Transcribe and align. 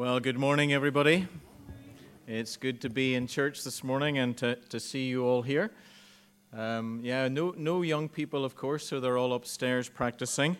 Well, 0.00 0.18
good 0.18 0.38
morning, 0.38 0.72
everybody. 0.72 1.28
It's 2.26 2.56
good 2.56 2.80
to 2.80 2.88
be 2.88 3.14
in 3.14 3.26
church 3.26 3.64
this 3.64 3.84
morning 3.84 4.16
and 4.16 4.34
to, 4.38 4.54
to 4.70 4.80
see 4.80 5.08
you 5.08 5.26
all 5.26 5.42
here. 5.42 5.72
Um, 6.56 7.00
yeah, 7.02 7.28
no, 7.28 7.52
no 7.54 7.82
young 7.82 8.08
people, 8.08 8.42
of 8.46 8.56
course, 8.56 8.88
so 8.88 8.98
they're 8.98 9.18
all 9.18 9.34
upstairs 9.34 9.90
practicing. 9.90 10.56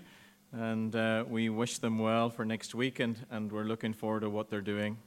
And 0.53 0.95
uh, 0.95 1.25
we 1.27 1.49
wish 1.49 1.79
them 1.79 1.99
well 1.99 2.29
for 2.29 2.45
next 2.45 2.75
week, 2.75 3.01
and, 3.01 3.17
and 3.31 3.51
we're 3.51 3.65
looking 3.65 3.95
forward 3.95 4.21
to 4.21 4.29
what 4.29 4.51
they're 4.51 4.61
doing. 4.61 4.99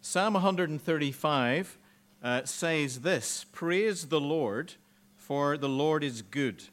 Psalm 0.00 0.34
135 0.34 1.78
uh, 2.24 2.44
says 2.44 3.02
this 3.02 3.46
Praise 3.52 4.06
the 4.06 4.20
Lord, 4.20 4.74
for 5.14 5.56
the 5.56 5.68
Lord 5.68 6.02
is 6.02 6.20
good. 6.20 6.64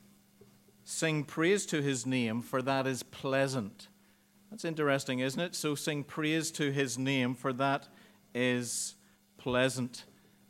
Sing 0.83 1.23
praise 1.23 1.67
to 1.67 1.83
his 1.83 2.07
name, 2.07 2.41
for 2.41 2.63
that 2.63 2.87
is 2.87 3.03
pleasant. 3.03 3.89
That's 4.54 4.65
interesting, 4.65 5.17
isn't 5.17 5.41
it? 5.41 5.55
So 5.55 5.73
sing 5.73 6.04
praise 6.04 6.51
to 6.51 6.71
his 6.71 6.99
name, 6.99 7.33
for 7.33 7.51
that 7.54 7.88
is 8.36 8.93
pleasant. 9.39 10.05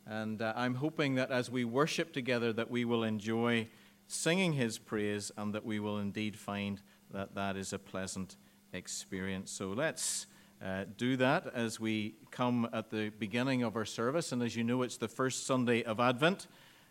And 0.06 0.42
uh, 0.42 0.52
I'm 0.54 0.74
hoping 0.74 1.14
that 1.14 1.30
as 1.30 1.50
we 1.50 1.64
worship 1.64 2.12
together, 2.12 2.52
that 2.52 2.70
we 2.70 2.84
will 2.84 3.02
enjoy 3.02 3.66
singing 4.06 4.52
his 4.52 4.76
praise 4.76 5.32
and 5.38 5.54
that 5.54 5.64
we 5.64 5.80
will 5.80 5.96
indeed 5.96 6.36
find 6.38 6.82
that 7.12 7.34
that 7.34 7.56
is 7.56 7.72
a 7.72 7.78
pleasant 7.78 8.36
experience. 8.74 9.50
So 9.50 9.68
let's 9.68 10.26
uh, 10.62 10.84
do 10.98 11.16
that 11.16 11.46
as 11.54 11.80
we 11.80 12.16
come 12.30 12.68
at 12.74 12.90
the 12.90 13.08
beginning 13.08 13.62
of 13.62 13.74
our 13.74 13.86
service. 13.86 14.32
And 14.32 14.42
as 14.42 14.54
you 14.54 14.64
know, 14.64 14.82
it's 14.82 14.98
the 14.98 15.08
first 15.08 15.46
Sunday 15.46 15.82
of 15.82 15.98
Advent. 15.98 16.46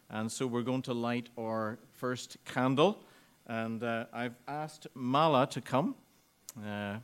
And 0.09 0.31
so 0.31 0.47
we're 0.47 0.63
going 0.63 0.81
to 0.81 0.95
light 0.95 1.30
our 1.39 1.77
first 1.91 2.38
candle. 2.43 3.03
And 3.45 3.83
uh, 3.83 4.05
I've 4.11 4.35
asked 4.47 4.88
Mala 4.95 5.45
to 5.52 5.61
come. 5.61 5.93
Uh, 6.62 6.98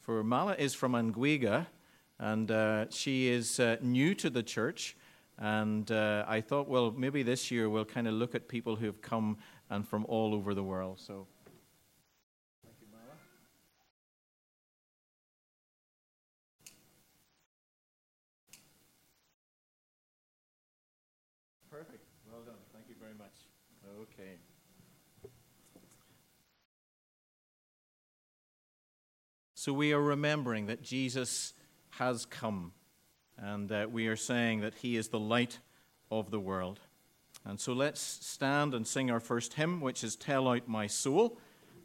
for 0.00 0.22
Mala 0.22 0.54
is 0.54 0.74
from 0.74 0.92
Anguilla, 0.92 1.66
and 2.18 2.50
uh, 2.50 2.88
she 2.90 3.28
is 3.28 3.60
uh, 3.60 3.76
new 3.82 4.14
to 4.14 4.30
the 4.30 4.42
church. 4.42 4.96
And 5.38 5.90
uh, 5.90 6.24
I 6.26 6.40
thought, 6.40 6.66
well, 6.66 6.92
maybe 6.96 7.22
this 7.22 7.50
year 7.50 7.68
we'll 7.68 7.84
kind 7.84 8.08
of 8.08 8.14
look 8.14 8.34
at 8.34 8.48
people 8.48 8.76
who 8.76 8.86
have 8.86 9.02
come 9.02 9.36
and 9.68 9.86
from 9.86 10.06
all 10.06 10.34
over 10.34 10.54
the 10.54 10.62
world. 10.62 10.98
So, 10.98 11.26
thank 12.64 12.76
you, 12.80 12.86
Mala. 12.90 13.18
Perfect. 21.70 22.04
Well 22.32 22.40
done. 22.46 22.54
Thank 22.72 22.88
you 22.88 22.94
very 22.98 23.14
much. 23.18 23.34
Okay. 24.00 24.38
So 29.66 29.72
we 29.72 29.92
are 29.92 30.00
remembering 30.00 30.66
that 30.66 30.80
Jesus 30.80 31.52
has 31.98 32.24
come, 32.24 32.70
and 33.36 33.72
uh, 33.72 33.88
we 33.90 34.06
are 34.06 34.14
saying 34.14 34.60
that 34.60 34.74
he 34.74 34.96
is 34.96 35.08
the 35.08 35.18
light 35.18 35.58
of 36.08 36.30
the 36.30 36.38
world. 36.38 36.78
And 37.44 37.58
so 37.58 37.72
let's 37.72 38.00
stand 38.00 38.74
and 38.74 38.86
sing 38.86 39.10
our 39.10 39.18
first 39.18 39.54
hymn, 39.54 39.80
which 39.80 40.04
is 40.04 40.14
Tell 40.14 40.46
Out 40.46 40.68
My 40.68 40.86
Soul, 40.86 41.36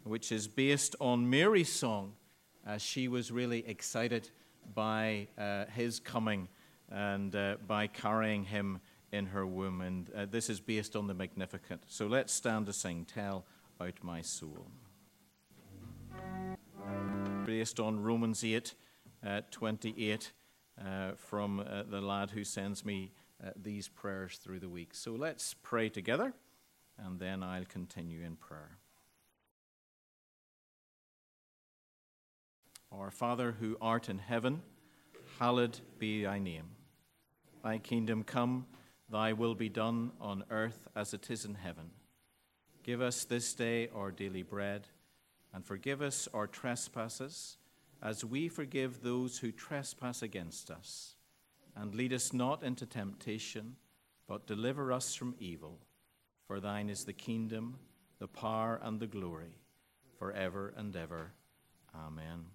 which 0.03 0.31
is 0.31 0.47
based 0.47 0.95
on 1.01 1.27
Mary's 1.27 1.71
song, 1.71 2.13
as 2.67 2.83
she 2.83 3.07
was 3.07 3.31
really 3.31 3.67
excited 3.67 4.29
by 4.75 5.29
uh, 5.35 5.65
his 5.73 5.99
coming 5.99 6.49
and 6.91 7.35
uh, 7.35 7.55
by 7.65 7.87
carrying 7.87 8.43
him 8.43 8.79
in 9.11 9.25
her 9.25 9.47
womb. 9.47 9.81
And 9.81 10.07
uh, 10.15 10.27
this 10.29 10.51
is 10.51 10.59
based 10.59 10.95
on 10.95 11.07
the 11.07 11.15
Magnificat. 11.15 11.79
So 11.87 12.05
let's 12.05 12.31
stand 12.31 12.67
to 12.67 12.73
sing 12.73 13.07
Tell 13.11 13.43
Out 13.81 13.95
My 14.03 14.21
Soul 14.21 14.67
based 17.51 17.81
on 17.81 17.99
Romans 17.99 18.45
8 18.45 18.73
uh, 19.27 19.41
28 19.51 20.31
uh, 20.79 21.11
from 21.17 21.59
uh, 21.59 21.83
the 21.83 21.99
lad 21.99 22.31
who 22.31 22.45
sends 22.45 22.85
me 22.85 23.11
uh, 23.45 23.49
these 23.61 23.89
prayers 23.89 24.39
through 24.41 24.61
the 24.61 24.69
week. 24.69 24.91
So 24.93 25.11
let's 25.11 25.53
pray 25.61 25.89
together, 25.89 26.31
and 26.97 27.19
then 27.19 27.43
I'll 27.43 27.65
continue 27.65 28.23
in 28.25 28.37
prayer. 28.37 28.77
Our 32.89 33.11
Father 33.11 33.57
who 33.59 33.75
art 33.81 34.07
in 34.07 34.19
heaven, 34.19 34.61
hallowed 35.37 35.77
be 35.99 36.23
thy 36.23 36.39
name. 36.39 36.69
Thy 37.65 37.79
kingdom 37.79 38.23
come, 38.23 38.65
thy 39.09 39.33
will 39.33 39.55
be 39.55 39.67
done 39.67 40.13
on 40.21 40.45
earth 40.49 40.87
as 40.95 41.13
it 41.13 41.29
is 41.29 41.43
in 41.43 41.55
heaven. 41.55 41.89
Give 42.81 43.01
us 43.01 43.25
this 43.25 43.53
day 43.53 43.89
our 43.93 44.09
daily 44.09 44.41
bread 44.41 44.87
and 45.53 45.65
forgive 45.65 46.01
us 46.01 46.27
our 46.33 46.47
trespasses, 46.47 47.57
as 48.01 48.25
we 48.25 48.47
forgive 48.47 49.01
those 49.01 49.39
who 49.39 49.51
trespass 49.51 50.21
against 50.21 50.71
us. 50.71 51.15
And 51.75 51.95
lead 51.95 52.13
us 52.13 52.33
not 52.33 52.63
into 52.63 52.85
temptation, 52.85 53.75
but 54.27 54.47
deliver 54.47 54.91
us 54.91 55.15
from 55.15 55.35
evil. 55.39 55.79
For 56.47 56.59
thine 56.59 56.89
is 56.89 57.05
the 57.05 57.13
kingdom, 57.13 57.77
the 58.19 58.27
power, 58.27 58.79
and 58.83 58.99
the 58.99 59.07
glory, 59.07 59.59
forever 60.17 60.73
and 60.75 60.95
ever. 60.95 61.33
Amen. 61.95 62.45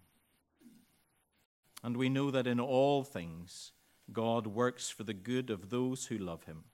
And 1.83 1.97
we 1.97 2.09
know 2.09 2.31
that 2.31 2.47
in 2.47 2.61
all 2.61 3.05
things 3.05 3.73
God 4.13 4.47
works 4.47 4.89
for 4.89 5.05
the 5.05 5.15
good 5.15 5.51
of 5.51 5.71
those 5.71 6.07
who 6.07 6.19
love 6.19 6.45
him, 6.45 6.65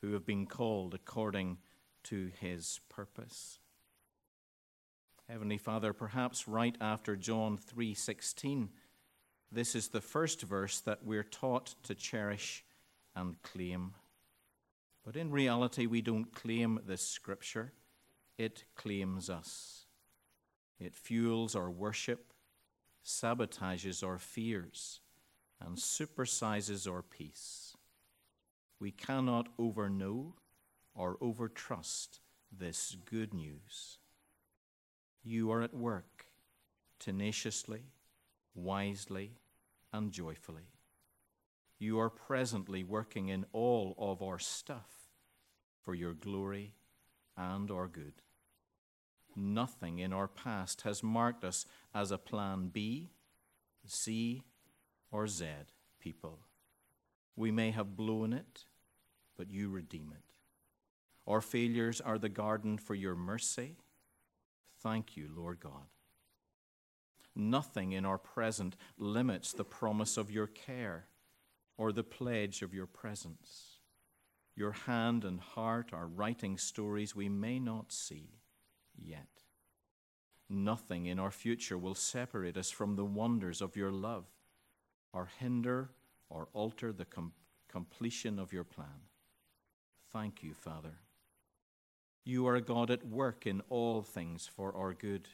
who 0.00 0.12
have 0.12 0.26
been 0.26 0.46
called 0.46 0.94
according 0.94 1.58
to 2.04 2.30
his 2.40 2.80
purpose. 2.88 3.58
Heavenly 5.28 5.56
Father, 5.56 5.94
perhaps 5.94 6.46
right 6.46 6.76
after 6.80 7.16
John 7.16 7.56
3:16, 7.56 8.70
this 9.50 9.74
is 9.74 9.88
the 9.88 10.02
first 10.02 10.42
verse 10.42 10.80
that 10.80 11.02
we're 11.02 11.24
taught 11.24 11.74
to 11.84 11.94
cherish 11.94 12.62
and 13.14 13.40
claim. 13.42 13.94
But 15.02 15.16
in 15.16 15.30
reality, 15.30 15.86
we 15.86 16.02
don't 16.02 16.32
claim 16.32 16.80
this 16.84 17.06
scripture, 17.06 17.72
it 18.36 18.64
claims 18.74 19.30
us. 19.30 19.86
It 20.78 20.94
fuels 20.94 21.54
our 21.54 21.70
worship, 21.70 22.34
sabotages 23.02 24.02
our 24.02 24.18
fears, 24.18 25.00
and 25.58 25.78
supersizes 25.78 26.90
our 26.90 27.02
peace. 27.02 27.76
We 28.78 28.90
cannot 28.90 29.56
overknow 29.56 30.34
or 30.94 31.16
overtrust 31.18 32.20
this 32.50 32.96
good 33.06 33.32
news 33.32 33.98
you 35.24 35.50
are 35.50 35.62
at 35.62 35.74
work 35.74 36.26
tenaciously, 37.00 37.82
wisely, 38.54 39.32
and 39.92 40.12
joyfully. 40.12 40.68
You 41.78 41.98
are 41.98 42.10
presently 42.10 42.84
working 42.84 43.28
in 43.28 43.46
all 43.52 43.94
of 43.98 44.22
our 44.22 44.38
stuff 44.38 45.08
for 45.82 45.94
your 45.94 46.14
glory 46.14 46.74
and 47.36 47.70
our 47.70 47.88
good. 47.88 48.14
Nothing 49.36 49.98
in 49.98 50.12
our 50.12 50.28
past 50.28 50.82
has 50.82 51.02
marked 51.02 51.44
us 51.44 51.66
as 51.94 52.10
a 52.10 52.18
plan 52.18 52.68
B, 52.68 53.10
C, 53.86 54.42
or 55.10 55.26
Z 55.26 55.46
people. 55.98 56.38
We 57.36 57.50
may 57.50 57.72
have 57.72 57.96
blown 57.96 58.32
it, 58.32 58.64
but 59.36 59.50
you 59.50 59.68
redeem 59.68 60.12
it. 60.14 60.22
Our 61.26 61.40
failures 61.40 62.00
are 62.00 62.18
the 62.18 62.28
garden 62.28 62.78
for 62.78 62.94
your 62.94 63.16
mercy 63.16 63.76
Thank 64.84 65.16
you, 65.16 65.30
Lord 65.34 65.60
God. 65.60 65.88
Nothing 67.34 67.92
in 67.92 68.04
our 68.04 68.18
present 68.18 68.76
limits 68.98 69.52
the 69.52 69.64
promise 69.64 70.18
of 70.18 70.30
your 70.30 70.46
care 70.46 71.06
or 71.78 71.90
the 71.90 72.04
pledge 72.04 72.60
of 72.60 72.74
your 72.74 72.86
presence. 72.86 73.78
Your 74.54 74.72
hand 74.72 75.24
and 75.24 75.40
heart 75.40 75.90
are 75.92 76.06
writing 76.06 76.58
stories 76.58 77.16
we 77.16 77.30
may 77.30 77.58
not 77.58 77.92
see 77.92 78.28
yet. 78.94 79.26
Nothing 80.50 81.06
in 81.06 81.18
our 81.18 81.32
future 81.32 81.78
will 81.78 81.94
separate 81.94 82.58
us 82.58 82.70
from 82.70 82.94
the 82.94 83.06
wonders 83.06 83.62
of 83.62 83.76
your 83.76 83.90
love 83.90 84.26
or 85.14 85.30
hinder 85.40 85.90
or 86.28 86.48
alter 86.52 86.92
the 86.92 87.06
com- 87.06 87.32
completion 87.68 88.38
of 88.38 88.52
your 88.52 88.64
plan. 88.64 89.08
Thank 90.12 90.42
you, 90.42 90.52
Father. 90.52 90.98
You 92.24 92.46
are 92.46 92.60
God 92.60 92.90
at 92.90 93.06
work 93.06 93.46
in 93.46 93.60
all 93.68 94.02
things 94.02 94.46
for 94.46 94.74
our 94.74 94.94
good, 94.94 95.28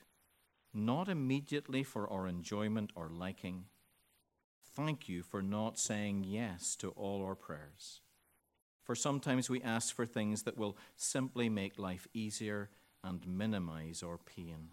not 0.74 1.08
immediately 1.08 1.84
for 1.84 2.10
our 2.10 2.26
enjoyment 2.26 2.90
or 2.96 3.08
liking. 3.08 3.66
Thank 4.74 5.08
you 5.08 5.22
for 5.22 5.40
not 5.40 5.78
saying 5.78 6.24
yes 6.24 6.74
to 6.76 6.90
all 6.90 7.24
our 7.24 7.36
prayers. 7.36 8.00
For 8.82 8.96
sometimes 8.96 9.48
we 9.48 9.62
ask 9.62 9.94
for 9.94 10.04
things 10.04 10.42
that 10.42 10.56
will 10.58 10.76
simply 10.96 11.48
make 11.48 11.78
life 11.78 12.08
easier 12.12 12.70
and 13.04 13.24
minimize 13.24 14.02
our 14.02 14.18
pain, 14.18 14.70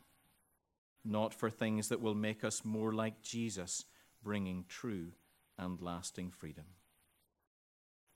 not 1.06 1.36
for 1.36 1.52
things 1.52 1.90
that 1.90 2.02
will 2.02 2.16
make 2.16 2.44
us 2.44 2.66
more 2.66 2.94
like 2.94 3.22
Jesus, 3.22 3.86
bringing 4.24 4.66
true 4.68 5.12
and 5.56 5.80
lasting 5.80 6.32
freedom. 6.32 6.66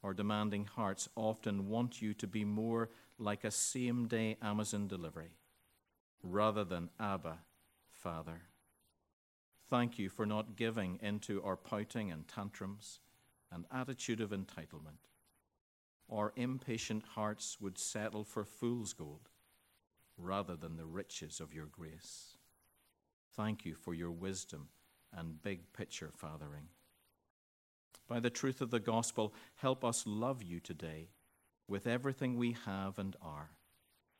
Our 0.03 0.15
demanding 0.15 0.65
hearts 0.65 1.07
often 1.15 1.67
want 1.69 2.01
you 2.01 2.15
to 2.15 2.25
be 2.25 2.43
more 2.43 2.89
like 3.21 3.43
a 3.43 3.51
same 3.51 4.07
day 4.07 4.37
Amazon 4.41 4.87
delivery 4.87 5.37
rather 6.23 6.63
than 6.63 6.89
Abba, 6.99 7.39
Father. 7.89 8.41
Thank 9.69 9.97
you 9.97 10.09
for 10.09 10.25
not 10.25 10.55
giving 10.55 10.99
into 11.01 11.41
our 11.43 11.55
pouting 11.55 12.11
and 12.11 12.27
tantrums 12.27 12.99
and 13.51 13.65
attitude 13.71 14.21
of 14.21 14.31
entitlement. 14.31 15.07
Our 16.11 16.33
impatient 16.35 17.03
hearts 17.15 17.57
would 17.61 17.77
settle 17.77 18.23
for 18.23 18.43
fool's 18.43 18.93
gold 18.93 19.29
rather 20.17 20.55
than 20.55 20.75
the 20.75 20.85
riches 20.85 21.39
of 21.39 21.53
your 21.53 21.67
grace. 21.67 22.37
Thank 23.35 23.65
you 23.65 23.75
for 23.75 23.93
your 23.93 24.11
wisdom 24.11 24.67
and 25.13 25.41
big 25.41 25.71
picture 25.73 26.11
fathering. 26.13 26.67
By 28.07 28.19
the 28.19 28.29
truth 28.29 28.59
of 28.59 28.71
the 28.71 28.79
gospel, 28.79 29.33
help 29.55 29.85
us 29.85 30.03
love 30.05 30.43
you 30.43 30.59
today 30.59 31.09
with 31.71 31.87
everything 31.87 32.37
we 32.37 32.57
have 32.65 32.99
and 32.99 33.15
are. 33.21 33.51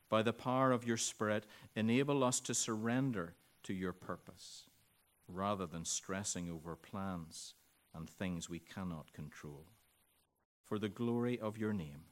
By 0.10 0.24
the 0.24 0.34
power 0.34 0.72
of 0.72 0.88
your 0.88 0.98
Spirit, 0.98 1.46
enable 1.76 2.24
us 2.24 2.40
to 2.40 2.54
surrender 2.54 3.36
to 3.64 3.74
your 3.74 3.92
purpose 3.92 4.64
rather 5.28 5.66
than 5.66 5.84
stressing 5.84 6.50
over 6.50 6.76
plans 6.78 7.54
and 7.94 8.10
things 8.10 8.50
we 8.50 8.60
cannot 8.60 9.12
control. 9.12 9.66
For 10.66 10.80
the 10.80 10.90
glory 10.90 11.38
of 11.40 11.58
your 11.58 11.74
name, 11.74 12.06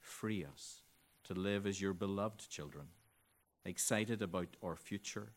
free 0.00 0.44
us 0.44 0.82
to 1.24 1.32
live 1.32 1.66
as 1.66 1.80
your 1.80 1.94
beloved 1.94 2.48
children, 2.50 2.88
excited 3.64 4.20
about 4.20 4.56
our 4.62 4.76
future 4.76 5.32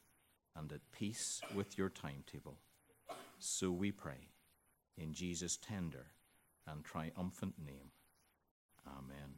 and 0.58 0.70
at 0.74 0.92
peace 0.92 1.40
with 1.56 1.78
your 1.78 1.90
timetable. 1.90 2.58
So 3.40 3.72
we 3.72 3.94
pray 3.94 4.28
in 4.98 5.14
Jesus' 5.14 5.58
tender 5.58 6.08
and 6.68 6.84
triumphant 6.84 7.54
name. 7.66 7.92
Amen. 8.88 9.36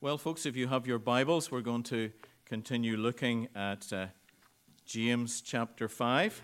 Well, 0.00 0.18
folks, 0.18 0.46
if 0.46 0.56
you 0.56 0.68
have 0.68 0.86
your 0.86 0.98
Bibles, 0.98 1.50
we're 1.50 1.60
going 1.60 1.82
to 1.84 2.10
continue 2.44 2.96
looking 2.96 3.48
at 3.54 3.92
uh, 3.92 4.06
James 4.84 5.40
chapter 5.40 5.88
5. 5.88 6.42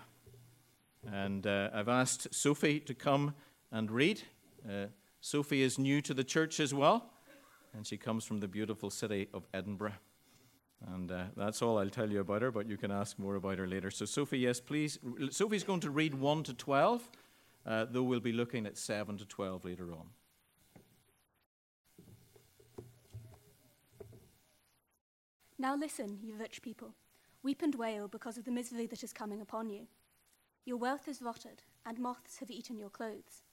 And 1.11 1.45
uh, 1.45 1.69
I've 1.73 1.89
asked 1.89 2.33
Sophie 2.33 2.79
to 2.81 2.93
come 2.93 3.33
and 3.71 3.91
read. 3.91 4.21
Uh, 4.67 4.87
Sophie 5.21 5.61
is 5.61 5.77
new 5.77 6.01
to 6.01 6.13
the 6.13 6.23
church 6.23 6.59
as 6.59 6.73
well, 6.73 7.11
and 7.73 7.85
she 7.85 7.97
comes 7.97 8.23
from 8.23 8.39
the 8.39 8.47
beautiful 8.47 8.89
city 8.89 9.27
of 9.33 9.47
Edinburgh. 9.53 9.95
And 10.93 11.11
uh, 11.11 11.23
that's 11.35 11.61
all 11.61 11.79
I'll 11.79 11.89
tell 11.89 12.09
you 12.09 12.19
about 12.19 12.43
her, 12.43 12.51
but 12.51 12.67
you 12.67 12.77
can 12.77 12.91
ask 12.91 13.17
more 13.17 13.35
about 13.35 13.57
her 13.57 13.67
later. 13.67 13.89
So, 13.89 14.05
Sophie, 14.05 14.39
yes, 14.39 14.59
please. 14.59 14.99
Sophie's 15.31 15.63
going 15.63 15.79
to 15.81 15.89
read 15.89 16.13
1 16.13 16.43
to 16.43 16.53
12, 16.53 17.09
uh, 17.65 17.85
though 17.89 18.03
we'll 18.03 18.19
be 18.19 18.31
looking 18.31 18.65
at 18.67 18.77
7 18.77 19.17
to 19.17 19.25
12 19.25 19.65
later 19.65 19.91
on. 19.91 20.09
Now 25.59 25.75
listen, 25.75 26.19
you 26.21 26.35
rich 26.35 26.61
people. 26.61 26.93
Weep 27.41 27.61
and 27.61 27.73
wail 27.73 28.07
because 28.07 28.37
of 28.37 28.45
the 28.45 28.51
misery 28.51 28.85
that 28.87 29.03
is 29.03 29.13
coming 29.13 29.41
upon 29.41 29.69
you. 29.69 29.87
Your 30.65 30.77
wealth 30.77 31.07
is 31.07 31.21
rotted, 31.21 31.63
and 31.85 31.97
moths 31.97 32.37
have 32.39 32.51
eaten 32.51 32.77
your 32.77 32.89
clothes. 32.89 33.43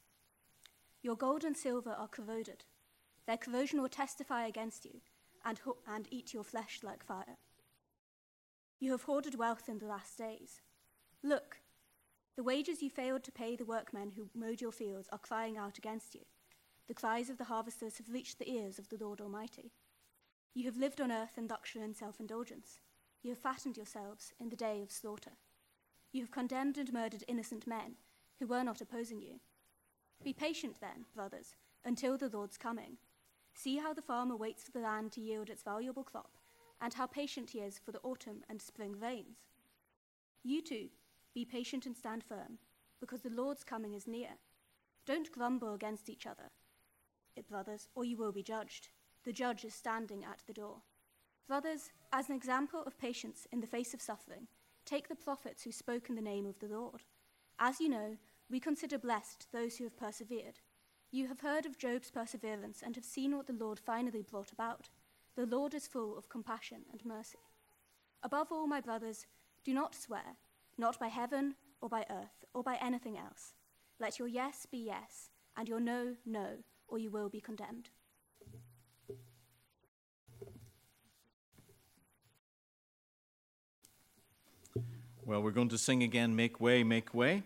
Your 1.02 1.16
gold 1.16 1.44
and 1.44 1.56
silver 1.56 1.92
are 1.92 2.08
corroded. 2.08 2.64
Their 3.26 3.36
corrosion 3.36 3.80
will 3.80 3.88
testify 3.88 4.46
against 4.46 4.84
you 4.84 5.00
and, 5.44 5.58
ho- 5.60 5.78
and 5.86 6.06
eat 6.10 6.34
your 6.34 6.44
flesh 6.44 6.80
like 6.82 7.04
fire. 7.04 7.38
You 8.80 8.92
have 8.92 9.04
hoarded 9.04 9.38
wealth 9.38 9.68
in 9.68 9.78
the 9.78 9.86
last 9.86 10.18
days. 10.18 10.60
Look, 11.22 11.58
the 12.36 12.42
wages 12.42 12.82
you 12.82 12.90
failed 12.90 13.22
to 13.24 13.32
pay 13.32 13.56
the 13.56 13.64
workmen 13.64 14.10
who 14.10 14.28
mowed 14.34 14.60
your 14.60 14.72
fields 14.72 15.08
are 15.12 15.18
crying 15.18 15.56
out 15.56 15.78
against 15.78 16.14
you. 16.14 16.22
The 16.88 16.94
cries 16.94 17.30
of 17.30 17.38
the 17.38 17.44
harvesters 17.44 17.96
have 17.96 18.10
reached 18.10 18.38
the 18.38 18.50
ears 18.50 18.78
of 18.78 18.88
the 18.88 18.98
Lord 19.02 19.20
Almighty. 19.20 19.72
You 20.54 20.66
have 20.66 20.76
lived 20.76 21.00
on 21.00 21.10
earth 21.10 21.36
in 21.36 21.48
luxury 21.48 21.82
and 21.82 21.96
self 21.96 22.20
indulgence. 22.20 22.78
You 23.22 23.30
have 23.30 23.38
fattened 23.38 23.76
yourselves 23.76 24.32
in 24.38 24.50
the 24.50 24.56
day 24.56 24.82
of 24.82 24.92
slaughter. 24.92 25.32
You 26.12 26.20
have 26.22 26.30
condemned 26.30 26.78
and 26.78 26.92
murdered 26.92 27.24
innocent 27.26 27.66
men 27.66 27.96
who 28.38 28.46
were 28.46 28.62
not 28.62 28.80
opposing 28.80 29.20
you. 29.20 29.40
Be 30.22 30.32
patient 30.32 30.76
then, 30.80 31.06
brothers, 31.12 31.56
until 31.84 32.16
the 32.16 32.28
Lord's 32.28 32.56
coming. 32.56 32.98
See 33.52 33.78
how 33.78 33.92
the 33.92 34.02
farmer 34.02 34.36
waits 34.36 34.62
for 34.62 34.70
the 34.70 34.80
land 34.80 35.10
to 35.12 35.20
yield 35.20 35.50
its 35.50 35.62
valuable 35.62 36.04
crop, 36.04 36.36
and 36.80 36.94
how 36.94 37.06
patient 37.06 37.50
he 37.50 37.58
is 37.58 37.80
for 37.84 37.90
the 37.90 38.00
autumn 38.02 38.44
and 38.48 38.62
spring 38.62 38.96
rains. 39.00 39.38
You 40.44 40.62
too, 40.62 40.88
be 41.34 41.44
patient 41.44 41.84
and 41.84 41.96
stand 41.96 42.22
firm, 42.22 42.58
because 43.00 43.22
the 43.22 43.30
Lord's 43.30 43.64
coming 43.64 43.94
is 43.94 44.06
near. 44.06 44.30
Don't 45.04 45.32
grumble 45.32 45.74
against 45.74 46.08
each 46.08 46.26
other, 46.26 46.50
it 47.34 47.48
brothers, 47.48 47.88
or 47.94 48.04
you 48.04 48.16
will 48.16 48.32
be 48.32 48.42
judged. 48.42 48.88
The 49.24 49.32
judge 49.32 49.64
is 49.64 49.74
standing 49.74 50.22
at 50.24 50.42
the 50.46 50.52
door. 50.52 50.82
Brothers, 51.48 51.90
as 52.12 52.28
an 52.28 52.36
example 52.36 52.82
of 52.86 52.98
patience 52.98 53.46
in 53.52 53.60
the 53.60 53.66
face 53.66 53.94
of 53.94 54.02
suffering, 54.02 54.48
take 54.84 55.08
the 55.08 55.14
prophets 55.14 55.62
who 55.62 55.72
spoke 55.72 56.08
in 56.08 56.14
the 56.14 56.22
name 56.22 56.46
of 56.46 56.58
the 56.58 56.68
Lord. 56.68 57.02
As 57.58 57.80
you 57.80 57.88
know, 57.88 58.16
we 58.50 58.60
consider 58.60 58.98
blessed 58.98 59.46
those 59.52 59.76
who 59.76 59.84
have 59.84 59.96
persevered. 59.96 60.60
You 61.10 61.28
have 61.28 61.40
heard 61.40 61.64
of 61.64 61.78
Job's 61.78 62.10
perseverance 62.10 62.82
and 62.84 62.96
have 62.96 63.04
seen 63.04 63.36
what 63.36 63.46
the 63.46 63.52
Lord 63.52 63.78
finally 63.78 64.22
brought 64.22 64.52
about. 64.52 64.88
The 65.36 65.46
Lord 65.46 65.72
is 65.72 65.86
full 65.86 66.18
of 66.18 66.28
compassion 66.28 66.82
and 66.92 67.04
mercy. 67.04 67.38
Above 68.22 68.52
all, 68.52 68.66
my 68.66 68.80
brothers, 68.80 69.26
do 69.64 69.72
not 69.72 69.94
swear, 69.94 70.36
not 70.76 70.98
by 70.98 71.08
heaven 71.08 71.54
or 71.80 71.88
by 71.88 72.04
earth 72.10 72.44
or 72.54 72.62
by 72.62 72.76
anything 72.76 73.16
else. 73.16 73.54
Let 74.00 74.18
your 74.18 74.28
yes 74.28 74.66
be 74.70 74.78
yes, 74.78 75.30
and 75.56 75.68
your 75.68 75.80
no, 75.80 76.16
no, 76.26 76.58
or 76.88 76.98
you 76.98 77.10
will 77.10 77.28
be 77.28 77.40
condemned. 77.40 77.90
Well, 85.26 85.42
we're 85.42 85.52
going 85.52 85.70
to 85.70 85.78
sing 85.78 86.02
again, 86.02 86.36
Make 86.36 86.60
Way, 86.60 86.84
Make 86.84 87.14
Way. 87.14 87.44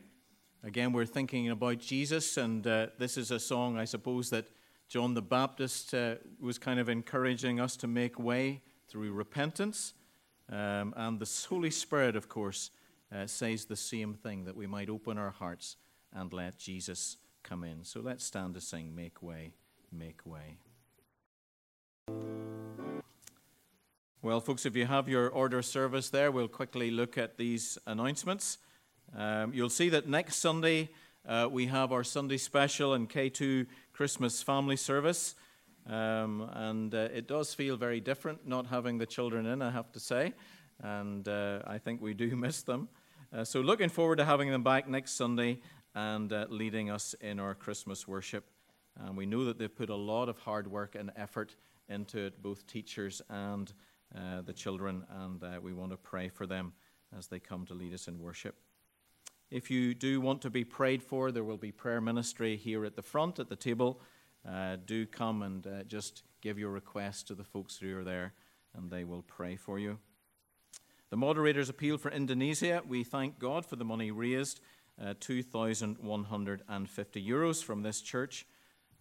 Again, 0.65 0.93
we're 0.93 1.07
thinking 1.07 1.49
about 1.49 1.79
Jesus, 1.79 2.37
and 2.37 2.67
uh, 2.67 2.89
this 2.99 3.17
is 3.17 3.31
a 3.31 3.39
song, 3.39 3.79
I 3.79 3.85
suppose, 3.85 4.31
that 4.31 4.49
John 4.89 5.15
the 5.15 5.23
Baptist 5.23 5.95
uh, 5.95 6.17
was 6.41 6.59
kind 6.59 6.81
of 6.81 6.89
encouraging 6.89 7.61
us 7.61 7.77
to 7.77 7.87
make 7.87 8.19
way 8.19 8.63
through 8.89 9.13
repentance. 9.13 9.95
Um, 10.51 10.93
and 10.97 11.21
the 11.21 11.47
Holy 11.49 11.71
Spirit, 11.71 12.17
of 12.17 12.29
course, 12.29 12.73
uh, 13.15 13.29
says 13.29 13.67
the 13.67 13.77
same 13.77 14.15
thing 14.15 14.45
that 14.47 14.57
we 14.57 14.67
might 14.67 14.91
open 14.91 15.17
our 15.17 15.31
hearts 15.31 15.77
and 16.13 16.33
let 16.33 16.59
Jesus 16.59 17.19
come 17.45 17.63
in. 17.63 17.85
So 17.85 18.01
let's 18.01 18.25
stand 18.25 18.55
to 18.55 18.61
sing, 18.61 18.93
Make 18.93 19.23
Way, 19.23 19.53
Make 19.93 20.27
Way. 20.27 20.59
Well, 24.21 24.41
folks, 24.41 24.67
if 24.67 24.75
you 24.75 24.85
have 24.85 25.09
your 25.09 25.29
order 25.29 25.63
service 25.63 26.11
there, 26.11 26.33
we'll 26.33 26.49
quickly 26.49 26.91
look 26.91 27.17
at 27.17 27.37
these 27.37 27.79
announcements. 27.87 28.59
Um, 29.17 29.53
you'll 29.55 29.71
see 29.71 29.91
that 29.91 30.09
next 30.09 30.39
Sunday 30.39 30.91
uh, 31.25 31.49
we 31.49 31.67
have 31.67 31.93
our 31.93 32.03
Sunday 32.03 32.37
special 32.37 32.95
and 32.95 33.09
K2 33.09 33.69
Christmas 33.93 34.43
family 34.43 34.75
service. 34.75 35.37
Um, 35.87 36.51
and 36.53 36.93
uh, 36.93 37.11
it 37.15 37.29
does 37.29 37.55
feel 37.55 37.77
very 37.77 38.01
different 38.01 38.45
not 38.45 38.67
having 38.67 38.99
the 38.99 39.07
children 39.07 39.47
in, 39.47 39.63
I 39.63 39.71
have 39.71 39.93
to 39.93 40.01
say. 40.01 40.35
And 40.83 41.29
uh, 41.29 41.61
I 41.65 41.79
think 41.79 42.03
we 42.03 42.13
do 42.13 42.35
miss 42.37 42.63
them. 42.63 42.89
Uh, 43.33 43.45
so, 43.45 43.61
looking 43.61 43.89
forward 43.89 44.17
to 44.17 44.25
having 44.25 44.51
them 44.51 44.65
back 44.65 44.89
next 44.89 45.13
Sunday 45.13 45.61
and 45.95 46.33
uh, 46.33 46.47
leading 46.49 46.91
us 46.91 47.15
in 47.21 47.39
our 47.39 47.55
Christmas 47.55 48.09
worship. 48.09 48.47
And 48.97 49.17
we 49.17 49.27
know 49.27 49.45
that 49.45 49.61
they've 49.61 49.73
put 49.73 49.91
a 49.91 49.97
lot 49.97 50.29
of 50.29 50.39
hard 50.39 50.67
work 50.67 50.97
and 50.97 51.13
effort 51.15 51.55
into 51.89 52.19
it, 52.19 52.43
both 52.43 52.67
teachers 52.67 53.23
and 53.31 53.73
uh, 54.15 54.43
the 54.43 54.53
children. 54.53 55.05
And 55.11 55.43
we 55.63 55.73
want 55.73 55.93
to 55.93 55.97
pray 55.97 56.29
for 56.29 56.47
them 56.47 56.75
as 57.17 57.29
they 57.29 57.39
come 57.39 57.65
to 57.67 57.75
lead 57.75 57.95
us 57.95 58.09
in 58.09 58.19
worship. 58.19 58.57
If 59.51 59.71
you 59.71 59.95
do 59.95 60.21
want 60.21 60.43
to 60.43 60.51
be 60.51 60.65
prayed 60.65 61.03
for, 61.03 61.33
there 61.33 61.45
will 61.45 61.57
be 61.57 61.73
prayer 61.73 62.03
ministry 62.03 62.57
here 62.57 62.85
at 62.85 62.97
the 62.97 63.03
front 63.03 63.39
at 63.39 63.49
the 63.49 63.57
table. 63.57 64.01
Uh, 64.47 64.77
do 64.85 65.07
come 65.07 65.41
and 65.43 65.67
uh, 65.67 65.85
just 65.85 66.23
give 66.43 66.59
your 66.59 66.71
request 66.71 67.29
to 67.29 67.35
the 67.35 67.45
folks 67.45 67.79
who 67.79 67.99
are 67.99 68.05
there, 68.05 68.35
and 68.75 68.91
they 68.91 69.05
will 69.05 69.23
pray 69.23 69.57
for 69.57 69.79
you. 69.79 69.99
The 71.11 71.17
moderator's 71.17 71.71
appeal 71.71 71.97
for 71.97 72.11
Indonesia, 72.11 72.83
we 72.87 73.05
thank 73.05 73.39
God 73.39 73.65
for 73.65 73.77
the 73.77 73.85
money 73.85 74.11
raised, 74.11 74.61
uh, 75.03 75.15
2,150 75.19 77.27
euros 77.27 77.65
from 77.65 77.83
this 77.83 78.03
church. 78.03 78.47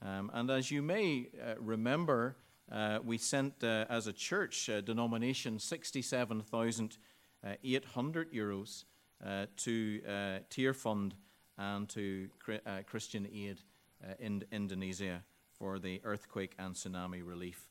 Um, 0.02 0.32
and 0.34 0.50
as 0.50 0.72
you 0.72 0.82
may 0.82 1.28
uh, 1.46 1.56
remember, 1.60 2.38
uh, 2.72 3.00
we 3.04 3.18
sent 3.18 3.62
uh, 3.64 3.86
as 3.90 4.06
a 4.08 4.14
church 4.14 4.70
denomination 4.86 5.60
67,800 5.60 8.34
euros 8.34 8.86
uh, 9.26 9.48
to 9.56 10.02
uh, 10.06 10.40
Tearfund 10.50 11.14
and 11.58 11.90
to 11.90 12.30
uh, 12.66 12.80
Christian 12.86 13.28
Aid 13.34 13.62
in 14.20 14.44
Indonesia 14.52 15.24
for 15.58 15.80
the 15.80 16.00
earthquake 16.04 16.54
and 16.60 16.76
tsunami 16.76 17.26
relief. 17.26 17.68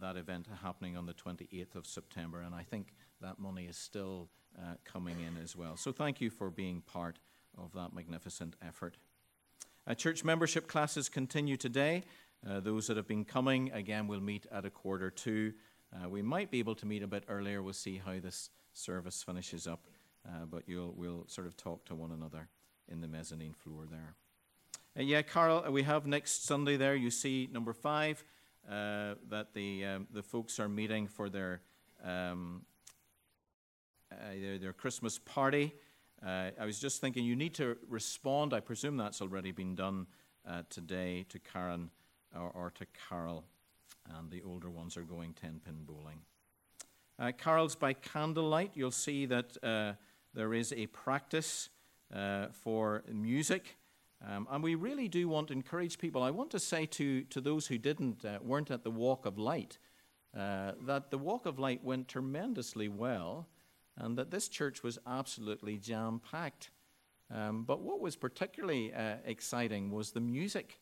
that 0.00 0.16
event 0.16 0.48
happening 0.62 0.96
on 0.96 1.06
the 1.06 1.14
28th 1.14 1.76
of 1.76 1.86
September, 1.86 2.42
and 2.42 2.54
I 2.54 2.62
think 2.62 2.94
that 3.22 3.38
money 3.38 3.66
is 3.66 3.78
still 3.78 4.28
coming 4.84 5.20
in 5.20 5.38
as 5.42 5.56
well. 5.56 5.76
So 5.76 5.92
thank 5.92 6.20
you 6.20 6.30
for 6.30 6.50
being 6.50 6.82
part 6.82 7.18
of 7.56 7.72
that 7.72 7.94
magnificent 7.94 8.54
effort. 8.60 8.98
Uh, 9.88 9.94
church 9.94 10.24
membership 10.24 10.66
classes 10.66 11.08
continue 11.08 11.56
today. 11.56 12.02
Uh, 12.48 12.60
those 12.60 12.86
that 12.86 12.96
have 12.96 13.06
been 13.06 13.24
coming, 13.24 13.70
again, 13.72 14.08
we'll 14.08 14.20
meet 14.20 14.46
at 14.50 14.64
a 14.64 14.70
quarter 14.70 15.10
to. 15.10 15.52
Uh, 15.94 16.08
we 16.08 16.22
might 16.22 16.50
be 16.50 16.58
able 16.58 16.74
to 16.74 16.86
meet 16.86 17.02
a 17.02 17.06
bit 17.06 17.24
earlier. 17.28 17.62
We'll 17.62 17.72
see 17.72 18.00
how 18.04 18.18
this 18.18 18.50
service 18.72 19.22
finishes 19.22 19.66
up 19.66 19.88
uh, 20.28 20.44
but 20.46 20.64
we'll 20.66 21.24
sort 21.28 21.46
of 21.46 21.56
talk 21.56 21.84
to 21.86 21.94
one 21.94 22.10
another 22.10 22.48
in 22.88 23.00
the 23.00 23.08
mezzanine 23.08 23.52
floor 23.52 23.84
there. 23.88 24.14
Uh, 24.98 25.02
yeah, 25.02 25.22
Carl, 25.22 25.64
we 25.70 25.82
have 25.82 26.06
next 26.06 26.44
Sunday 26.44 26.76
there. 26.76 26.94
You 26.94 27.10
see 27.10 27.48
number 27.52 27.72
five 27.72 28.24
that 28.68 29.48
the 29.54 29.84
um, 29.84 30.06
the 30.12 30.22
folks 30.22 30.58
are 30.58 30.68
meeting 30.68 31.06
for 31.06 31.28
their 31.28 31.60
um, 32.04 32.62
their, 34.10 34.58
their, 34.58 34.72
Christmas 34.72 35.18
party. 35.18 35.74
Uh, 36.24 36.50
I 36.58 36.64
was 36.64 36.78
just 36.78 37.00
thinking 37.00 37.24
you 37.24 37.36
need 37.36 37.54
to 37.54 37.76
respond. 37.88 38.54
I 38.54 38.60
presume 38.60 38.96
that's 38.96 39.20
already 39.20 39.52
been 39.52 39.74
done 39.74 40.06
uh, 40.48 40.62
today 40.70 41.26
to 41.28 41.38
Karen 41.38 41.90
or, 42.36 42.50
or, 42.54 42.70
to 42.72 42.86
Carol, 43.08 43.44
and 44.16 44.30
the 44.30 44.42
older 44.42 44.70
ones 44.70 44.96
are 44.96 45.02
going 45.02 45.34
ten 45.34 45.60
pin 45.64 45.84
bowling. 45.84 46.20
Uh, 47.18 47.32
Carol's 47.32 47.74
by 47.74 47.92
candlelight. 47.92 48.72
You'll 48.74 48.90
see 48.90 49.26
that 49.26 49.56
there 50.34 50.52
is 50.52 50.72
a 50.72 50.86
practice 50.86 51.70
for 52.52 53.02
music. 53.10 53.76
Um, 54.26 54.48
and 54.50 54.62
we 54.62 54.74
really 54.74 55.08
do 55.08 55.28
want 55.28 55.48
to 55.48 55.52
encourage 55.52 55.98
people. 55.98 56.22
I 56.22 56.30
want 56.30 56.50
to 56.52 56.58
say 56.58 56.86
to, 56.86 57.22
to 57.24 57.40
those 57.40 57.66
who 57.66 57.78
didn't, 57.78 58.24
uh, 58.24 58.38
weren't 58.42 58.70
at 58.70 58.82
the 58.82 58.90
Walk 58.90 59.26
of 59.26 59.38
Light, 59.38 59.78
uh, 60.36 60.72
that 60.86 61.10
the 61.10 61.18
Walk 61.18 61.46
of 61.46 61.58
Light 61.58 61.84
went 61.84 62.08
tremendously 62.08 62.88
well 62.88 63.48
and 63.96 64.16
that 64.18 64.30
this 64.30 64.48
church 64.48 64.82
was 64.82 64.98
absolutely 65.06 65.78
jam 65.78 66.20
packed. 66.30 66.70
Um, 67.32 67.64
but 67.64 67.80
what 67.80 68.00
was 68.00 68.16
particularly 68.16 68.92
uh, 68.92 69.16
exciting 69.24 69.90
was 69.90 70.12
the 70.12 70.20
music 70.20 70.78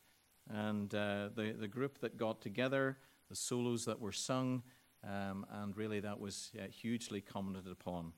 and 0.49 0.95
uh, 0.95 1.29
the, 1.35 1.55
the 1.59 1.69
group 1.69 1.99
that 2.01 2.17
got 2.17 2.41
together, 2.41 2.99
the 3.29 3.37
solos 3.37 3.85
that 3.85 4.01
were 4.01 4.13
sung, 4.13 4.63
um, 5.03 5.47
and 5.51 5.77
really 5.77 6.01
that 6.01 6.19
was 6.19 6.53
uh, 6.59 6.67
hugely 6.69 7.21
commented 7.21 7.71
upon. 7.71 8.13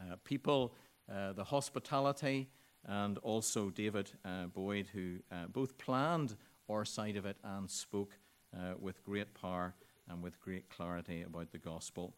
Uh, 0.00 0.16
people, 0.24 0.74
the 1.08 1.44
hospitality, 1.44 2.48
and 2.84 3.18
also 3.18 3.70
David 3.70 4.10
uh, 4.24 4.46
Boyd, 4.46 4.88
who 4.92 5.16
uh, 5.30 5.46
both 5.46 5.76
planned 5.78 6.36
our 6.70 6.84
side 6.84 7.16
of 7.16 7.26
it 7.26 7.36
and 7.42 7.70
spoke 7.70 8.18
uh, 8.56 8.74
with 8.78 9.04
great 9.04 9.34
power 9.34 9.74
and 10.08 10.22
with 10.22 10.40
great 10.40 10.68
clarity 10.70 11.22
about 11.22 11.52
the 11.52 11.58
gospel. 11.58 12.14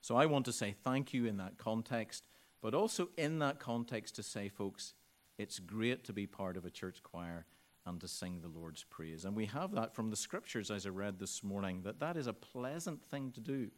So 0.00 0.16
I 0.16 0.26
want 0.26 0.44
to 0.46 0.52
say 0.52 0.74
thank 0.82 1.12
you 1.12 1.26
in 1.26 1.36
that 1.36 1.58
context, 1.58 2.26
but 2.60 2.74
also 2.74 3.10
in 3.16 3.38
that 3.40 3.58
context 3.58 4.16
to 4.16 4.22
say, 4.22 4.48
folks, 4.48 4.94
it's 5.38 5.58
great 5.58 6.04
to 6.04 6.12
be 6.12 6.26
part 6.26 6.56
of 6.56 6.64
a 6.64 6.70
church 6.70 7.02
choir 7.02 7.46
and 7.86 8.00
to 8.00 8.08
sing 8.08 8.40
the 8.40 8.48
Lord's 8.48 8.84
praise. 8.84 9.24
And 9.24 9.34
we 9.34 9.46
have 9.46 9.72
that 9.72 9.94
from 9.94 10.10
the 10.10 10.16
scriptures, 10.16 10.70
as 10.70 10.86
I 10.86 10.90
read 10.90 11.18
this 11.18 11.42
morning, 11.42 11.82
that 11.82 12.00
that 12.00 12.16
is 12.16 12.26
a 12.26 12.32
pleasant 12.32 13.02
thing 13.02 13.32
to 13.32 13.40
do. 13.40 13.70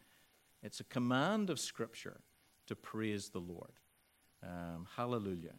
It's 0.62 0.80
a 0.80 0.84
command 0.84 1.50
of 1.50 1.60
Scripture 1.60 2.20
to 2.66 2.74
praise 2.74 3.28
the 3.28 3.40
Lord. 3.40 3.72
Um, 4.42 4.86
hallelujah 4.96 5.54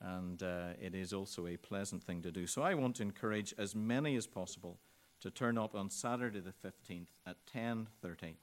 and 0.00 0.42
uh, 0.42 0.68
it 0.80 0.94
is 0.94 1.12
also 1.12 1.46
a 1.46 1.56
pleasant 1.56 2.02
thing 2.02 2.22
to 2.22 2.30
do. 2.30 2.46
So 2.46 2.62
I 2.62 2.74
want 2.74 2.96
to 2.96 3.02
encourage 3.02 3.54
as 3.58 3.74
many 3.74 4.16
as 4.16 4.26
possible 4.26 4.78
to 5.20 5.30
turn 5.30 5.56
up 5.56 5.74
on 5.74 5.90
Saturday 5.90 6.40
the 6.40 6.52
15th 6.52 7.06
at 7.26 7.36
10.30 7.52 8.34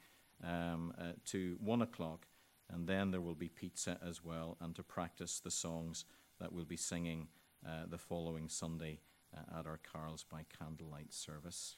um, 0.44 0.94
uh, 0.98 1.12
to 1.26 1.58
1 1.62 1.82
o'clock, 1.82 2.28
and 2.72 2.88
then 2.88 3.12
there 3.12 3.22
will 3.22 3.36
be 3.36 3.50
pizza 3.50 3.98
as 4.06 4.24
well, 4.24 4.58
and 4.60 4.76
to 4.76 4.84
practice 4.84 5.40
the 5.40 5.52
songs 5.52 6.06
that 6.40 6.52
we'll 6.52 6.66
be 6.66 6.78
singing 6.78 7.28
uh, 7.66 7.86
the 7.88 7.98
following 7.98 8.50
Sunday 8.50 9.00
uh, 9.36 9.60
at 9.60 9.66
our 9.66 9.80
Carols 9.92 10.26
by 10.30 10.46
Candlelight 10.58 11.14
service. 11.14 11.78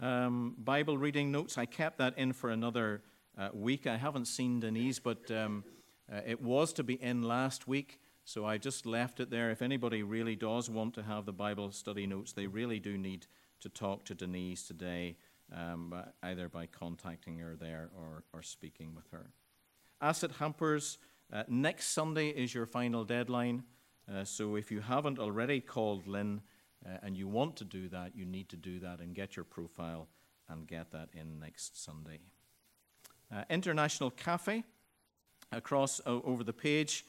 Um, 0.00 0.54
Bible 0.58 0.96
reading 0.96 1.32
notes, 1.32 1.58
I 1.58 1.66
kept 1.66 1.98
that 1.98 2.16
in 2.16 2.32
for 2.32 2.50
another 2.50 3.02
uh, 3.36 3.48
week. 3.52 3.86
I 3.86 3.96
haven't 3.96 4.26
seen 4.26 4.60
Denise, 4.60 4.98
but 4.98 5.30
um, 5.30 5.64
uh, 6.12 6.20
it 6.26 6.40
was 6.40 6.72
to 6.74 6.84
be 6.84 6.94
in 6.94 7.22
last 7.22 7.66
week. 7.66 8.00
So 8.24 8.44
I 8.44 8.58
just 8.58 8.84
left 8.84 9.20
it 9.20 9.30
there. 9.30 9.50
If 9.50 9.62
anybody 9.62 10.02
really 10.02 10.36
does 10.36 10.68
want 10.68 10.94
to 10.94 11.02
have 11.02 11.24
the 11.24 11.32
Bible 11.32 11.72
study 11.72 12.06
notes, 12.06 12.32
they 12.32 12.46
really 12.46 12.78
do 12.78 12.98
need 12.98 13.26
to 13.60 13.68
talk 13.68 14.04
to 14.04 14.14
Denise 14.14 14.64
today, 14.66 15.16
um, 15.52 15.94
either 16.22 16.48
by 16.48 16.66
contacting 16.66 17.38
her 17.38 17.56
there 17.56 17.90
or, 17.96 18.24
or 18.32 18.42
speaking 18.42 18.94
with 18.94 19.08
her. 19.12 19.30
Asset 20.00 20.32
hampers, 20.38 20.98
uh, 21.32 21.44
next 21.48 21.88
Sunday 21.88 22.28
is 22.28 22.54
your 22.54 22.66
final 22.66 23.04
deadline. 23.04 23.64
Uh, 24.10 24.24
so 24.24 24.56
if 24.56 24.70
you 24.70 24.80
haven't 24.80 25.18
already 25.18 25.60
called 25.60 26.06
Lynn 26.06 26.40
uh, 26.86 26.98
and 27.02 27.16
you 27.16 27.28
want 27.28 27.56
to 27.56 27.64
do 27.64 27.88
that, 27.88 28.16
you 28.16 28.24
need 28.24 28.48
to 28.48 28.56
do 28.56 28.78
that 28.80 29.00
and 29.00 29.14
get 29.14 29.36
your 29.36 29.44
profile 29.44 30.08
and 30.48 30.66
get 30.66 30.90
that 30.92 31.08
in 31.12 31.38
next 31.38 31.82
Sunday. 31.82 32.20
Uh, 33.30 33.44
International 33.50 34.10
Cafe, 34.10 34.64
across 35.52 36.00
over 36.06 36.44
the 36.44 36.52
page. 36.52 37.04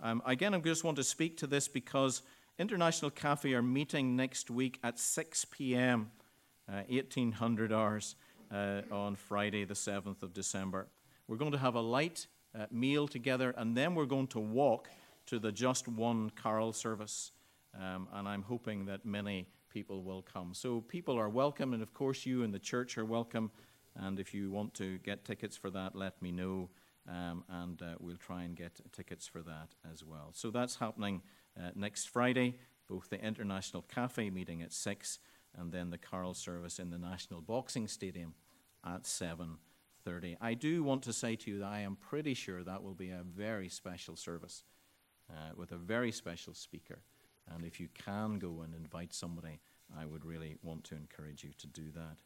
Um, 0.00 0.22
again, 0.26 0.54
I 0.54 0.58
just 0.58 0.84
want 0.84 0.96
to 0.96 1.04
speak 1.04 1.36
to 1.38 1.46
this 1.46 1.68
because 1.68 2.22
International 2.58 3.10
Cafe 3.10 3.52
are 3.52 3.62
meeting 3.62 4.16
next 4.16 4.50
week 4.50 4.78
at 4.82 4.98
6 4.98 5.44
p.m., 5.46 6.10
uh, 6.68 6.82
1800 6.88 7.72
hours, 7.72 8.16
uh, 8.52 8.82
on 8.90 9.16
Friday, 9.16 9.64
the 9.64 9.74
7th 9.74 10.22
of 10.22 10.32
December. 10.32 10.86
We're 11.26 11.36
going 11.36 11.52
to 11.52 11.58
have 11.58 11.74
a 11.74 11.80
light 11.80 12.26
uh, 12.56 12.66
meal 12.70 13.08
together, 13.08 13.54
and 13.56 13.76
then 13.76 13.94
we're 13.94 14.06
going 14.06 14.28
to 14.28 14.40
walk 14.40 14.88
to 15.26 15.38
the 15.38 15.52
Just 15.52 15.88
One 15.88 16.30
Carol 16.30 16.72
service. 16.72 17.32
Um, 17.78 18.08
and 18.12 18.28
I'm 18.28 18.42
hoping 18.42 18.86
that 18.86 19.04
many 19.04 19.48
people 19.68 20.02
will 20.02 20.22
come. 20.22 20.54
So 20.54 20.80
people 20.82 21.18
are 21.18 21.28
welcome, 21.28 21.74
and 21.74 21.82
of 21.82 21.92
course, 21.92 22.24
you 22.24 22.44
and 22.44 22.54
the 22.54 22.58
church 22.58 22.96
are 22.96 23.04
welcome. 23.04 23.50
And 23.96 24.20
if 24.20 24.32
you 24.32 24.50
want 24.50 24.74
to 24.74 24.98
get 24.98 25.24
tickets 25.24 25.56
for 25.56 25.70
that, 25.70 25.94
let 25.94 26.20
me 26.22 26.30
know 26.30 26.70
um, 27.08 27.44
and 27.48 27.80
uh, 27.82 27.94
we'll 28.00 28.16
try 28.16 28.44
and 28.44 28.56
get 28.56 28.80
tickets 28.92 29.26
for 29.26 29.42
that 29.42 29.74
as 29.90 30.04
well. 30.04 30.30
So 30.32 30.50
that's 30.50 30.76
happening 30.76 31.22
uh, 31.58 31.70
next 31.74 32.08
Friday, 32.08 32.56
both 32.88 33.10
the 33.10 33.22
International 33.22 33.82
Cafe 33.82 34.30
meeting 34.30 34.62
at 34.62 34.72
6 34.72 35.18
and 35.56 35.72
then 35.72 35.90
the 35.90 35.98
Carol 35.98 36.34
service 36.34 36.78
in 36.78 36.90
the 36.90 36.98
National 36.98 37.40
Boxing 37.40 37.86
Stadium 37.86 38.34
at 38.84 39.04
7.30. 39.04 40.36
I 40.40 40.54
do 40.54 40.82
want 40.82 41.02
to 41.02 41.12
say 41.12 41.36
to 41.36 41.50
you 41.50 41.58
that 41.60 41.66
I 41.66 41.80
am 41.80 41.96
pretty 41.96 42.34
sure 42.34 42.64
that 42.64 42.82
will 42.82 42.94
be 42.94 43.10
a 43.10 43.22
very 43.22 43.68
special 43.68 44.16
service 44.16 44.64
uh, 45.30 45.54
with 45.56 45.72
a 45.72 45.76
very 45.76 46.12
special 46.12 46.54
speaker. 46.54 47.00
And 47.52 47.64
if 47.64 47.80
you 47.80 47.88
can 47.94 48.38
go 48.38 48.62
and 48.62 48.74
invite 48.74 49.12
somebody, 49.12 49.60
I 49.96 50.06
would 50.06 50.24
really 50.24 50.56
want 50.62 50.84
to 50.84 50.96
encourage 50.96 51.44
you 51.44 51.50
to 51.58 51.66
do 51.66 51.90
that. 51.94 52.16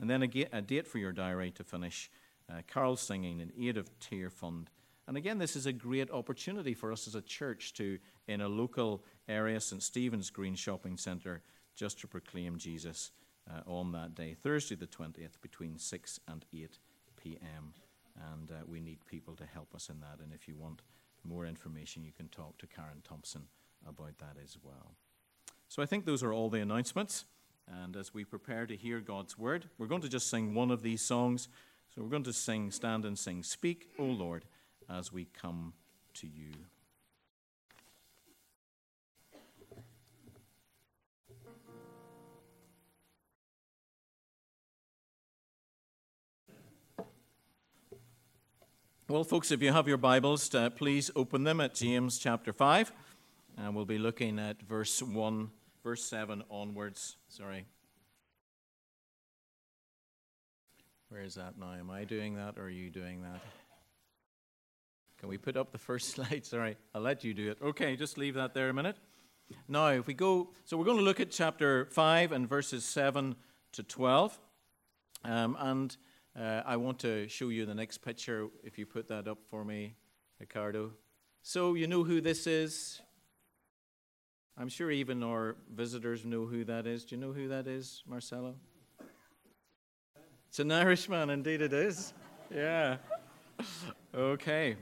And 0.00 0.08
then 0.08 0.22
a, 0.22 0.46
a 0.52 0.62
date 0.62 0.86
for 0.86 0.98
your 0.98 1.12
diary 1.12 1.50
to 1.52 1.64
finish 1.64 2.10
uh, 2.50 2.62
Carol 2.66 2.96
singing 2.96 3.40
in 3.40 3.52
aid 3.58 3.76
of 3.76 3.90
Tear 4.00 4.30
Fund. 4.30 4.70
And 5.08 5.16
again, 5.16 5.38
this 5.38 5.56
is 5.56 5.66
a 5.66 5.72
great 5.72 6.10
opportunity 6.10 6.74
for 6.74 6.92
us 6.92 7.06
as 7.06 7.14
a 7.14 7.22
church 7.22 7.74
to, 7.74 7.98
in 8.28 8.40
a 8.40 8.48
local 8.48 9.04
area, 9.28 9.60
St. 9.60 9.82
Stephen's 9.82 10.30
Green 10.30 10.54
Shopping 10.54 10.96
Centre, 10.96 11.42
just 11.74 12.00
to 12.00 12.06
proclaim 12.06 12.56
Jesus 12.56 13.10
uh, 13.50 13.60
on 13.66 13.92
that 13.92 14.14
day, 14.14 14.34
Thursday 14.34 14.76
the 14.76 14.86
20th, 14.86 15.40
between 15.40 15.78
6 15.78 16.20
and 16.28 16.44
8 16.54 16.78
p.m. 17.22 17.74
And 18.32 18.50
uh, 18.50 18.54
we 18.66 18.80
need 18.80 19.04
people 19.06 19.34
to 19.36 19.44
help 19.44 19.74
us 19.74 19.88
in 19.88 20.00
that. 20.00 20.22
And 20.22 20.32
if 20.32 20.46
you 20.46 20.56
want 20.56 20.82
more 21.24 21.46
information, 21.46 22.04
you 22.04 22.12
can 22.12 22.28
talk 22.28 22.58
to 22.58 22.66
Karen 22.66 23.02
Thompson 23.04 23.42
about 23.88 24.18
that 24.18 24.36
as 24.42 24.56
well. 24.62 24.94
So 25.68 25.82
I 25.82 25.86
think 25.86 26.04
those 26.04 26.22
are 26.22 26.32
all 26.32 26.50
the 26.50 26.60
announcements. 26.60 27.24
And 27.66 27.96
as 27.96 28.12
we 28.12 28.24
prepare 28.24 28.66
to 28.66 28.76
hear 28.76 29.00
God's 29.00 29.38
word, 29.38 29.68
we're 29.78 29.86
going 29.86 30.02
to 30.02 30.08
just 30.08 30.28
sing 30.28 30.54
one 30.54 30.70
of 30.70 30.82
these 30.82 31.00
songs. 31.00 31.48
So 31.94 32.02
we're 32.02 32.08
going 32.08 32.24
to 32.24 32.32
sing, 32.32 32.70
stand 32.70 33.04
and 33.04 33.18
sing, 33.18 33.42
Speak, 33.42 33.88
O 33.98 34.04
Lord, 34.04 34.44
as 34.90 35.12
we 35.12 35.26
come 35.26 35.74
to 36.14 36.26
you. 36.26 36.52
Well, 49.12 49.24
folks, 49.24 49.50
if 49.50 49.60
you 49.60 49.72
have 49.72 49.86
your 49.86 49.98
Bibles, 49.98 50.54
uh, 50.54 50.70
please 50.70 51.10
open 51.14 51.44
them 51.44 51.60
at 51.60 51.74
James 51.74 52.16
chapter 52.16 52.50
5. 52.50 52.90
And 53.58 53.76
we'll 53.76 53.84
be 53.84 53.98
looking 53.98 54.38
at 54.38 54.62
verse 54.62 55.02
1, 55.02 55.50
verse 55.84 56.02
7 56.02 56.42
onwards. 56.50 57.18
Sorry. 57.28 57.66
Where 61.10 61.20
is 61.20 61.34
that 61.34 61.58
now? 61.58 61.74
Am 61.74 61.90
I 61.90 62.04
doing 62.04 62.36
that 62.36 62.56
or 62.56 62.62
are 62.62 62.70
you 62.70 62.88
doing 62.88 63.20
that? 63.20 63.42
Can 65.18 65.28
we 65.28 65.36
put 65.36 65.58
up 65.58 65.72
the 65.72 65.78
first 65.78 66.08
slide? 66.14 66.46
Sorry, 66.46 66.78
I'll 66.94 67.02
let 67.02 67.22
you 67.22 67.34
do 67.34 67.50
it. 67.50 67.58
Okay, 67.60 67.96
just 67.96 68.16
leave 68.16 68.32
that 68.36 68.54
there 68.54 68.70
a 68.70 68.72
minute. 68.72 68.96
Now, 69.68 69.88
if 69.88 70.06
we 70.06 70.14
go, 70.14 70.52
so 70.64 70.78
we're 70.78 70.86
going 70.86 70.96
to 70.96 71.04
look 71.04 71.20
at 71.20 71.30
chapter 71.30 71.84
5 71.84 72.32
and 72.32 72.48
verses 72.48 72.82
7 72.86 73.36
to 73.72 73.82
12. 73.82 74.38
Um, 75.22 75.54
and 75.60 75.94
uh, 76.38 76.62
I 76.64 76.76
want 76.76 76.98
to 77.00 77.28
show 77.28 77.48
you 77.48 77.66
the 77.66 77.74
next 77.74 77.98
picture, 77.98 78.48
if 78.64 78.78
you 78.78 78.86
put 78.86 79.08
that 79.08 79.28
up 79.28 79.38
for 79.50 79.64
me, 79.64 79.94
Ricardo. 80.40 80.92
So, 81.42 81.74
you 81.74 81.86
know 81.86 82.04
who 82.04 82.20
this 82.20 82.46
is? 82.46 83.00
I'm 84.56 84.68
sure 84.68 84.90
even 84.90 85.22
our 85.22 85.56
visitors 85.72 86.24
know 86.24 86.46
who 86.46 86.64
that 86.64 86.86
is. 86.86 87.04
Do 87.04 87.16
you 87.16 87.20
know 87.20 87.32
who 87.32 87.48
that 87.48 87.66
is, 87.66 88.02
Marcelo? 88.06 88.54
It's 90.48 90.58
an 90.58 90.70
Irishman, 90.70 91.30
indeed 91.30 91.62
it 91.62 91.72
is. 91.72 92.12
Yeah. 92.54 92.96
Okay. 94.14 94.76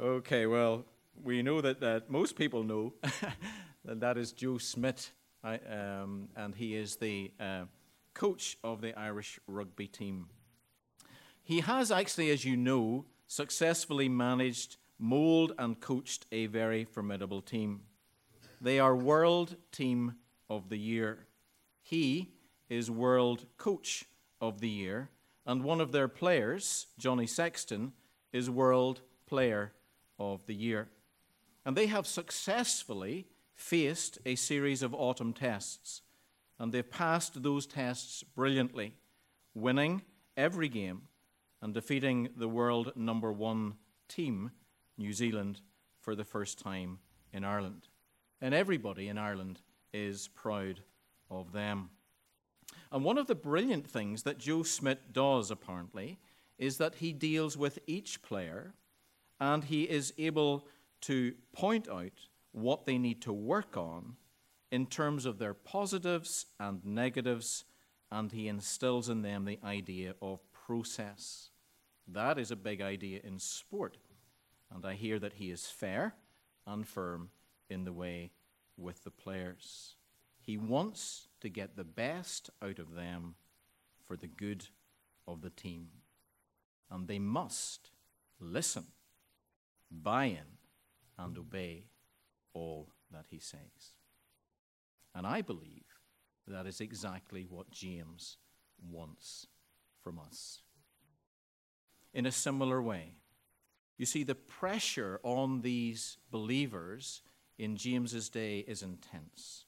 Okay, 0.00 0.46
well, 0.46 0.84
we 1.22 1.42
know 1.42 1.60
that, 1.60 1.80
that 1.80 2.10
most 2.10 2.34
people 2.36 2.64
know 2.64 2.94
that 3.84 4.00
that 4.00 4.18
is 4.18 4.32
Joe 4.32 4.58
Schmidt, 4.58 5.12
I, 5.44 5.58
um, 5.58 6.28
and 6.36 6.54
he 6.54 6.74
is 6.74 6.96
the 6.96 7.30
uh, 7.38 7.64
coach 8.14 8.58
of 8.62 8.80
the 8.80 8.98
Irish 8.98 9.38
rugby 9.46 9.86
team. 9.86 10.26
He 11.42 11.60
has 11.60 11.90
actually, 11.90 12.30
as 12.30 12.44
you 12.44 12.56
know, 12.56 13.06
successfully 13.26 14.08
managed, 14.08 14.76
mold, 14.98 15.52
and 15.58 15.80
coached 15.80 16.26
a 16.30 16.46
very 16.46 16.84
formidable 16.84 17.40
team. 17.40 17.82
They 18.60 18.78
are 18.78 18.94
World 18.94 19.56
Team 19.72 20.14
of 20.48 20.68
the 20.68 20.78
Year. 20.78 21.26
He 21.80 22.30
is 22.68 22.90
World 22.90 23.46
Coach 23.56 24.04
of 24.40 24.60
the 24.60 24.68
Year, 24.68 25.10
and 25.44 25.64
one 25.64 25.80
of 25.80 25.92
their 25.92 26.08
players, 26.08 26.86
Johnny 26.98 27.26
Sexton, 27.26 27.92
is 28.32 28.48
World 28.48 29.00
Player 29.26 29.72
of 30.18 30.46
the 30.46 30.54
year. 30.54 30.88
And 31.64 31.76
they 31.76 31.86
have 31.86 32.06
successfully 32.06 33.26
faced 33.54 34.18
a 34.24 34.34
series 34.34 34.82
of 34.82 34.94
autumn 34.94 35.32
tests. 35.32 36.02
And 36.62 36.70
they've 36.70 36.88
passed 36.88 37.42
those 37.42 37.66
tests 37.66 38.22
brilliantly, 38.22 38.94
winning 39.52 40.02
every 40.36 40.68
game 40.68 41.08
and 41.60 41.74
defeating 41.74 42.28
the 42.36 42.46
world 42.46 42.92
number 42.94 43.32
one 43.32 43.74
team, 44.06 44.52
New 44.96 45.12
Zealand, 45.12 45.60
for 45.98 46.14
the 46.14 46.22
first 46.24 46.60
time 46.60 47.00
in 47.32 47.42
Ireland. 47.42 47.88
And 48.40 48.54
everybody 48.54 49.08
in 49.08 49.18
Ireland 49.18 49.60
is 49.92 50.28
proud 50.28 50.82
of 51.28 51.50
them. 51.50 51.90
And 52.92 53.02
one 53.02 53.18
of 53.18 53.26
the 53.26 53.34
brilliant 53.34 53.90
things 53.90 54.22
that 54.22 54.38
Joe 54.38 54.62
Schmidt 54.62 55.12
does, 55.12 55.50
apparently, 55.50 56.20
is 56.58 56.76
that 56.76 56.94
he 56.94 57.12
deals 57.12 57.56
with 57.56 57.80
each 57.88 58.22
player 58.22 58.72
and 59.40 59.64
he 59.64 59.82
is 59.82 60.14
able 60.16 60.68
to 61.00 61.34
point 61.52 61.88
out 61.88 62.28
what 62.52 62.84
they 62.84 62.98
need 62.98 63.20
to 63.22 63.32
work 63.32 63.76
on 63.76 64.14
in 64.72 64.86
terms 64.86 65.26
of 65.26 65.38
their 65.38 65.52
positives 65.52 66.46
and 66.58 66.84
negatives, 66.84 67.64
and 68.10 68.32
he 68.32 68.48
instills 68.48 69.08
in 69.08 69.20
them 69.20 69.44
the 69.44 69.60
idea 69.62 70.14
of 70.20 70.40
process. 70.50 71.50
That 72.08 72.38
is 72.38 72.50
a 72.50 72.56
big 72.56 72.80
idea 72.80 73.20
in 73.22 73.38
sport, 73.38 73.98
and 74.74 74.84
I 74.84 74.94
hear 74.94 75.18
that 75.18 75.34
he 75.34 75.50
is 75.50 75.66
fair 75.66 76.14
and 76.66 76.88
firm 76.88 77.28
in 77.68 77.84
the 77.84 77.92
way 77.92 78.32
with 78.78 79.04
the 79.04 79.10
players. 79.10 79.96
He 80.40 80.56
wants 80.56 81.28
to 81.42 81.50
get 81.50 81.76
the 81.76 81.84
best 81.84 82.50
out 82.62 82.78
of 82.78 82.94
them 82.94 83.34
for 84.06 84.16
the 84.16 84.26
good 84.26 84.68
of 85.28 85.42
the 85.42 85.50
team. 85.50 85.88
And 86.90 87.06
they 87.06 87.18
must 87.18 87.90
listen 88.40 88.86
buy 89.90 90.24
in, 90.24 90.58
and 91.18 91.36
obey 91.36 91.84
all 92.54 92.88
that 93.10 93.26
he 93.28 93.38
says. 93.38 93.92
And 95.14 95.26
I 95.26 95.42
believe 95.42 95.84
that 96.46 96.66
is 96.66 96.80
exactly 96.80 97.46
what 97.48 97.70
James 97.70 98.38
wants 98.90 99.46
from 100.02 100.18
us. 100.18 100.62
In 102.14 102.26
a 102.26 102.32
similar 102.32 102.82
way, 102.82 103.16
you 103.98 104.06
see, 104.06 104.24
the 104.24 104.34
pressure 104.34 105.20
on 105.22 105.60
these 105.60 106.16
believers 106.30 107.22
in 107.58 107.76
James's 107.76 108.28
day 108.28 108.60
is 108.60 108.82
intense. 108.82 109.66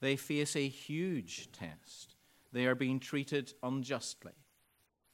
They 0.00 0.16
face 0.16 0.56
a 0.56 0.68
huge 0.68 1.52
test. 1.52 2.14
They 2.52 2.66
are 2.66 2.74
being 2.74 3.00
treated 3.00 3.52
unjustly. 3.62 4.32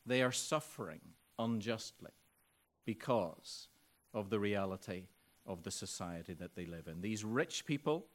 They 0.04 0.22
are 0.22 0.32
suffering 0.32 1.00
unjustly 1.38 2.12
because 2.84 3.68
of 4.14 4.30
the 4.30 4.38
reality 4.38 5.08
of 5.44 5.64
the 5.64 5.70
society 5.70 6.34
that 6.34 6.54
they 6.54 6.66
live 6.66 6.86
in. 6.86 7.00
These 7.00 7.24
rich 7.24 7.66
people 7.66 8.06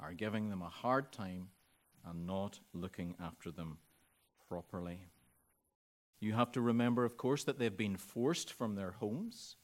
are 0.00 0.12
giving 0.12 0.48
them 0.48 0.62
a 0.62 0.68
hard 0.68 1.12
time 1.12 1.48
and 2.04 2.26
not 2.26 2.60
looking 2.72 3.14
after 3.22 3.50
them 3.50 3.78
properly. 4.48 5.08
You 6.20 6.32
have 6.32 6.52
to 6.52 6.60
remember, 6.60 7.04
of 7.04 7.16
course, 7.16 7.44
that 7.44 7.58
they've 7.58 7.76
been 7.76 7.96
forced 7.96 8.52
from 8.52 8.74
their 8.74 8.92
homes 8.92 9.56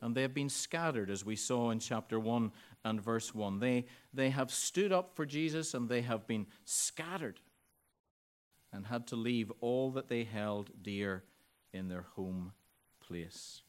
and 0.00 0.14
they 0.14 0.22
have 0.22 0.34
been 0.34 0.48
scattered, 0.48 1.10
as 1.10 1.24
we 1.24 1.34
saw 1.36 1.70
in 1.70 1.80
chapter 1.80 2.20
1 2.20 2.52
and 2.84 3.00
verse 3.00 3.34
1. 3.34 3.58
They, 3.58 3.86
they 4.14 4.30
have 4.30 4.50
stood 4.50 4.92
up 4.92 5.14
for 5.14 5.26
Jesus 5.26 5.74
and 5.74 5.88
they 5.88 6.02
have 6.02 6.26
been 6.26 6.46
scattered 6.64 7.40
and 8.72 8.86
had 8.86 9.06
to 9.08 9.16
leave 9.16 9.50
all 9.60 9.90
that 9.92 10.08
they 10.08 10.24
held 10.24 10.70
dear 10.82 11.24
in 11.72 11.88
their 11.88 12.06
home 12.14 12.52
place. 13.00 13.62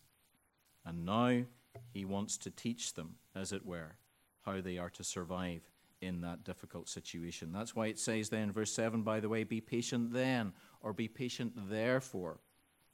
And 0.85 1.05
now 1.05 1.43
he 1.91 2.05
wants 2.05 2.37
to 2.39 2.51
teach 2.51 2.93
them, 2.93 3.15
as 3.35 3.51
it 3.51 3.65
were, 3.65 3.95
how 4.45 4.61
they 4.61 4.77
are 4.77 4.89
to 4.91 5.03
survive 5.03 5.61
in 6.01 6.21
that 6.21 6.43
difficult 6.43 6.87
situation. 6.87 7.51
That's 7.51 7.75
why 7.75 7.87
it 7.87 7.99
says 7.99 8.29
then, 8.29 8.51
verse 8.51 8.71
7, 8.71 9.03
by 9.03 9.19
the 9.19 9.29
way, 9.29 9.43
be 9.43 9.61
patient 9.61 10.13
then, 10.13 10.53
or 10.81 10.93
be 10.93 11.07
patient 11.07 11.53
therefore, 11.69 12.39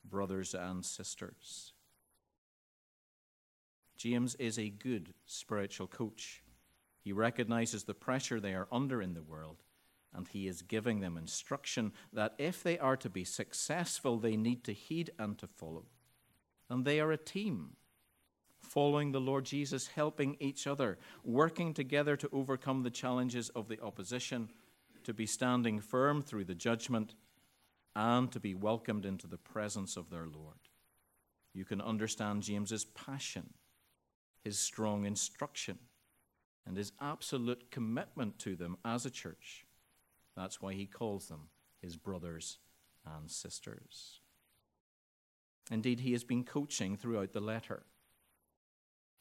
brothers 0.04 0.54
and 0.54 0.84
sisters. 0.84 1.74
James 3.98 4.36
is 4.36 4.60
a 4.60 4.70
good 4.70 5.14
spiritual 5.26 5.88
coach. 5.88 6.44
He 7.00 7.12
recognizes 7.12 7.84
the 7.84 7.94
pressure 7.94 8.40
they 8.40 8.54
are 8.54 8.68
under 8.72 9.02
in 9.02 9.14
the 9.14 9.22
world, 9.22 9.64
and 10.14 10.28
he 10.28 10.48
is 10.48 10.62
giving 10.62 11.00
them 11.00 11.18
instruction 11.18 11.94
that 12.12 12.34
if 12.38 12.64
they 12.64 12.80
are 12.80 12.98
to 12.98 13.10
be 13.10 13.24
successful, 13.24 14.18
they 14.18 14.36
need 14.36 14.64
to 14.64 14.74
heed 14.74 15.12
and 15.20 15.38
to 15.38 15.48
follow. 15.48 15.86
And 16.70 16.84
they 16.84 17.00
are 17.00 17.12
a 17.12 17.18
team 17.18 17.76
following 18.66 19.12
the 19.12 19.22
Lord 19.22 19.46
Jesus, 19.46 19.88
helping 19.88 20.36
each 20.40 20.68
other, 20.68 20.98
working 21.24 21.74
together 21.74 22.18
to 22.18 22.30
overcome 22.34 22.84
the 22.84 22.90
challenges 22.90 23.50
of 23.50 23.68
the 23.68 23.80
opposition, 23.82 24.50
to 25.04 25.14
be 25.14 25.26
standing 25.26 25.80
firm 25.80 26.22
through 26.22 26.46
the 26.46 26.56
judgment, 26.56 27.16
and 27.96 28.32
to 28.32 28.40
be 28.40 28.54
welcomed 28.54 29.06
into 29.06 29.28
the 29.28 29.38
presence 29.38 29.96
of 29.96 30.10
their 30.10 30.26
Lord. 30.26 30.58
You 31.54 31.64
can 31.64 31.80
understand 31.80 32.44
James's 32.44 32.84
passion, 32.84 33.54
his 34.44 34.60
strong 34.60 35.06
instruction, 35.06 35.80
and 36.68 36.76
his 36.76 36.92
absolute 37.00 37.72
commitment 37.72 38.40
to 38.40 38.56
them 38.56 38.78
as 38.84 39.06
a 39.06 39.12
church. 39.12 39.66
That's 40.36 40.62
why 40.62 40.74
he 40.74 40.86
calls 40.86 41.28
them 41.28 41.48
his 41.82 41.96
brothers 41.96 42.58
and 43.06 43.30
sisters. 43.32 44.20
Indeed, 45.72 46.02
he 46.02 46.12
has 46.12 46.24
been 46.24 46.44
coaching 46.44 46.98
throughout 46.98 47.34
the 47.34 47.40
letter. 47.40 47.84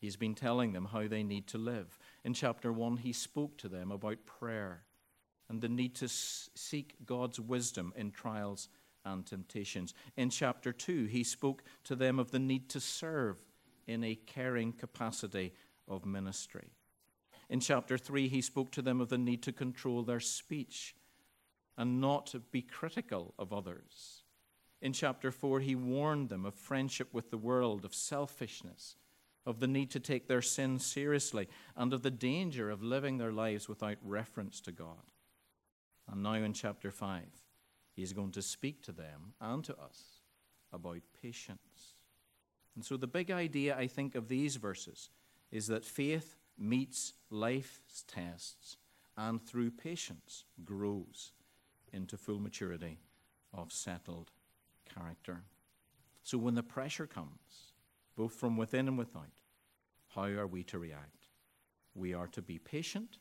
He's 0.05 0.17
been 0.17 0.35
telling 0.35 0.75
them 0.75 0.85
how 0.93 1.09
they 1.09 1.23
need 1.23 1.47
to 1.47 1.57
live. 1.57 1.99
In 2.25 2.35
chapter 2.35 2.71
1, 2.71 2.99
he 2.99 3.14
spoke 3.14 3.57
to 3.57 3.71
them 3.71 3.90
about 3.90 4.27
prayer 4.27 4.83
and 5.49 5.62
the 5.62 5.69
need 5.71 5.95
to 5.95 6.09
seek 6.09 6.97
God's 7.07 7.40
wisdom 7.40 7.90
in 7.97 8.11
trials 8.11 8.69
and 9.07 9.25
temptations. 9.25 9.95
In 10.14 10.29
chapter 10.29 10.75
2, 10.75 11.07
he 11.07 11.25
spoke 11.25 11.62
to 11.85 11.97
them 11.97 12.19
of 12.19 12.33
the 12.33 12.38
need 12.38 12.69
to 12.69 12.81
serve 12.81 13.38
in 13.87 14.05
a 14.05 14.14
caring 14.14 14.75
capacity 14.75 15.55
of 15.88 16.05
ministry. 16.05 16.69
In 17.49 17.61
chapter 17.61 17.97
3, 17.97 18.29
he 18.29 18.43
spoke 18.43 18.71
to 18.73 18.83
them 18.83 19.01
of 19.01 19.09
the 19.09 19.17
need 19.17 19.43
to 19.45 19.53
control 19.53 20.03
their 20.03 20.21
speech 20.21 20.95
and 21.79 21.99
not 21.99 22.35
be 22.51 22.61
critical 22.61 23.33
of 23.38 23.55
others. 23.55 24.23
In 24.83 24.93
chapter 24.93 25.33
4, 25.33 25.61
he 25.61 25.75
warned 25.75 26.29
them 26.29 26.45
of 26.45 26.55
friendship 26.55 27.09
with 27.14 27.31
the 27.31 27.38
world, 27.38 27.87
of 27.87 27.95
selfishness, 27.95 28.97
of 29.47 29.61
the 29.61 29.67
need 29.67 29.91
to 29.91 30.01
take 30.01 30.27
their 30.27 30.43
sin 30.43 30.79
seriously, 30.79 31.49
and 31.77 31.93
of 31.93 32.03
the 32.03 32.11
danger 32.11 32.71
of 32.71 32.83
living 32.83 33.19
their 33.19 33.33
lives 33.33 33.69
without 33.69 33.99
reference 34.03 34.61
to 34.63 34.73
God. 34.73 35.13
And 36.11 36.23
now 36.23 36.35
in 36.35 36.53
chapter 36.53 36.91
5, 36.91 37.23
he's 37.95 38.13
going 38.13 38.33
to 38.33 38.43
speak 38.43 38.83
to 38.83 38.93
them 38.93 39.35
and 39.41 39.65
to 39.65 39.77
us 39.77 40.21
about 40.73 41.01
patience. 41.23 41.95
And 42.75 42.85
so 42.85 42.97
the 42.97 43.07
big 43.07 43.31
idea, 43.31 43.77
I 43.77 43.87
think, 43.87 44.15
of 44.15 44.29
these 44.29 44.57
verses 44.57 45.11
is 45.53 45.69
that 45.69 45.85
faith 45.85 46.37
meets 46.59 47.15
life's 47.31 48.05
tests 48.07 48.77
and 49.17 49.41
through 49.41 49.71
patience 49.71 50.45
grows 50.65 51.33
into 51.93 52.17
full 52.17 52.41
maturity 52.41 52.99
of 53.53 53.73
settled 53.73 54.33
character. 54.93 55.43
So 56.25 56.39
when 56.39 56.55
the 56.55 56.63
pressure 56.63 57.07
comes, 57.07 57.63
both 58.16 58.35
from 58.35 58.57
within 58.57 58.88
and 58.88 58.98
without, 58.98 59.40
how 60.14 60.24
are 60.24 60.46
we 60.46 60.62
to 60.64 60.79
react? 60.79 61.29
We 61.94 62.14
are 62.14 62.29
to 62.29 62.42
be 62.42 62.59
patient 62.59 63.18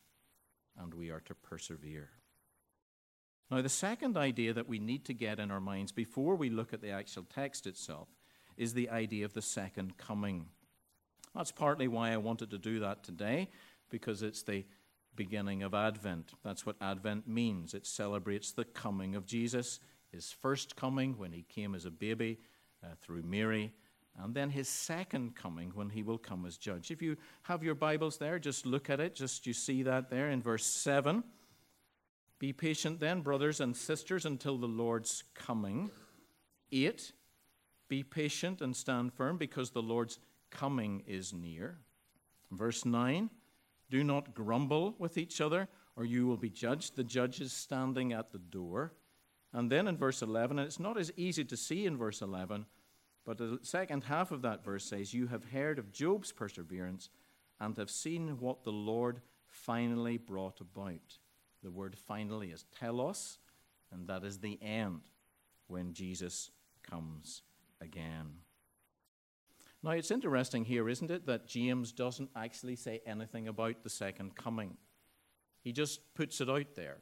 and 0.78 0.94
we 0.94 1.10
are 1.10 1.20
to 1.20 1.34
persevere. 1.34 2.10
Now, 3.50 3.62
the 3.62 3.68
second 3.68 4.16
idea 4.16 4.52
that 4.52 4.68
we 4.68 4.78
need 4.78 5.04
to 5.06 5.14
get 5.14 5.38
in 5.38 5.50
our 5.50 5.60
minds 5.60 5.92
before 5.92 6.34
we 6.34 6.50
look 6.50 6.72
at 6.72 6.80
the 6.80 6.90
actual 6.90 7.24
text 7.24 7.66
itself 7.66 8.08
is 8.56 8.74
the 8.74 8.90
idea 8.90 9.24
of 9.24 9.34
the 9.34 9.42
second 9.42 9.96
coming. 9.96 10.46
That's 11.34 11.52
partly 11.52 11.88
why 11.88 12.12
I 12.12 12.16
wanted 12.16 12.50
to 12.50 12.58
do 12.58 12.80
that 12.80 13.04
today, 13.04 13.50
because 13.90 14.22
it's 14.22 14.42
the 14.42 14.64
beginning 15.14 15.62
of 15.62 15.74
Advent. 15.74 16.32
That's 16.42 16.64
what 16.64 16.76
Advent 16.80 17.28
means. 17.28 17.74
It 17.74 17.86
celebrates 17.86 18.52
the 18.52 18.64
coming 18.64 19.14
of 19.14 19.26
Jesus, 19.26 19.80
his 20.10 20.32
first 20.32 20.76
coming 20.76 21.18
when 21.18 21.32
he 21.32 21.42
came 21.42 21.74
as 21.74 21.84
a 21.84 21.90
baby 21.90 22.38
uh, 22.82 22.88
through 23.00 23.22
Mary, 23.22 23.72
and 24.22 24.34
then 24.34 24.50
his 24.50 24.68
second 24.68 25.34
coming 25.34 25.72
when 25.74 25.90
he 25.90 26.02
will 26.02 26.18
come 26.18 26.46
as 26.46 26.56
judge. 26.56 26.90
If 26.90 27.02
you 27.02 27.16
have 27.42 27.64
your 27.64 27.74
Bibles 27.74 28.16
there, 28.16 28.38
just 28.38 28.64
look 28.64 28.88
at 28.88 29.00
it. 29.00 29.14
Just 29.14 29.46
you 29.46 29.52
see 29.52 29.82
that 29.82 30.08
there 30.08 30.30
in 30.30 30.40
verse 30.40 30.64
7. 30.64 31.24
Be 32.38 32.52
patient 32.52 33.00
then, 33.00 33.22
brothers 33.22 33.60
and 33.60 33.76
sisters, 33.76 34.24
until 34.24 34.56
the 34.56 34.68
Lord's 34.68 35.24
coming. 35.34 35.90
8. 36.70 37.12
Be 37.88 38.02
patient 38.02 38.60
and 38.60 38.74
stand 38.74 39.12
firm 39.12 39.36
because 39.36 39.70
the 39.70 39.82
Lord's 39.82 40.18
coming 40.50 41.02
is 41.06 41.32
near. 41.32 41.78
Verse 42.50 42.84
9. 42.84 43.30
Do 43.90 44.04
not 44.04 44.34
grumble 44.34 44.94
with 44.98 45.18
each 45.18 45.40
other, 45.40 45.68
or 45.96 46.04
you 46.04 46.26
will 46.26 46.36
be 46.36 46.50
judged. 46.50 46.96
The 46.96 47.04
judge 47.04 47.40
is 47.40 47.52
standing 47.52 48.12
at 48.12 48.32
the 48.32 48.38
door. 48.38 48.92
And 49.52 49.70
then 49.70 49.86
in 49.86 49.96
verse 49.96 50.22
11, 50.22 50.58
and 50.58 50.66
it's 50.66 50.80
not 50.80 50.98
as 50.98 51.12
easy 51.16 51.44
to 51.44 51.56
see 51.56 51.86
in 51.86 51.96
verse 51.96 52.22
11, 52.22 52.66
but 53.24 53.38
the 53.38 53.58
second 53.62 54.04
half 54.04 54.30
of 54.30 54.42
that 54.42 54.64
verse 54.64 54.84
says, 54.84 55.14
You 55.14 55.28
have 55.28 55.44
heard 55.52 55.78
of 55.78 55.92
Job's 55.92 56.32
perseverance 56.32 57.08
and 57.60 57.76
have 57.78 57.90
seen 57.90 58.38
what 58.40 58.64
the 58.64 58.72
Lord 58.72 59.20
finally 59.46 60.18
brought 60.18 60.60
about. 60.60 61.18
The 61.62 61.70
word 61.70 61.96
finally 61.96 62.50
is 62.50 62.66
telos, 62.78 63.38
and 63.90 64.06
that 64.08 64.24
is 64.24 64.38
the 64.38 64.58
end 64.62 65.00
when 65.68 65.94
Jesus 65.94 66.50
comes 66.82 67.42
again. 67.80 68.40
Now, 69.82 69.90
it's 69.92 70.10
interesting 70.10 70.64
here, 70.64 70.88
isn't 70.88 71.10
it, 71.10 71.26
that 71.26 71.46
James 71.46 71.92
doesn't 71.92 72.30
actually 72.34 72.76
say 72.76 73.00
anything 73.06 73.48
about 73.48 73.82
the 73.82 73.90
second 73.90 74.34
coming. 74.34 74.76
He 75.62 75.72
just 75.72 76.14
puts 76.14 76.40
it 76.40 76.50
out 76.50 76.74
there, 76.74 76.98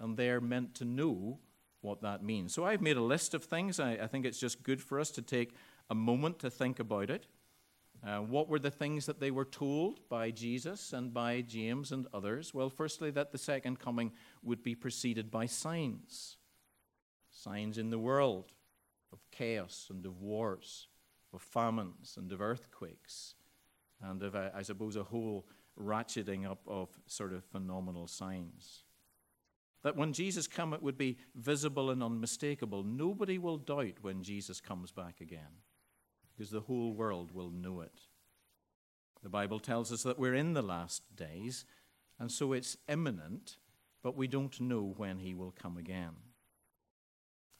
and 0.00 0.16
they're 0.16 0.40
meant 0.40 0.74
to 0.76 0.84
know 0.84 1.38
what 1.80 2.02
that 2.02 2.22
means. 2.22 2.52
So 2.52 2.64
I've 2.64 2.82
made 2.82 2.96
a 2.96 3.02
list 3.02 3.34
of 3.34 3.44
things. 3.44 3.78
I, 3.78 3.92
I 3.92 4.06
think 4.06 4.26
it's 4.26 4.40
just 4.40 4.62
good 4.62 4.80
for 4.82 4.98
us 4.98 5.10
to 5.12 5.22
take 5.22 5.54
a 5.90 5.94
moment 5.94 6.38
to 6.40 6.50
think 6.50 6.78
about 6.78 7.10
it. 7.10 7.26
Uh, 8.06 8.18
what 8.18 8.48
were 8.48 8.60
the 8.60 8.70
things 8.70 9.06
that 9.06 9.18
they 9.18 9.30
were 9.30 9.44
told 9.44 10.08
by 10.08 10.30
Jesus 10.30 10.92
and 10.92 11.12
by 11.12 11.40
James 11.40 11.90
and 11.90 12.06
others? 12.12 12.54
Well, 12.54 12.70
firstly, 12.70 13.10
that 13.12 13.32
the 13.32 13.38
second 13.38 13.80
coming 13.80 14.12
would 14.42 14.62
be 14.62 14.74
preceded 14.74 15.30
by 15.30 15.46
signs 15.46 16.36
signs 17.30 17.78
in 17.78 17.90
the 17.90 17.98
world 17.98 18.52
of 19.12 19.20
chaos 19.30 19.86
and 19.90 20.04
of 20.04 20.20
wars, 20.20 20.88
of 21.32 21.40
famines 21.40 22.16
and 22.16 22.32
of 22.32 22.40
earthquakes, 22.40 23.34
and 24.02 24.22
of, 24.22 24.34
I 24.34 24.62
suppose, 24.62 24.96
a 24.96 25.04
whole 25.04 25.46
ratcheting 25.80 26.50
up 26.50 26.60
of 26.66 26.88
sort 27.06 27.32
of 27.32 27.44
phenomenal 27.44 28.06
signs. 28.06 28.84
That 29.82 29.96
when 29.96 30.12
Jesus 30.12 30.46
comes, 30.46 30.74
it 30.74 30.82
would 30.82 30.98
be 30.98 31.18
visible 31.34 31.90
and 31.90 32.02
unmistakable. 32.02 32.82
Nobody 32.82 33.38
will 33.38 33.58
doubt 33.58 34.02
when 34.02 34.22
Jesus 34.22 34.60
comes 34.60 34.90
back 34.90 35.20
again, 35.20 35.62
because 36.36 36.50
the 36.50 36.60
whole 36.60 36.92
world 36.92 37.32
will 37.32 37.50
know 37.50 37.80
it. 37.80 38.00
The 39.22 39.28
Bible 39.28 39.60
tells 39.60 39.92
us 39.92 40.02
that 40.02 40.18
we're 40.18 40.34
in 40.34 40.54
the 40.54 40.62
last 40.62 41.02
days, 41.16 41.64
and 42.18 42.30
so 42.30 42.52
it's 42.52 42.76
imminent, 42.88 43.56
but 44.02 44.16
we 44.16 44.26
don't 44.26 44.60
know 44.60 44.94
when 44.96 45.18
he 45.18 45.34
will 45.34 45.52
come 45.52 45.76
again. 45.76 46.14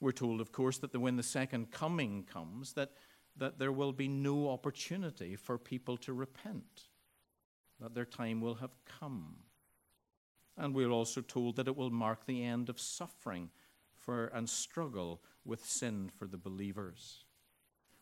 We're 0.01 0.13
told, 0.13 0.41
of 0.41 0.53
course, 0.53 0.79
that 0.79 0.97
when 0.97 1.17
the 1.17 1.23
second 1.23 1.71
coming 1.71 2.25
comes, 2.25 2.75
that, 2.75 2.93
that 3.37 3.59
there 3.59 3.73
will 3.73 3.93
be 3.93 4.09
no 4.09 4.51
opportunity 4.51 5.35
for 5.35 5.59
people 5.59 5.97
to 5.99 6.13
repent, 6.13 6.85
that 7.81 7.95
their 7.95 8.05
time 8.05 8.41
will 8.41 8.57
have 8.57 8.75
come. 9.01 9.37
And 10.59 10.75
we're 10.75 10.91
also 10.91 11.21
told 11.21 11.57
that 11.57 11.69
it 11.69 11.77
will 11.77 11.91
mark 11.91 12.27
the 12.27 12.45
end 12.45 12.69
of 12.69 12.81
suffering 12.81 13.51
for, 13.97 14.27
and 14.27 14.51
struggle 14.51 15.23
with 15.45 15.65
sin 15.65 16.11
for 16.19 16.27
the 16.27 16.37
believers. 16.37 17.25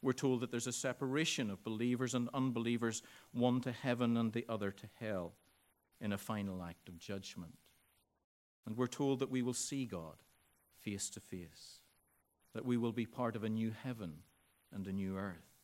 We're 0.01 0.13
told 0.13 0.41
that 0.41 0.51
there's 0.51 0.67
a 0.67 0.73
separation 0.73 1.51
of 1.51 1.65
believers 1.65 2.15
and 2.15 2.29
unbelievers, 2.33 3.03
one 3.33 3.61
to 3.63 3.73
heaven 3.73 4.17
and 4.17 4.33
the 4.33 4.47
other 4.49 4.71
to 4.71 4.87
hell, 5.01 5.35
in 6.01 6.13
a 6.13 6.19
final 6.19 6.63
act 6.63 6.89
of 6.89 6.99
judgment. 6.99 7.55
And 8.65 8.77
we're 8.77 8.87
told 8.87 9.19
that 9.21 9.31
we 9.31 9.43
will 9.43 9.55
see 9.55 9.85
God 9.85 10.17
face 10.81 11.11
to 11.11 11.21
face, 11.21 11.81
that 12.55 12.65
we 12.65 12.77
will 12.77 12.93
be 12.93 13.07
part 13.07 13.37
of 13.37 13.45
a 13.45 13.49
new 13.49 13.73
heaven 13.83 14.19
and 14.73 14.87
a 14.87 14.93
new 14.93 15.17
earth, 15.17 15.61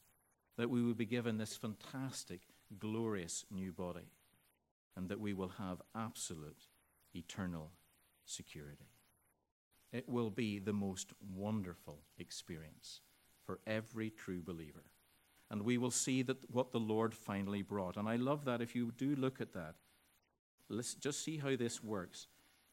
that 0.57 0.71
we 0.71 0.83
will 0.83 0.95
be 0.95 1.07
given 1.07 1.39
this 1.39 1.57
fantastic, 1.57 2.41
glorious 2.79 3.45
new 3.51 3.73
body, 3.73 4.13
and 4.97 5.09
that 5.09 5.21
we 5.21 5.33
will 5.33 5.53
have 5.59 5.81
absolute 5.95 6.67
eternal 7.15 7.71
security. 8.25 8.89
It 9.93 10.09
will 10.09 10.31
be 10.31 10.59
the 10.59 10.73
most 10.73 11.13
wonderful 11.35 11.99
experience 12.19 13.01
for 13.45 13.61
every 13.67 14.11
true 14.11 14.43
believer. 14.43 14.85
And 15.51 15.63
we 15.63 15.77
will 15.77 15.91
see 15.91 16.23
that 16.23 16.51
what 16.51 16.73
the 16.73 16.81
Lord 16.81 17.13
finally 17.13 17.61
brought. 17.61 17.97
And 17.97 18.09
I 18.09 18.17
love 18.17 18.47
that 18.47 18.63
if 18.63 18.75
you 18.75 18.91
do 18.97 19.15
look 19.17 19.41
at 19.41 19.53
that, 19.53 19.75
let's 20.71 20.95
just 20.95 21.23
see 21.23 21.37
how 21.37 21.57
this 21.57 21.85
works. 21.85 22.27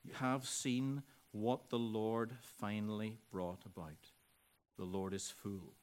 You 0.04 0.14
have 0.14 0.48
seen 0.48 1.04
what 1.32 1.70
the 1.70 1.80
Lord 1.80 2.32
finally 2.42 3.18
brought 3.32 3.66
about. 3.66 4.12
The 4.78 4.86
Lord 4.86 5.14
is 5.14 5.30
full 5.30 5.74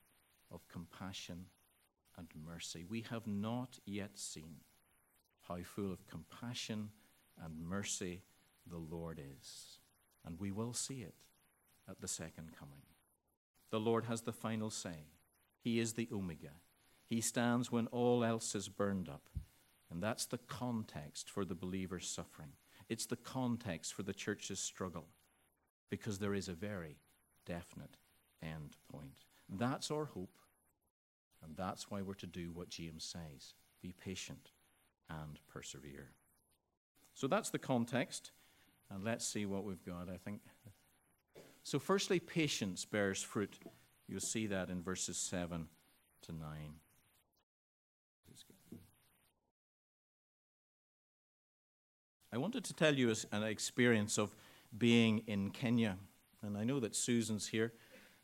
of 0.50 0.66
compassion 0.68 1.46
and 2.16 2.28
mercy. 2.46 2.86
We 2.88 3.04
have 3.10 3.26
not 3.26 3.78
yet 3.84 4.18
seen 4.18 4.56
how 5.42 5.58
full 5.62 5.92
of 5.92 6.06
compassion 6.06 6.88
and 7.44 7.60
mercy 7.60 8.22
the 8.70 8.78
Lord 8.78 9.20
is. 9.40 9.78
And 10.24 10.38
we 10.40 10.50
will 10.50 10.72
see 10.72 11.02
it 11.02 11.14
at 11.88 12.00
the 12.00 12.08
second 12.08 12.50
coming. 12.58 12.82
The 13.70 13.80
Lord 13.80 14.04
has 14.04 14.22
the 14.22 14.32
final 14.32 14.70
say. 14.70 15.08
He 15.60 15.78
is 15.78 15.94
the 15.94 16.08
Omega. 16.12 16.52
He 17.04 17.20
stands 17.20 17.70
when 17.70 17.86
all 17.88 18.24
else 18.24 18.54
is 18.54 18.68
burned 18.68 19.08
up. 19.08 19.28
And 19.90 20.02
that's 20.02 20.26
the 20.26 20.38
context 20.38 21.30
for 21.30 21.44
the 21.44 21.54
believer's 21.54 22.08
suffering. 22.08 22.52
It's 22.88 23.06
the 23.06 23.16
context 23.16 23.94
for 23.94 24.02
the 24.02 24.12
church's 24.12 24.60
struggle 24.60 25.06
because 25.90 26.18
there 26.18 26.34
is 26.34 26.48
a 26.48 26.54
very 26.54 26.98
definite 27.44 27.96
end 28.42 28.76
point. 28.90 29.24
That's 29.48 29.90
our 29.90 30.06
hope. 30.06 30.38
And 31.44 31.56
that's 31.56 31.90
why 31.90 32.02
we're 32.02 32.14
to 32.14 32.26
do 32.26 32.50
what 32.52 32.68
James 32.68 33.04
says 33.04 33.54
be 33.82 33.92
patient 33.92 34.50
and 35.08 35.38
persevere. 35.48 36.10
So 37.14 37.26
that's 37.26 37.50
the 37.50 37.58
context. 37.58 38.32
And 38.90 39.04
let's 39.04 39.26
see 39.26 39.46
what 39.46 39.64
we've 39.64 39.84
got, 39.84 40.08
I 40.08 40.16
think. 40.16 40.40
So, 41.62 41.78
firstly, 41.78 42.20
patience 42.20 42.84
bears 42.84 43.22
fruit. 43.22 43.58
You'll 44.06 44.20
see 44.20 44.46
that 44.46 44.70
in 44.70 44.82
verses 44.82 45.16
7 45.16 45.66
to 46.22 46.32
9. 46.32 46.40
I 52.32 52.38
wanted 52.38 52.64
to 52.64 52.74
tell 52.74 52.94
you 52.94 53.14
an 53.32 53.42
experience 53.44 54.18
of 54.18 54.34
being 54.76 55.22
in 55.26 55.50
Kenya. 55.50 55.96
And 56.42 56.58
I 56.58 56.64
know 56.64 56.80
that 56.80 56.94
Susan's 56.94 57.48
here 57.48 57.72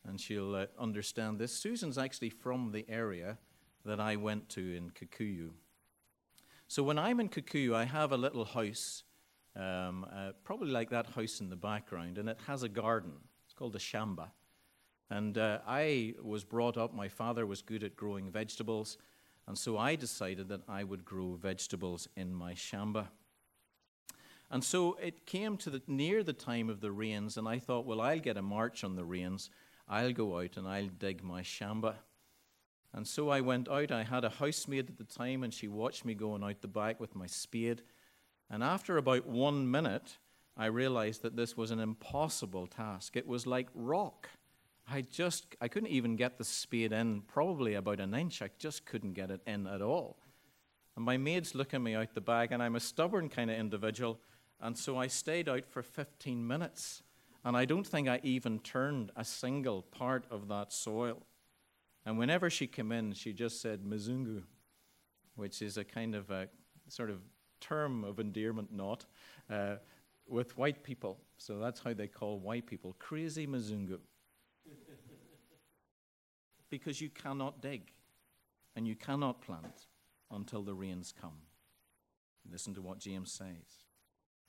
and 0.04 0.20
she'll 0.20 0.54
uh, 0.54 0.66
understand 0.78 1.38
this. 1.38 1.52
Susan's 1.52 1.96
actually 1.96 2.30
from 2.30 2.72
the 2.72 2.84
area 2.88 3.38
that 3.84 4.00
I 4.00 4.16
went 4.16 4.48
to 4.50 4.76
in 4.76 4.90
Kikuyu. 4.90 5.50
So 6.68 6.82
when 6.82 6.98
I'm 6.98 7.20
in 7.20 7.28
Kikuyu, 7.28 7.74
I 7.74 7.84
have 7.84 8.12
a 8.12 8.16
little 8.16 8.44
house 8.44 9.04
um, 9.56 10.06
uh, 10.12 10.32
probably 10.44 10.70
like 10.70 10.90
that 10.90 11.06
house 11.06 11.40
in 11.40 11.50
the 11.50 11.56
background, 11.56 12.18
and 12.18 12.28
it 12.28 12.38
has 12.46 12.62
a 12.62 12.68
garden. 12.68 13.12
It's 13.44 13.54
called 13.54 13.76
a 13.76 13.80
shamba. 13.80 14.28
And 15.10 15.36
uh, 15.36 15.58
I 15.66 16.14
was 16.22 16.42
brought 16.42 16.78
up, 16.78 16.94
my 16.94 17.08
father 17.08 17.44
was 17.44 17.60
good 17.60 17.84
at 17.84 17.96
growing 17.96 18.30
vegetables, 18.30 18.96
and 19.46 19.58
so 19.58 19.76
I 19.76 19.96
decided 19.96 20.48
that 20.48 20.62
I 20.68 20.84
would 20.84 21.04
grow 21.04 21.34
vegetables 21.34 22.08
in 22.16 22.32
my 22.32 22.54
shamba. 22.54 23.08
And 24.50 24.62
so 24.62 24.94
it 25.02 25.26
came 25.26 25.56
to 25.58 25.70
the, 25.70 25.82
near 25.86 26.22
the 26.22 26.32
time 26.32 26.70
of 26.70 26.80
the 26.80 26.92
rains, 26.92 27.36
and 27.36 27.48
I 27.48 27.58
thought, 27.58 27.86
well, 27.86 28.00
I'll 28.00 28.20
get 28.20 28.36
a 28.36 28.42
march 28.42 28.84
on 28.84 28.96
the 28.96 29.04
rains. 29.04 29.50
I'll 29.88 30.12
go 30.12 30.38
out 30.38 30.56
and 30.56 30.68
I'll 30.68 30.88
dig 30.98 31.22
my 31.22 31.42
shamba. 31.42 31.94
And 32.94 33.06
so 33.06 33.30
I 33.30 33.40
went 33.40 33.68
out. 33.68 33.90
I 33.90 34.02
had 34.02 34.24
a 34.24 34.28
housemaid 34.28 34.90
at 34.90 34.98
the 34.98 35.04
time, 35.04 35.42
and 35.42 35.52
she 35.52 35.68
watched 35.68 36.04
me 36.04 36.14
going 36.14 36.44
out 36.44 36.60
the 36.60 36.68
back 36.68 37.00
with 37.00 37.14
my 37.14 37.26
spade. 37.26 37.82
And 38.52 38.62
after 38.62 38.98
about 38.98 39.26
one 39.26 39.68
minute, 39.70 40.18
I 40.58 40.66
realized 40.66 41.22
that 41.22 41.36
this 41.36 41.56
was 41.56 41.70
an 41.70 41.80
impossible 41.80 42.66
task. 42.66 43.16
It 43.16 43.26
was 43.26 43.46
like 43.46 43.68
rock. 43.74 44.28
I 44.86 45.00
just, 45.00 45.56
I 45.62 45.68
couldn't 45.68 45.88
even 45.88 46.16
get 46.16 46.36
the 46.36 46.44
spade 46.44 46.92
in, 46.92 47.22
probably 47.22 47.74
about 47.74 47.98
an 47.98 48.14
inch. 48.14 48.42
I 48.42 48.50
just 48.58 48.84
couldn't 48.84 49.14
get 49.14 49.30
it 49.30 49.40
in 49.46 49.66
at 49.66 49.80
all. 49.80 50.18
And 50.96 51.04
my 51.04 51.16
maid's 51.16 51.54
looking 51.54 51.82
me 51.82 51.94
out 51.94 52.14
the 52.14 52.20
back, 52.20 52.50
and 52.50 52.62
I'm 52.62 52.76
a 52.76 52.80
stubborn 52.80 53.30
kind 53.30 53.50
of 53.50 53.56
individual. 53.56 54.20
And 54.60 54.76
so 54.76 54.98
I 54.98 55.06
stayed 55.06 55.48
out 55.48 55.64
for 55.64 55.82
15 55.82 56.46
minutes. 56.46 57.02
And 57.44 57.56
I 57.56 57.64
don't 57.64 57.86
think 57.86 58.06
I 58.06 58.20
even 58.22 58.58
turned 58.58 59.12
a 59.16 59.24
single 59.24 59.80
part 59.80 60.26
of 60.30 60.48
that 60.48 60.74
soil. 60.74 61.22
And 62.04 62.18
whenever 62.18 62.50
she 62.50 62.66
came 62.66 62.92
in, 62.92 63.14
she 63.14 63.32
just 63.32 63.62
said, 63.62 63.82
Mzungu, 63.82 64.42
which 65.36 65.62
is 65.62 65.78
a 65.78 65.84
kind 65.84 66.14
of 66.14 66.30
a 66.30 66.48
sort 66.88 67.08
of 67.08 67.20
term 67.62 68.04
of 68.04 68.18
endearment, 68.18 68.72
not, 68.72 69.06
uh, 69.50 69.76
with 70.28 70.56
white 70.58 70.82
people. 70.82 71.18
So 71.38 71.58
that's 71.58 71.80
how 71.80 71.94
they 71.94 72.08
call 72.08 72.38
white 72.38 72.66
people 72.66 72.94
crazy 72.98 73.46
Mzungu. 73.46 73.98
because 76.70 77.00
you 77.00 77.10
cannot 77.10 77.60
dig. 77.60 77.92
and 78.74 78.88
you 78.88 78.96
cannot 78.96 79.42
plant 79.42 79.86
until 80.30 80.62
the 80.62 80.74
rains 80.74 81.12
come. 81.20 81.42
Listen 82.50 82.74
to 82.74 82.82
what 82.82 82.98
James 82.98 83.30
says. 83.30 83.84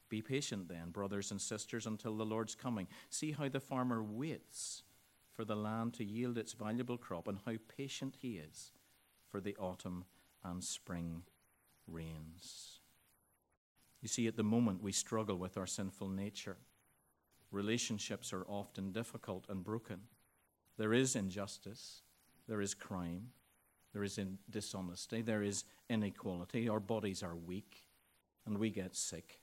Be 0.09 0.21
patient 0.21 0.69
then, 0.69 0.91
brothers 0.91 1.31
and 1.31 1.41
sisters, 1.41 1.85
until 1.85 2.15
the 2.15 2.25
Lord's 2.25 2.55
coming. 2.55 2.87
See 3.09 3.31
how 3.31 3.49
the 3.49 3.59
farmer 3.59 4.01
waits 4.01 4.83
for 5.31 5.43
the 5.43 5.55
land 5.55 5.93
to 5.95 6.05
yield 6.05 6.37
its 6.37 6.53
valuable 6.53 6.97
crop, 6.97 7.27
and 7.27 7.39
how 7.45 7.55
patient 7.75 8.17
he 8.21 8.37
is 8.37 8.71
for 9.29 9.41
the 9.41 9.55
autumn 9.57 10.05
and 10.43 10.63
spring 10.63 11.23
rains. 11.87 12.79
You 14.03 14.09
see, 14.09 14.27
at 14.27 14.35
the 14.35 14.43
moment 14.43 14.83
we 14.83 14.91
struggle 14.91 15.37
with 15.37 15.57
our 15.57 15.65
sinful 15.65 16.09
nature. 16.09 16.57
Relationships 17.51 18.33
are 18.33 18.45
often 18.49 18.91
difficult 18.91 19.45
and 19.47 19.63
broken. 19.63 20.01
There 20.77 20.93
is 20.93 21.15
injustice, 21.15 22.01
there 22.45 22.59
is 22.59 22.73
crime, 22.73 23.29
there 23.93 24.03
is 24.03 24.19
dishonesty, 24.49 25.21
there 25.21 25.41
is 25.41 25.63
inequality. 25.89 26.67
Our 26.67 26.81
bodies 26.81 27.23
are 27.23 27.35
weak, 27.35 27.85
and 28.45 28.57
we 28.57 28.71
get 28.71 28.93
sick, 28.93 29.39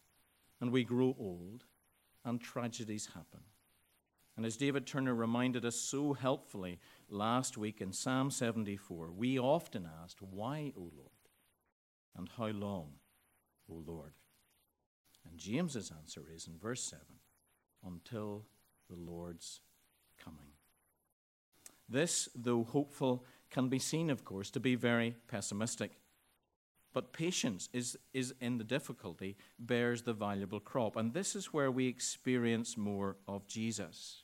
and 0.61 0.71
we 0.71 0.85
grow 0.85 1.17
old, 1.19 1.65
and 2.27 2.39
tragedies 2.39 3.07
happen. 3.15 3.41
And 4.37 4.45
as 4.45 4.59
David 4.59 4.87
Turner 4.87 5.15
reminded 5.15 5.65
us 5.65 5.77
so 5.77 6.13
helpfully 6.13 6.81
last 7.09 7.57
week 7.57 7.81
in 7.81 7.95
Psalm 7.95 8.31
74, 8.31 9.11
we 9.11 9.39
often 9.39 9.89
asked, 10.03 10.21
Why, 10.21 10.75
O 10.77 10.81
Lord? 10.81 11.31
And 12.15 12.29
how 12.37 12.49
long, 12.49 12.93
O 13.71 13.83
Lord? 13.87 14.13
James's 15.41 15.91
answer 15.91 16.23
is 16.33 16.47
in 16.47 16.59
verse 16.59 16.83
7 16.83 17.03
until 17.85 18.45
the 18.89 18.97
Lord's 18.97 19.61
coming. 20.23 20.53
This, 21.89 22.29
though 22.37 22.63
hopeful, 22.63 23.25
can 23.51 23.69
be 23.69 23.79
seen, 23.79 24.11
of 24.11 24.25
course, 24.25 24.51
to 24.51 24.61
be 24.61 24.77
very 24.77 25.17
pessimistic. 25.27 25.93
But 26.93 27.13
patience 27.13 27.69
is, 27.73 27.97
is 28.13 28.35
in 28.41 28.59
the 28.59 28.65
difficulty, 28.65 29.37
bears 29.59 30.03
the 30.03 30.13
valuable 30.13 30.61
crop. 30.61 30.97
And 30.97 31.15
this 31.15 31.35
is 31.35 31.53
where 31.53 31.71
we 31.71 31.87
experience 31.87 32.77
more 32.77 33.17
of 33.27 33.47
Jesus. 33.47 34.23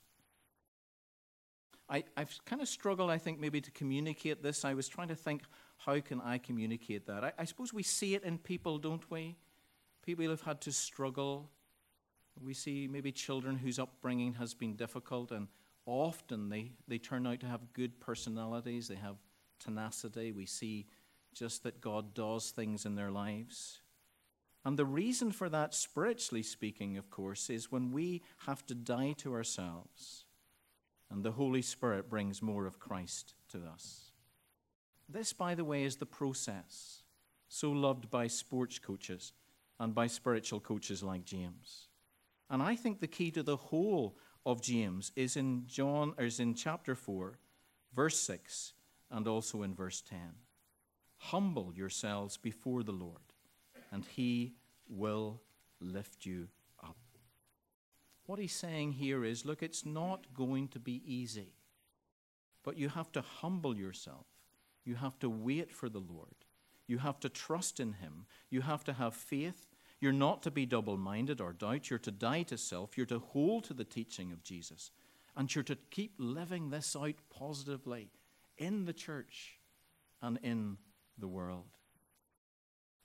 I, 1.89 2.05
I've 2.17 2.37
kind 2.45 2.61
of 2.61 2.69
struggled, 2.69 3.11
I 3.11 3.19
think, 3.19 3.39
maybe 3.41 3.61
to 3.61 3.71
communicate 3.71 4.43
this. 4.43 4.65
I 4.65 4.75
was 4.75 4.89
trying 4.89 5.09
to 5.09 5.15
think, 5.15 5.43
how 5.79 6.01
can 6.01 6.21
I 6.21 6.39
communicate 6.39 7.07
that? 7.07 7.25
I, 7.25 7.33
I 7.39 7.45
suppose 7.45 7.73
we 7.73 7.85
see 7.85 8.15
it 8.15 8.25
in 8.25 8.39
people, 8.39 8.79
don't 8.79 9.09
we? 9.11 9.37
People 10.07 10.29
have 10.31 10.43
had 10.43 10.61
to 10.63 10.73
struggle. 10.73 11.51
We 12.41 12.55
see 12.55 12.89
maybe 12.89 13.11
children 13.11 13.57
whose 13.57 13.81
upbringing 13.81 14.35
has 14.35 14.55
been 14.55 14.77
difficult 14.77 15.33
and 15.33 15.49
often 15.85 16.49
they, 16.49 16.73
they 16.87 16.99
turn 16.99 17.27
out 17.27 17.41
to 17.41 17.47
have 17.47 17.73
good 17.73 17.99
personalities, 18.01 18.87
they 18.87 18.95
have 18.95 19.17
tenacity. 19.59 20.31
We 20.31 20.47
see 20.47 20.87
just 21.35 21.65
that 21.65 21.81
God 21.81 22.15
does 22.15 22.51
things 22.51 22.87
in 22.87 22.95
their 22.95 23.11
lives. 23.11 23.81
And 24.65 24.79
the 24.79 24.85
reason 24.85 25.33
for 25.33 25.49
that, 25.49 25.75
spiritually 25.75 26.43
speaking, 26.43 26.97
of 26.97 27.11
course, 27.11 27.51
is 27.51 27.71
when 27.71 27.93
we 27.93 28.23
have 28.47 28.65
to 28.67 28.75
die 28.75 29.15
to 29.19 29.33
ourselves 29.33 30.25
and 31.11 31.25
the 31.25 31.33
Holy 31.33 31.63
Spirit 31.63 32.09
brings 32.09 32.43
more 32.43 32.67
of 32.67 32.79
Christ 32.79 33.35
to 33.51 33.59
us. 33.59 34.13
This, 35.09 35.33
by 35.33 35.55
the 35.55 35.65
way, 35.65 35.85
is 35.85 35.97
the 35.97 36.07
process 36.07 37.03
so 37.49 37.71
loved 37.71 38.11
by 38.11 38.27
sports 38.27 38.79
coaches 38.79 39.33
and 39.79 39.95
by 39.95 40.07
spiritual 40.07 40.61
coaches 40.61 41.03
like 41.03 41.25
James. 41.25 41.89
And 42.49 42.63
I 42.63 42.77
think 42.77 43.01
the 43.01 43.07
key 43.07 43.31
to 43.33 43.43
the 43.43 43.57
whole 43.57 44.17
of 44.45 44.63
James 44.63 45.13
is 45.17 45.37
in 45.37 45.65
John 45.67 46.15
or 46.17 46.25
is 46.25 46.39
in 46.39 46.55
chapter 46.55 46.95
4, 46.95 47.39
verse 47.95 48.19
6, 48.21 48.73
and 49.11 49.27
also 49.27 49.63
in 49.63 49.75
verse 49.75 50.01
10. 50.01 50.19
Humble 51.19 51.73
yourselves 51.75 52.37
before 52.37 52.83
the 52.83 52.93
Lord, 52.93 53.33
and 53.91 54.05
he 54.05 54.55
will 54.89 55.43
lift 55.81 56.25
you 56.25 56.49
up. 56.83 56.97
What 58.27 58.39
he's 58.39 58.55
saying 58.55 58.93
here 58.93 59.25
is 59.25 59.45
look, 59.45 59.63
it's 59.63 59.85
not 59.85 60.33
going 60.35 60.69
to 60.69 60.79
be 60.79 61.03
easy, 61.05 61.55
but 62.63 62.79
you 62.79 62.89
have 62.89 63.11
to 63.13 63.23
humble 63.23 63.77
yourself. 63.77 64.27
You 64.85 64.95
have 64.95 65.19
to 65.19 65.29
wait 65.29 65.73
for 65.73 65.89
the 65.89 65.99
Lord. 65.99 66.46
You 66.87 66.99
have 66.99 67.21
to 67.21 67.29
trust 67.29 67.81
in 67.81 67.95
him. 67.95 68.27
You 68.51 68.63
have 68.63 68.85
to 68.85 68.93
have 68.93 69.15
faith 69.15 69.67
you're 70.01 70.13
not 70.13 70.43
to 70.43 70.51
be 70.51 70.67
double 70.67 70.97
minded 70.97 71.41
or 71.41 71.53
doubt. 71.53 71.89
You're 71.89 71.99
to 72.01 72.11
die 72.11 72.43
to 72.45 72.59
self. 72.59 72.97
You're 72.97 73.07
to 73.07 73.19
hold 73.19 73.65
to 73.65 73.75
the 73.75 73.85
teaching 73.85 74.31
of 74.33 74.43
Jesus. 74.43 74.91
And 75.37 75.53
you're 75.55 75.65
to 75.65 75.77
keep 75.91 76.15
living 76.19 76.71
this 76.71 76.97
out 76.97 77.15
positively 77.31 78.11
in 78.59 78.85
the 78.85 78.93
church 78.93 79.59
and 80.23 80.39
in 80.43 80.77
the 81.19 81.29
world. 81.29 81.67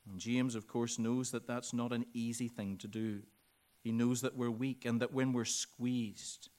And 0.09 0.19
James, 0.19 0.55
of 0.55 0.67
course, 0.67 0.99
knows 0.99 1.31
that 1.31 1.47
that's 1.47 1.73
not 1.73 1.93
an 1.93 2.05
easy 2.13 2.47
thing 2.47 2.77
to 2.77 2.87
do. 2.87 3.21
He 3.83 3.91
knows 3.91 4.21
that 4.21 4.35
we're 4.35 4.51
weak 4.51 4.85
and 4.85 5.01
that 5.01 5.13
when 5.13 5.33
we're 5.33 5.45
squeezed, 5.45 6.49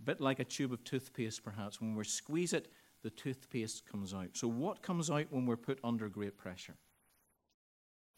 a 0.00 0.04
bit 0.04 0.20
like 0.20 0.40
a 0.40 0.44
tube 0.44 0.72
of 0.72 0.84
toothpaste, 0.84 1.44
perhaps, 1.44 1.80
when 1.80 1.94
we 1.94 2.04
squeeze 2.04 2.52
it, 2.52 2.72
the 3.02 3.10
toothpaste 3.10 3.84
comes 3.86 4.14
out. 4.14 4.30
So, 4.34 4.48
what 4.48 4.82
comes 4.82 5.10
out 5.10 5.26
when 5.30 5.46
we're 5.46 5.56
put 5.56 5.78
under 5.82 6.08
great 6.08 6.36
pressure? 6.36 6.76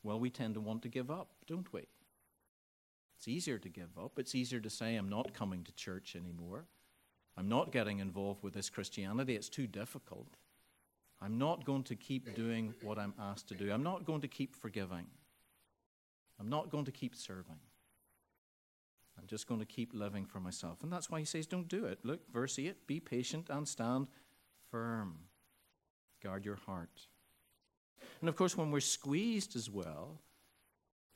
well, 0.04 0.20
we 0.20 0.30
tend 0.30 0.54
to 0.54 0.60
want 0.60 0.82
to 0.82 0.88
give 0.88 1.10
up, 1.10 1.30
don't 1.46 1.72
we? 1.72 1.80
It's 3.16 3.26
easier 3.26 3.58
to 3.58 3.68
give 3.68 3.98
up. 3.98 4.18
It's 4.18 4.34
easier 4.34 4.60
to 4.60 4.70
say, 4.70 4.96
I'm 4.96 5.08
not 5.08 5.32
coming 5.32 5.64
to 5.64 5.72
church 5.72 6.14
anymore. 6.14 6.66
I'm 7.36 7.48
not 7.48 7.72
getting 7.72 7.98
involved 7.98 8.44
with 8.44 8.52
this 8.52 8.68
Christianity. 8.68 9.34
It's 9.34 9.48
too 9.48 9.66
difficult. 9.66 10.36
I'm 11.20 11.38
not 11.38 11.64
going 11.64 11.84
to 11.84 11.96
keep 11.96 12.34
doing 12.34 12.74
what 12.82 12.98
I'm 12.98 13.14
asked 13.18 13.48
to 13.48 13.54
do. 13.54 13.72
I'm 13.72 13.82
not 13.82 14.04
going 14.04 14.20
to 14.20 14.28
keep 14.28 14.54
forgiving. 14.54 15.06
I'm 16.38 16.50
not 16.50 16.70
going 16.70 16.84
to 16.84 16.92
keep 16.92 17.16
serving. 17.16 17.60
I'm 19.18 19.26
just 19.26 19.48
going 19.48 19.60
to 19.60 19.66
keep 19.66 19.94
living 19.94 20.26
for 20.26 20.40
myself. 20.40 20.82
And 20.82 20.92
that's 20.92 21.08
why 21.08 21.20
he 21.20 21.24
says, 21.24 21.46
don't 21.46 21.68
do 21.68 21.86
it. 21.86 22.00
Look, 22.02 22.30
verse 22.30 22.58
8 22.58 22.86
be 22.86 23.00
patient 23.00 23.48
and 23.48 23.66
stand 23.66 24.08
firm. 24.74 25.14
Guard 26.20 26.44
your 26.44 26.56
heart. 26.66 27.06
And 28.20 28.28
of 28.28 28.34
course, 28.34 28.56
when 28.56 28.72
we're 28.72 28.80
squeezed 28.80 29.54
as 29.54 29.70
well, 29.70 30.20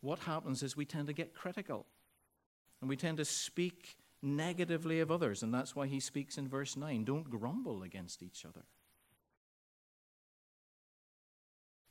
what 0.01 0.21
happens 0.21 0.63
is 0.63 0.77
we 0.77 0.85
tend 0.85 1.09
to 1.09 1.13
get 1.13 1.35
critical. 1.35 1.85
And 2.81 2.89
we 2.89 2.97
tend 2.97 3.17
to 3.17 3.25
speak 3.25 3.97
negatively 4.23 5.01
of 5.01 5.11
others. 5.11 5.43
And 5.43 5.53
that's 5.53 5.75
why 5.75 5.89
he 5.89 5.99
speaks 5.99 6.39
in 6.39 6.47
verse 6.47 6.77
9 6.77 7.03
don't 7.03 7.29
grumble 7.29 7.83
against 7.83 8.23
each 8.23 8.45
other. 8.45 8.65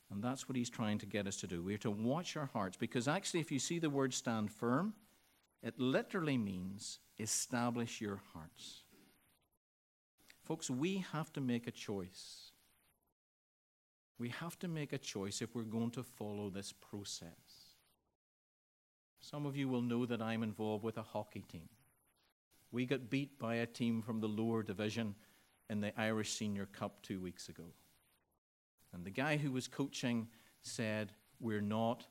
And 0.09 0.23
that's 0.23 0.47
what 0.47 0.55
he's 0.55 0.69
trying 0.69 0.99
to 0.99 1.05
get 1.05 1.27
us 1.27 1.35
to 1.41 1.47
do. 1.47 1.61
We're 1.61 1.77
to 1.79 1.91
watch 1.91 2.37
our 2.37 2.49
hearts 2.53 2.77
because 2.77 3.09
actually, 3.09 3.41
if 3.41 3.51
you 3.51 3.59
see 3.59 3.77
the 3.77 3.89
word 3.89 4.13
stand 4.13 4.53
firm, 4.53 4.93
it 5.61 5.77
literally 5.77 6.37
means 6.37 6.99
establish 7.19 7.99
your 7.99 8.21
hearts. 8.33 8.83
Folks, 10.47 10.69
we 10.69 11.03
have 11.11 11.33
to 11.33 11.41
make 11.41 11.67
a 11.67 11.71
choice. 11.71 12.51
We 14.17 14.29
have 14.29 14.57
to 14.59 14.69
make 14.69 14.93
a 14.93 14.97
choice 14.97 15.41
if 15.41 15.53
we're 15.53 15.63
going 15.63 15.91
to 15.91 16.03
follow 16.03 16.49
this 16.49 16.71
process. 16.71 17.75
Some 19.19 19.45
of 19.45 19.57
you 19.57 19.67
will 19.67 19.81
know 19.81 20.05
that 20.05 20.21
I'm 20.21 20.43
involved 20.43 20.85
with 20.85 20.97
a 20.97 21.01
hockey 21.01 21.43
team. 21.51 21.67
We 22.71 22.85
got 22.85 23.09
beat 23.09 23.37
by 23.37 23.55
a 23.55 23.65
team 23.65 24.01
from 24.01 24.21
the 24.21 24.29
lower 24.29 24.63
division 24.63 25.15
in 25.69 25.81
the 25.81 25.91
Irish 25.99 26.31
Senior 26.31 26.67
Cup 26.67 27.01
two 27.01 27.19
weeks 27.19 27.49
ago. 27.49 27.65
And 28.93 29.03
the 29.03 29.11
guy 29.11 29.35
who 29.35 29.51
was 29.51 29.67
coaching 29.67 30.29
said, 30.61 31.11
We're 31.41 31.59
not 31.59 32.05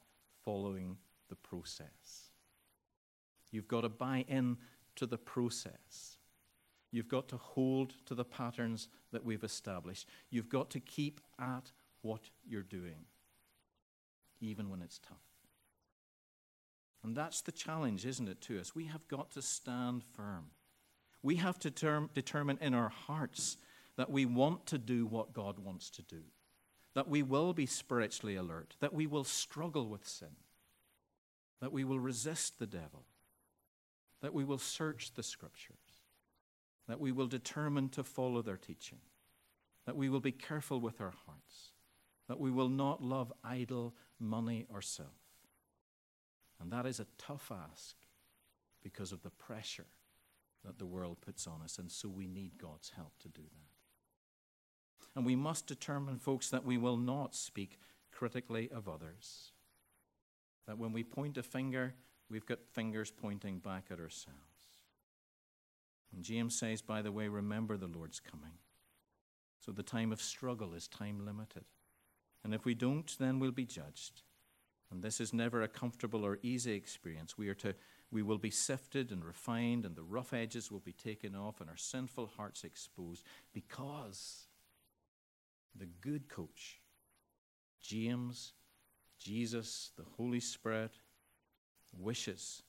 following 0.44 0.98
the 1.30 1.36
process. 1.36 2.32
You've 3.50 3.68
got 3.68 3.80
to 3.80 3.88
buy 3.88 4.26
in 4.28 4.58
to 4.96 5.06
the 5.06 5.16
process. 5.16 6.18
You've 6.96 7.08
got 7.08 7.28
to 7.28 7.36
hold 7.36 7.92
to 8.06 8.14
the 8.14 8.24
patterns 8.24 8.88
that 9.12 9.22
we've 9.22 9.44
established. 9.44 10.08
You've 10.30 10.48
got 10.48 10.70
to 10.70 10.80
keep 10.80 11.20
at 11.38 11.70
what 12.00 12.30
you're 12.48 12.62
doing, 12.62 13.04
even 14.40 14.70
when 14.70 14.80
it's 14.80 14.98
tough. 14.98 15.18
And 17.04 17.14
that's 17.14 17.42
the 17.42 17.52
challenge, 17.52 18.06
isn't 18.06 18.30
it, 18.30 18.40
to 18.40 18.58
us? 18.58 18.74
We 18.74 18.86
have 18.86 19.06
got 19.08 19.30
to 19.32 19.42
stand 19.42 20.04
firm. 20.14 20.46
We 21.22 21.36
have 21.36 21.58
to 21.58 21.70
term, 21.70 22.08
determine 22.14 22.56
in 22.62 22.72
our 22.72 22.88
hearts 22.88 23.58
that 23.98 24.08
we 24.08 24.24
want 24.24 24.64
to 24.68 24.78
do 24.78 25.04
what 25.04 25.34
God 25.34 25.58
wants 25.58 25.90
to 25.90 26.02
do, 26.02 26.22
that 26.94 27.08
we 27.08 27.22
will 27.22 27.52
be 27.52 27.66
spiritually 27.66 28.36
alert, 28.36 28.74
that 28.80 28.94
we 28.94 29.06
will 29.06 29.24
struggle 29.24 29.86
with 29.86 30.08
sin, 30.08 30.36
that 31.60 31.72
we 31.72 31.84
will 31.84 32.00
resist 32.00 32.58
the 32.58 32.66
devil, 32.66 33.04
that 34.22 34.32
we 34.32 34.44
will 34.44 34.56
search 34.56 35.12
the 35.12 35.22
scriptures, 35.22 35.85
that 36.88 37.00
we 37.00 37.12
will 37.12 37.26
determine 37.26 37.88
to 37.90 38.04
follow 38.04 38.42
their 38.42 38.56
teaching, 38.56 38.98
that 39.86 39.96
we 39.96 40.08
will 40.08 40.20
be 40.20 40.32
careful 40.32 40.80
with 40.80 41.00
our 41.00 41.14
hearts, 41.26 41.72
that 42.28 42.40
we 42.40 42.50
will 42.50 42.68
not 42.68 43.02
love 43.02 43.32
idol, 43.44 43.94
money, 44.18 44.66
or 44.72 44.80
self. 44.80 45.08
And 46.60 46.72
that 46.72 46.86
is 46.86 47.00
a 47.00 47.06
tough 47.18 47.52
ask 47.52 47.96
because 48.82 49.12
of 49.12 49.22
the 49.22 49.30
pressure 49.30 49.86
that 50.64 50.78
the 50.78 50.86
world 50.86 51.18
puts 51.20 51.46
on 51.46 51.60
us, 51.62 51.78
and 51.78 51.90
so 51.90 52.08
we 52.08 52.26
need 52.26 52.58
God's 52.58 52.90
help 52.90 53.12
to 53.20 53.28
do 53.28 53.42
that. 53.42 55.14
And 55.14 55.24
we 55.24 55.36
must 55.36 55.66
determine, 55.66 56.18
folks, 56.18 56.50
that 56.50 56.64
we 56.64 56.76
will 56.76 56.96
not 56.96 57.34
speak 57.34 57.78
critically 58.12 58.70
of 58.70 58.88
others. 58.88 59.52
That 60.66 60.78
when 60.78 60.92
we 60.92 61.04
point 61.04 61.38
a 61.38 61.42
finger, 61.42 61.94
we've 62.28 62.46
got 62.46 62.58
fingers 62.72 63.10
pointing 63.10 63.58
back 63.58 63.86
at 63.90 64.00
ourselves. 64.00 64.55
And 66.16 66.24
James 66.24 66.58
says, 66.58 66.80
by 66.80 67.02
the 67.02 67.12
way, 67.12 67.28
remember 67.28 67.76
the 67.76 67.86
Lord's 67.86 68.20
coming. 68.20 68.54
So 69.60 69.70
the 69.70 69.82
time 69.82 70.12
of 70.12 70.22
struggle 70.22 70.72
is 70.72 70.88
time 70.88 71.26
limited. 71.26 71.64
And 72.42 72.54
if 72.54 72.64
we 72.64 72.74
don't, 72.74 73.14
then 73.20 73.38
we'll 73.38 73.50
be 73.50 73.66
judged. 73.66 74.22
And 74.90 75.02
this 75.02 75.20
is 75.20 75.34
never 75.34 75.62
a 75.62 75.68
comfortable 75.68 76.24
or 76.24 76.38
easy 76.42 76.72
experience. 76.72 77.36
We, 77.36 77.48
are 77.50 77.54
to, 77.56 77.74
we 78.10 78.22
will 78.22 78.38
be 78.38 78.50
sifted 78.50 79.10
and 79.10 79.22
refined, 79.22 79.84
and 79.84 79.94
the 79.94 80.02
rough 80.02 80.32
edges 80.32 80.72
will 80.72 80.80
be 80.80 80.92
taken 80.92 81.34
off, 81.34 81.60
and 81.60 81.68
our 81.68 81.76
sinful 81.76 82.30
hearts 82.36 82.64
exposed 82.64 83.22
because 83.52 84.46
the 85.74 85.88
good 86.00 86.30
coach, 86.30 86.80
James, 87.82 88.54
Jesus, 89.18 89.90
the 89.98 90.04
Holy 90.16 90.40
Spirit, 90.40 90.92
wishes 91.98 92.62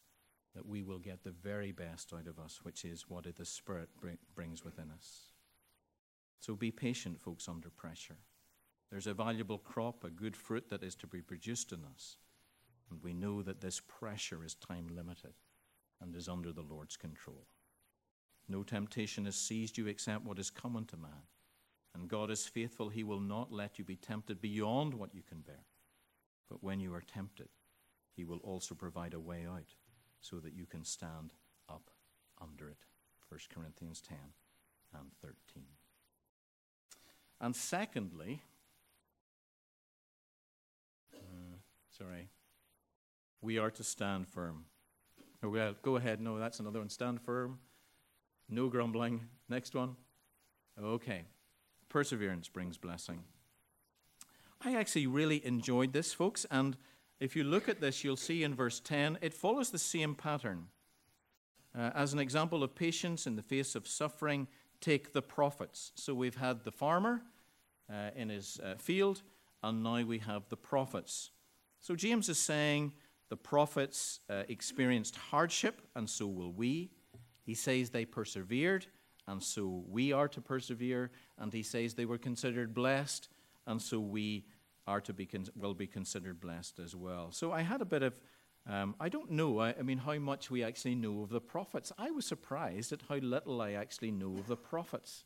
that 0.58 0.65
we 0.65 0.82
will 0.82 0.98
get 0.98 1.24
the 1.24 1.30
very 1.43 1.72
best 1.72 2.12
out 2.12 2.26
of 2.26 2.39
us, 2.39 2.62
which 2.63 2.84
is 2.84 3.08
what 3.08 3.28
the 3.36 3.46
Spirit 3.46 3.89
brings 4.34 4.65
within 4.65 4.89
us. 4.89 5.34
So 6.39 6.56
be 6.56 6.72
patient, 6.72 7.22
folks, 7.22 7.48
under 7.48 7.70
pressure. 7.70 8.17
There's 8.89 9.06
a 9.06 9.13
valuable 9.13 9.60
crop, 9.60 10.04
a 10.04 10.10
good 10.10 10.36
fruit 10.36 10.67
that 10.70 10.82
is 10.82 10.96
to 10.96 11.06
be 11.06 11.22
produced 11.22 11.72
in 11.74 11.84
us. 11.93 12.17
And 12.89 13.04
we 13.04 13.13
know 13.13 13.43
that 13.43 13.62
this 13.62 13.80
pressure 13.80 14.43
is 14.43 14.56
time 14.56 14.88
limited 14.96 15.34
and 16.02 16.15
is 16.15 16.28
under 16.28 16.52
the 16.52 16.63
Lord's 16.63 16.98
control. 16.98 17.46
No 18.50 18.63
temptation 18.63 19.26
has 19.26 19.36
seized 19.36 19.78
you 19.78 19.86
except 19.86 20.26
what 20.26 20.39
is 20.39 20.50
common 20.50 20.86
to 20.86 20.98
man. 20.98 21.28
And 21.93 22.08
God 22.08 22.32
is 22.32 22.48
faithful. 22.48 22.89
He 22.89 23.04
will 23.04 23.20
not 23.20 23.52
let 23.52 23.78
you 23.78 23.86
be 23.86 23.96
tempted 23.96 24.41
beyond 24.41 24.96
what 24.96 25.13
you 25.13 25.22
can 25.22 25.41
bear. 25.41 25.65
But 26.50 26.63
when 26.63 26.80
you 26.80 26.96
are 26.96 27.02
tempted, 27.02 27.50
He 28.15 28.26
will 28.26 28.39
also 28.39 28.74
provide 28.74 29.13
a 29.13 29.20
way 29.20 29.46
out 29.48 29.76
so 30.21 30.38
that 30.38 30.53
you 30.53 30.65
can 30.65 30.84
stand 30.84 31.34
up 31.69 31.89
under 32.41 32.69
it. 32.69 32.77
1 33.30 33.39
Corinthians 33.53 34.01
10 34.01 34.17
and 34.93 35.12
13. 35.21 35.63
And 37.39 37.56
secondly, 37.56 38.41
uh, 41.13 41.58
sorry, 41.97 42.30
we 43.41 43.58
are 43.58 43.71
to 43.71 43.84
stand 43.84 44.27
firm. 44.27 44.65
Oh, 45.43 45.49
well, 45.49 45.75
go 45.82 45.97
ahead. 45.97 46.19
No, 46.19 46.39
that's 46.39 46.60
another 46.60 46.80
one. 46.80 46.89
Stand 46.89 47.21
firm. 47.21 47.60
No 48.49 48.69
grumbling. 48.69 49.27
Next 49.49 49.75
one. 49.75 49.95
Okay. 50.82 51.23
Perseverance 51.89 52.49
brings 52.49 52.77
blessing. 52.77 53.23
I 54.62 54.75
actually 54.75 55.06
really 55.06 55.45
enjoyed 55.45 55.93
this, 55.93 56.13
folks, 56.13 56.45
and 56.49 56.75
if 57.19 57.36
you 57.36 57.43
look 57.43 57.67
at 57.67 57.82
this, 57.82 58.03
you'll 58.03 58.15
see 58.15 58.43
in 58.43 58.53
verse 58.53 58.80
10, 58.80 59.17
it 59.21 59.34
follows 59.34 59.71
the 59.71 59.80
same 59.80 60.13
pattern. 60.13 60.67
Uh, 61.77 61.91
as 61.95 62.13
an 62.13 62.19
example 62.19 62.63
of 62.63 62.75
patience 62.75 63.27
in 63.27 63.36
the 63.36 63.41
face 63.41 63.75
of 63.75 63.88
suffering, 63.88 64.47
take 64.82 65.13
the 65.13 65.21
prophets. 65.21 65.91
So 65.95 66.13
we've 66.13 66.38
had 66.38 66.63
the 66.63 66.71
farmer 66.71 67.21
uh, 67.91 68.12
in 68.15 68.30
his 68.30 68.60
uh, 68.63 68.75
field, 68.77 69.23
and 69.63 69.84
now 69.84 70.03
we 70.03 70.19
have 70.19 70.47
the 70.49 70.58
prophets. 70.58 71.32
So 71.80 71.95
James 71.95 72.30
is 72.30 72.38
saying 72.38 72.93
the 73.30 73.38
prophets 73.38 74.19
uh, 74.30 74.43
experienced 74.47 75.15
hardship, 75.15 75.82
and 75.95 76.10
so 76.10 76.27
will 76.27 76.51
we. 76.51 76.91
He 77.43 77.53
says 77.53 77.89
they 77.89 78.06
persevered, 78.06 78.86
and 79.27 79.41
so 79.41 79.84
we 79.88 80.12
are 80.13 80.27
to 80.27 80.41
persevere. 80.41 81.12
And 81.38 81.51
he 81.51 81.63
says 81.63 81.93
they 81.93 82.06
were 82.06 82.17
considered 82.17 82.73
blessed, 82.73 83.30
and 83.65 83.82
so 83.82 83.99
we 83.99 84.45
are 84.88 85.02
to 85.02 85.13
be 85.13 85.26
con- 85.26 85.47
will 85.56 85.73
be 85.73 85.88
considered 85.88 86.39
blessed 86.39 86.80
as 86.80 86.95
well. 86.95 87.32
So 87.32 87.52
I 87.52 87.62
had 87.62 87.82
a 87.82 87.86
bit 87.86 88.04
of 88.04 88.13
um, 88.69 88.95
I 89.00 89.08
don't 89.08 89.32
know, 89.32 89.60
I, 89.60 89.76
I, 89.80 89.82
mean, 89.82 90.00
how 90.00 90.15
much 90.15 90.52
we 90.52 90.62
actually 90.62 90.95
know 90.95 91.21
of 91.21 91.30
the 91.30 91.39
prophets. 91.39 91.93
I 91.97 92.12
was 92.12 92.26
surprised 92.26 92.91
at 92.91 93.02
how 93.08 93.15
little 93.15 93.62
I 93.62 93.73
actually 93.73 94.12
know 94.12 94.34
of 94.34 94.47
the 94.47 94.58
prophets. 94.58 95.23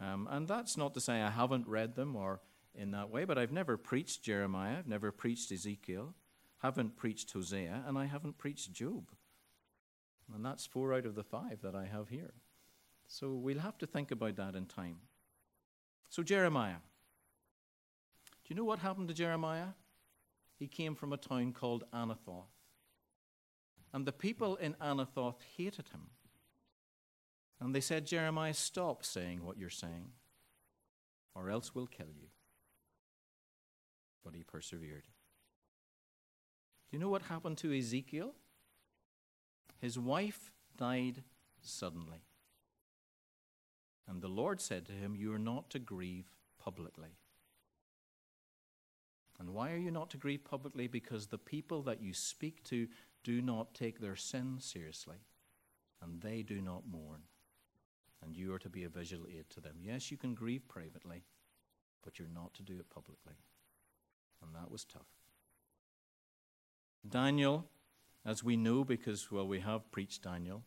Um, 0.00 0.26
and 0.30 0.48
that's 0.48 0.76
not 0.76 0.94
to 0.94 1.00
say 1.00 1.20
I 1.20 1.30
haven't 1.30 1.68
read 1.68 1.94
them 1.94 2.16
or 2.16 2.40
in 2.74 2.90
that 2.92 3.10
way, 3.10 3.24
but 3.24 3.38
I've 3.38 3.52
never 3.52 3.76
preached 3.76 4.24
Jeremiah, 4.24 4.78
I've 4.78 4.88
never 4.88 5.12
preached 5.12 5.52
Ezekiel, 5.52 6.14
haven't 6.58 6.96
preached 6.96 7.32
Hosea, 7.32 7.84
and 7.86 7.96
I 7.96 8.06
haven't 8.06 8.38
preached 8.38 8.72
Job. 8.72 9.10
And 10.34 10.44
that's 10.44 10.66
four 10.66 10.94
out 10.94 11.06
of 11.06 11.14
the 11.14 11.24
five 11.24 11.60
that 11.62 11.76
I 11.76 11.86
have 11.86 12.08
here. 12.08 12.34
So 13.06 13.34
we'll 13.34 13.60
have 13.60 13.78
to 13.78 13.86
think 13.86 14.10
about 14.10 14.36
that 14.36 14.54
in 14.54 14.66
time. 14.66 14.98
So, 16.10 16.22
Jeremiah. 16.22 16.76
Do 18.48 18.54
you 18.54 18.56
know 18.56 18.64
what 18.64 18.78
happened 18.78 19.08
to 19.08 19.14
Jeremiah? 19.14 19.74
He 20.58 20.66
came 20.66 20.94
from 20.94 21.12
a 21.12 21.18
town 21.18 21.52
called 21.52 21.84
Anathoth. 21.92 22.48
And 23.92 24.06
the 24.06 24.12
people 24.12 24.56
in 24.56 24.72
Anathoth 24.80 25.36
hated 25.58 25.88
him. 25.88 26.08
And 27.60 27.74
they 27.74 27.82
said, 27.82 28.06
Jeremiah, 28.06 28.54
stop 28.54 29.04
saying 29.04 29.44
what 29.44 29.58
you're 29.58 29.68
saying, 29.68 30.12
or 31.34 31.50
else 31.50 31.74
we'll 31.74 31.86
kill 31.86 32.06
you. 32.06 32.28
But 34.24 34.34
he 34.34 34.42
persevered. 34.44 35.04
Do 36.90 36.96
you 36.96 36.98
know 36.98 37.10
what 37.10 37.22
happened 37.22 37.58
to 37.58 37.76
Ezekiel? 37.76 38.32
His 39.78 39.98
wife 39.98 40.52
died 40.74 41.22
suddenly. 41.60 42.22
And 44.08 44.22
the 44.22 44.28
Lord 44.28 44.62
said 44.62 44.86
to 44.86 44.92
him, 44.92 45.14
You 45.14 45.34
are 45.34 45.38
not 45.38 45.68
to 45.70 45.78
grieve 45.78 46.30
publicly. 46.58 47.18
Why 49.58 49.72
are 49.72 49.76
you 49.76 49.90
not 49.90 50.10
to 50.10 50.16
grieve 50.18 50.44
publicly? 50.44 50.86
Because 50.86 51.26
the 51.26 51.36
people 51.36 51.82
that 51.82 52.00
you 52.00 52.14
speak 52.14 52.62
to 52.66 52.86
do 53.24 53.42
not 53.42 53.74
take 53.74 53.98
their 53.98 54.14
sin 54.14 54.58
seriously, 54.60 55.16
and 56.00 56.20
they 56.20 56.42
do 56.42 56.60
not 56.60 56.86
mourn. 56.88 57.22
And 58.22 58.36
you 58.36 58.54
are 58.54 58.60
to 58.60 58.68
be 58.68 58.84
a 58.84 58.88
visual 58.88 59.26
aid 59.28 59.50
to 59.50 59.60
them. 59.60 59.78
Yes, 59.82 60.12
you 60.12 60.16
can 60.16 60.34
grieve 60.34 60.68
privately, 60.68 61.24
but 62.04 62.20
you're 62.20 62.28
not 62.32 62.54
to 62.54 62.62
do 62.62 62.78
it 62.78 62.88
publicly. 62.88 63.34
And 64.40 64.54
that 64.54 64.70
was 64.70 64.84
tough. 64.84 65.08
Daniel, 67.08 67.64
as 68.24 68.44
we 68.44 68.56
know 68.56 68.84
because, 68.84 69.32
well, 69.32 69.48
we 69.48 69.58
have 69.58 69.90
preached 69.90 70.22
Daniel, 70.22 70.62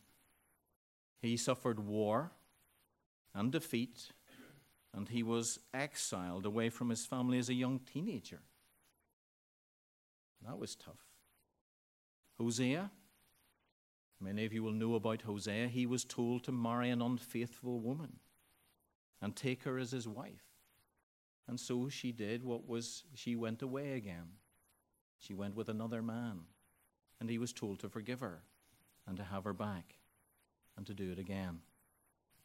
he 1.22 1.38
suffered 1.38 1.80
war 1.80 2.34
and 3.34 3.54
defeat, 3.54 4.10
and 4.94 5.08
he 5.08 5.24
was 5.24 5.60
exiled 5.74 6.46
away 6.46 6.70
from 6.70 6.90
his 6.90 7.06
family 7.06 7.40
as 7.40 7.48
a 7.48 7.54
young 7.54 7.80
teenager. 7.80 8.42
That 10.46 10.58
was 10.58 10.76
tough. 10.76 11.06
Hosea, 12.38 12.92
many 14.20 14.46
of 14.46 14.54
you 14.54 14.64
will 14.64 14.72
know 14.72 14.96
about 14.96 15.22
Hosea. 15.22 15.68
He 15.68 15.86
was 15.86 16.04
told 16.04 16.44
to 16.44 16.52
marry 16.52 16.90
an 16.90 17.02
unfaithful 17.02 17.80
woman 17.80 18.20
and 19.22 19.36
take 19.36 19.64
her 19.64 19.78
as 19.78 19.92
his 19.92 20.08
wife. 20.08 20.46
And 21.48 21.60
so 21.60 21.90
she 21.90 22.12
did 22.12 22.44
what 22.44 22.68
was, 22.68 23.04
she 23.14 23.36
went 23.36 23.62
away 23.62 23.94
again. 23.94 24.38
She 25.18 25.34
went 25.34 25.56
with 25.56 25.70
another 25.70 26.02
man. 26.02 26.42
And 27.20 27.30
he 27.30 27.38
was 27.38 27.54
told 27.54 27.80
to 27.80 27.90
forgive 27.90 28.22
her 28.22 28.42
and 29.08 29.18
to 29.18 29.24
have 29.24 29.44
her 29.44 29.54
back 29.54 29.98
and 30.76 30.86
to 30.88 30.94
do 30.94 31.12
it 31.12 31.20
again 31.20 31.60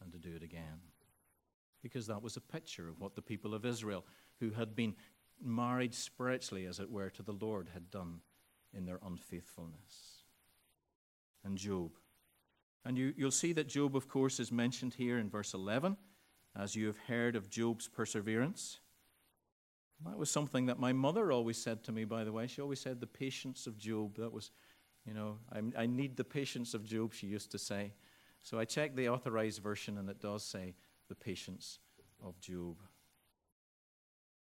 and 0.03 0.13
to 0.13 0.19
do 0.19 0.35
it 0.37 0.43
again. 0.43 0.81
Because 1.83 2.07
that 2.09 2.23
was 2.23 2.37
a 2.37 2.41
picture 2.41 2.89
of 2.89 3.01
what 3.01 3.15
the 3.15 3.23
people 3.23 3.55
of 3.55 3.65
Israel, 3.65 4.05
who 4.41 4.51
had 4.51 4.75
been 4.75 4.95
married 5.43 5.95
spiritually, 5.95 6.67
as 6.67 6.81
it 6.81 6.91
were, 6.91 7.11
to 7.11 7.23
the 7.23 7.33
Lord, 7.33 7.71
had 7.73 7.91
done 7.91 8.21
in 8.73 8.85
their 8.85 9.01
unfaithfulness. 9.05 10.23
And 11.45 11.57
Job. 11.57 11.93
And 12.85 12.97
you, 12.97 13.13
you'll 13.17 13.31
see 13.31 13.53
that 13.55 13.69
Job, 13.69 13.97
of 13.97 14.09
course, 14.09 14.39
is 14.41 14.53
mentioned 14.53 14.95
here 14.95 15.19
in 15.19 15.29
verse 15.29 15.55
11, 15.55 15.97
as 16.57 16.77
you 16.77 16.87
have 16.87 16.99
heard 16.99 17.37
of 17.37 17.51
Job's 17.51 17.89
perseverance. 17.89 18.81
That 20.05 20.19
was 20.19 20.31
something 20.31 20.67
that 20.67 20.79
my 20.79 20.93
mother 20.93 21.33
always 21.33 21.57
said 21.57 21.83
to 21.85 21.93
me, 21.93 22.05
by 22.05 22.25
the 22.25 22.33
way. 22.33 22.47
She 22.47 22.61
always 22.61 22.81
said, 22.81 23.01
the 23.01 23.07
patience 23.07 23.67
of 23.67 23.79
Job. 23.79 24.17
That 24.19 24.33
was, 24.33 24.51
you 25.07 25.15
know, 25.15 25.39
I, 25.53 25.83
I 25.83 25.87
need 25.87 26.17
the 26.17 26.25
patience 26.25 26.75
of 26.75 26.85
Job, 26.85 27.15
she 27.15 27.27
used 27.27 27.51
to 27.53 27.59
say. 27.59 27.95
So 28.43 28.59
I 28.59 28.65
checked 28.65 28.97
the 28.97 29.09
authorized 29.09 29.63
version, 29.63 29.99
and 29.99 30.09
it 30.09 30.21
does 30.21 30.45
say 30.45 30.75
the 31.09 31.15
patience 31.15 31.79
of 32.23 32.39
Job. 32.41 32.77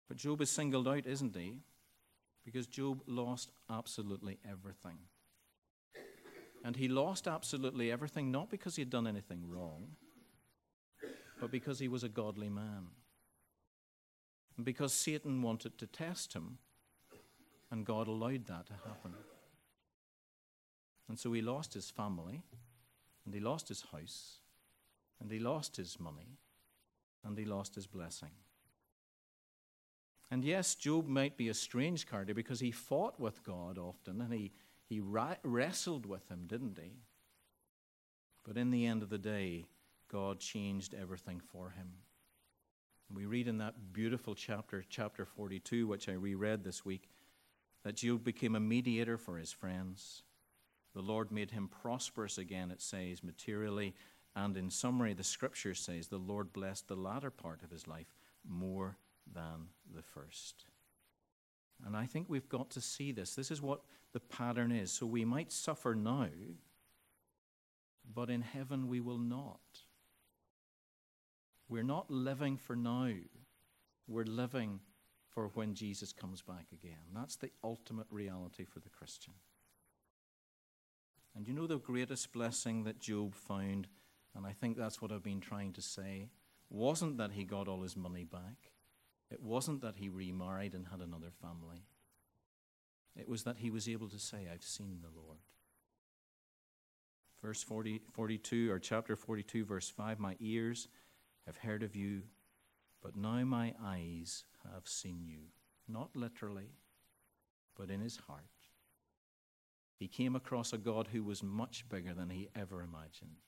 But 0.09 0.17
Job 0.17 0.41
is 0.41 0.51
singled 0.51 0.89
out, 0.89 1.07
isn't 1.07 1.37
he? 1.37 1.59
Because 2.45 2.67
Job 2.67 3.03
lost 3.07 3.53
absolutely 3.71 4.39
everything. 4.49 4.99
And 6.65 6.75
he 6.75 6.89
lost 6.89 7.29
absolutely 7.29 7.93
everything 7.93 8.33
not 8.33 8.51
because 8.51 8.75
he 8.75 8.83
had 8.83 8.91
done 8.91 9.07
anything 9.07 9.49
wrong, 9.49 9.91
but 11.41 11.51
because 11.51 11.79
he 11.79 11.89
was 11.89 12.03
a 12.03 12.09
godly 12.09 12.49
man. 12.49 12.87
And 14.57 14.65
because 14.65 14.93
Satan 14.93 15.43
wanted 15.43 15.79
to 15.79 15.87
test 15.87 16.33
him, 16.33 16.59
and 17.71 17.85
God 17.87 18.09
allowed 18.09 18.47
that 18.47 18.67
to 18.67 18.73
happen. 18.73 19.15
And 21.09 21.19
so 21.19 21.33
he 21.33 21.43
lost 21.43 21.75
his 21.75 21.91
family, 21.91 22.43
and 23.25 23.35
he 23.35 23.41
lost 23.41 23.69
his 23.69 23.85
house, 23.93 24.39
and 25.21 25.31
he 25.31 25.39
lost 25.39 25.77
his 25.77 26.01
money, 26.01 26.39
and 27.25 27.39
he 27.39 27.45
lost 27.45 27.75
his 27.75 27.87
blessing. 27.87 28.31
And 30.31 30.45
yes, 30.45 30.75
Job 30.75 31.07
might 31.07 31.37
be 31.37 31.49
a 31.49 31.55
strange 31.55 32.07
character 32.07 32.35
because 32.35 32.61
he 32.61 32.71
fought 32.71 33.19
with 33.19 33.43
God 33.45 33.79
often 33.79 34.21
and 34.21 34.33
he, 34.33 34.53
he 34.89 35.01
wrestled 35.01 36.05
with 36.05 36.29
him, 36.29 36.45
didn't 36.47 36.79
he? 36.83 36.93
But 38.45 38.57
in 38.57 38.71
the 38.71 38.87
end 38.87 39.03
of 39.03 39.11
the 39.11 39.19
day, 39.19 39.67
God 40.11 40.41
changed 40.41 40.95
everything 40.95 41.41
for 41.53 41.71
him. 41.71 41.93
We 43.13 43.25
read 43.25 43.49
in 43.49 43.59
that 43.59 43.93
beautiful 43.93 44.35
chapter, 44.35 44.85
chapter 44.89 45.25
42, 45.25 45.87
which 45.87 46.09
I 46.09 46.13
reread 46.13 46.63
this 46.63 46.85
week, 46.85 47.09
that 47.85 47.97
Job 47.97 48.23
became 48.23 48.55
a 48.55 48.61
mediator 48.61 49.17
for 49.17 49.39
his 49.39 49.53
friends. 49.53 50.23
The 50.95 51.01
Lord 51.01 51.31
made 51.31 51.53
him 51.53 51.69
prosperous 51.69 52.37
again, 52.37 52.71
it 52.71 52.83
says, 52.83 53.23
materially. 53.23 53.95
And 54.37 54.57
in 54.59 54.71
summary, 54.71 55.15
the 55.15 55.25
scripture 55.25 55.75
says 55.75 56.09
the 56.09 56.19
Lord 56.19 56.53
blessed 56.53 56.89
the 56.89 56.97
latter 56.97 57.31
part 57.31 57.63
of 57.63 57.71
his 57.71 57.87
life 57.87 58.15
more 58.47 58.97
than 59.35 59.69
the 59.95 60.03
first. 60.03 60.65
And 61.87 61.97
I 61.97 62.07
think 62.07 62.27
we've 62.29 62.49
got 62.49 62.71
to 62.71 62.81
see 62.81 63.13
this. 63.13 63.35
This 63.35 63.51
is 63.51 63.63
what 63.63 63.83
the 64.13 64.21
pattern 64.21 64.73
is. 64.73 64.91
So 64.91 65.07
we 65.07 65.25
might 65.25 65.53
suffer 65.53 65.95
now, 65.95 66.29
but 68.13 68.31
in 68.31 68.43
heaven 68.43 68.89
we 68.89 69.01
will 69.01 69.19
not. 69.19 69.61
We're 71.69 71.83
not 71.83 72.11
living 72.11 72.57
for 72.57 72.75
now, 72.75 73.13
we're 74.07 74.25
living 74.25 74.81
for 75.29 75.49
when 75.49 75.75
Jesus 75.75 76.13
comes 76.13 76.41
back 76.41 76.67
again. 76.73 77.13
That's 77.15 77.37
the 77.37 77.51
ultimate 77.63 78.07
reality 78.11 78.65
for 78.65 78.81
the 78.81 78.89
Christian. 78.89 79.35
And 81.37 81.47
you 81.47 81.53
know 81.53 81.67
the 81.67 81.79
greatest 81.79 82.33
blessing 82.33 82.85
that 82.85 82.99
Job 82.99 83.35
found, 83.35 83.87
and 84.35 84.47
I 84.47 84.53
think 84.53 84.77
that's 84.77 85.03
what 85.03 85.13
I've 85.13 85.23
been 85.23 85.41
trying 85.41 85.75
to 85.75 85.83
say, 85.83 86.31
wasn't 86.71 87.19
that 87.19 87.33
he 87.33 87.45
got 87.45 87.69
all 87.69 87.83
his 87.83 87.97
money 87.97 88.25
back. 88.25 88.73
It 89.31 89.43
wasn't 89.43 89.83
that 89.83 89.97
he 89.97 90.09
remarried 90.09 90.75
and 90.75 90.87
had 90.87 91.01
another 91.01 91.31
family. 91.43 91.85
It 93.17 93.29
was 93.29 93.43
that 93.45 93.59
he 93.59 93.71
was 93.71 93.89
able 93.89 94.09
to 94.09 94.19
say, 94.19 94.49
I've 94.53 94.63
seen 94.63 95.01
the 95.03 95.21
Lord. 95.21 95.39
Verse 97.43 97.63
40, 97.63 98.01
42, 98.13 98.71
or 98.71 98.79
chapter 98.79 99.17
42, 99.17 99.65
verse 99.65 99.89
5 99.89 100.19
My 100.19 100.37
ears 100.41 100.89
have 101.47 101.57
heard 101.59 101.83
of 101.83 101.95
you, 101.95 102.23
but 103.03 103.17
now 103.17 103.45
my 103.45 103.75
eyes 103.83 104.45
have 104.75 104.87
seen 104.87 105.25
you. 105.25 105.39
Not 105.87 106.11
literally, 106.15 106.71
but 107.77 107.91
in 107.91 108.01
his 108.01 108.17
heart. 108.17 108.43
He 109.99 110.09
came 110.09 110.37
across 110.37 110.73
a 110.73 110.79
God 110.79 111.09
who 111.13 111.23
was 111.23 111.43
much 111.43 111.89
bigger 111.89 112.15
than 112.15 112.31
he 112.31 112.49
ever 112.55 112.83
imagined. 112.83 113.41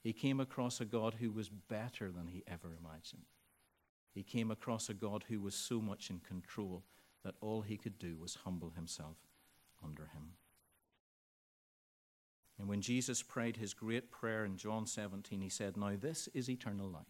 He 0.00 0.12
came 0.12 0.40
across 0.40 0.80
a 0.80 0.84
God 0.84 1.16
who 1.20 1.30
was 1.30 1.48
better 1.48 2.10
than 2.10 2.28
he 2.28 2.42
ever 2.46 2.76
imagined. 2.78 3.26
He 4.14 4.22
came 4.22 4.50
across 4.50 4.88
a 4.88 4.94
God 4.94 5.24
who 5.28 5.40
was 5.40 5.54
so 5.54 5.80
much 5.80 6.10
in 6.10 6.20
control 6.20 6.84
that 7.24 7.34
all 7.40 7.62
he 7.62 7.76
could 7.76 7.98
do 7.98 8.16
was 8.18 8.38
humble 8.44 8.70
himself 8.70 9.16
under 9.82 10.02
him. 10.02 10.34
And 12.58 12.68
when 12.68 12.82
Jesus 12.82 13.22
prayed 13.22 13.56
his 13.56 13.74
great 13.74 14.10
prayer 14.10 14.44
in 14.44 14.56
John 14.56 14.86
17, 14.86 15.40
he 15.40 15.48
said, 15.48 15.76
Now 15.76 15.92
this 15.98 16.28
is 16.34 16.50
eternal 16.50 16.88
life, 16.88 17.02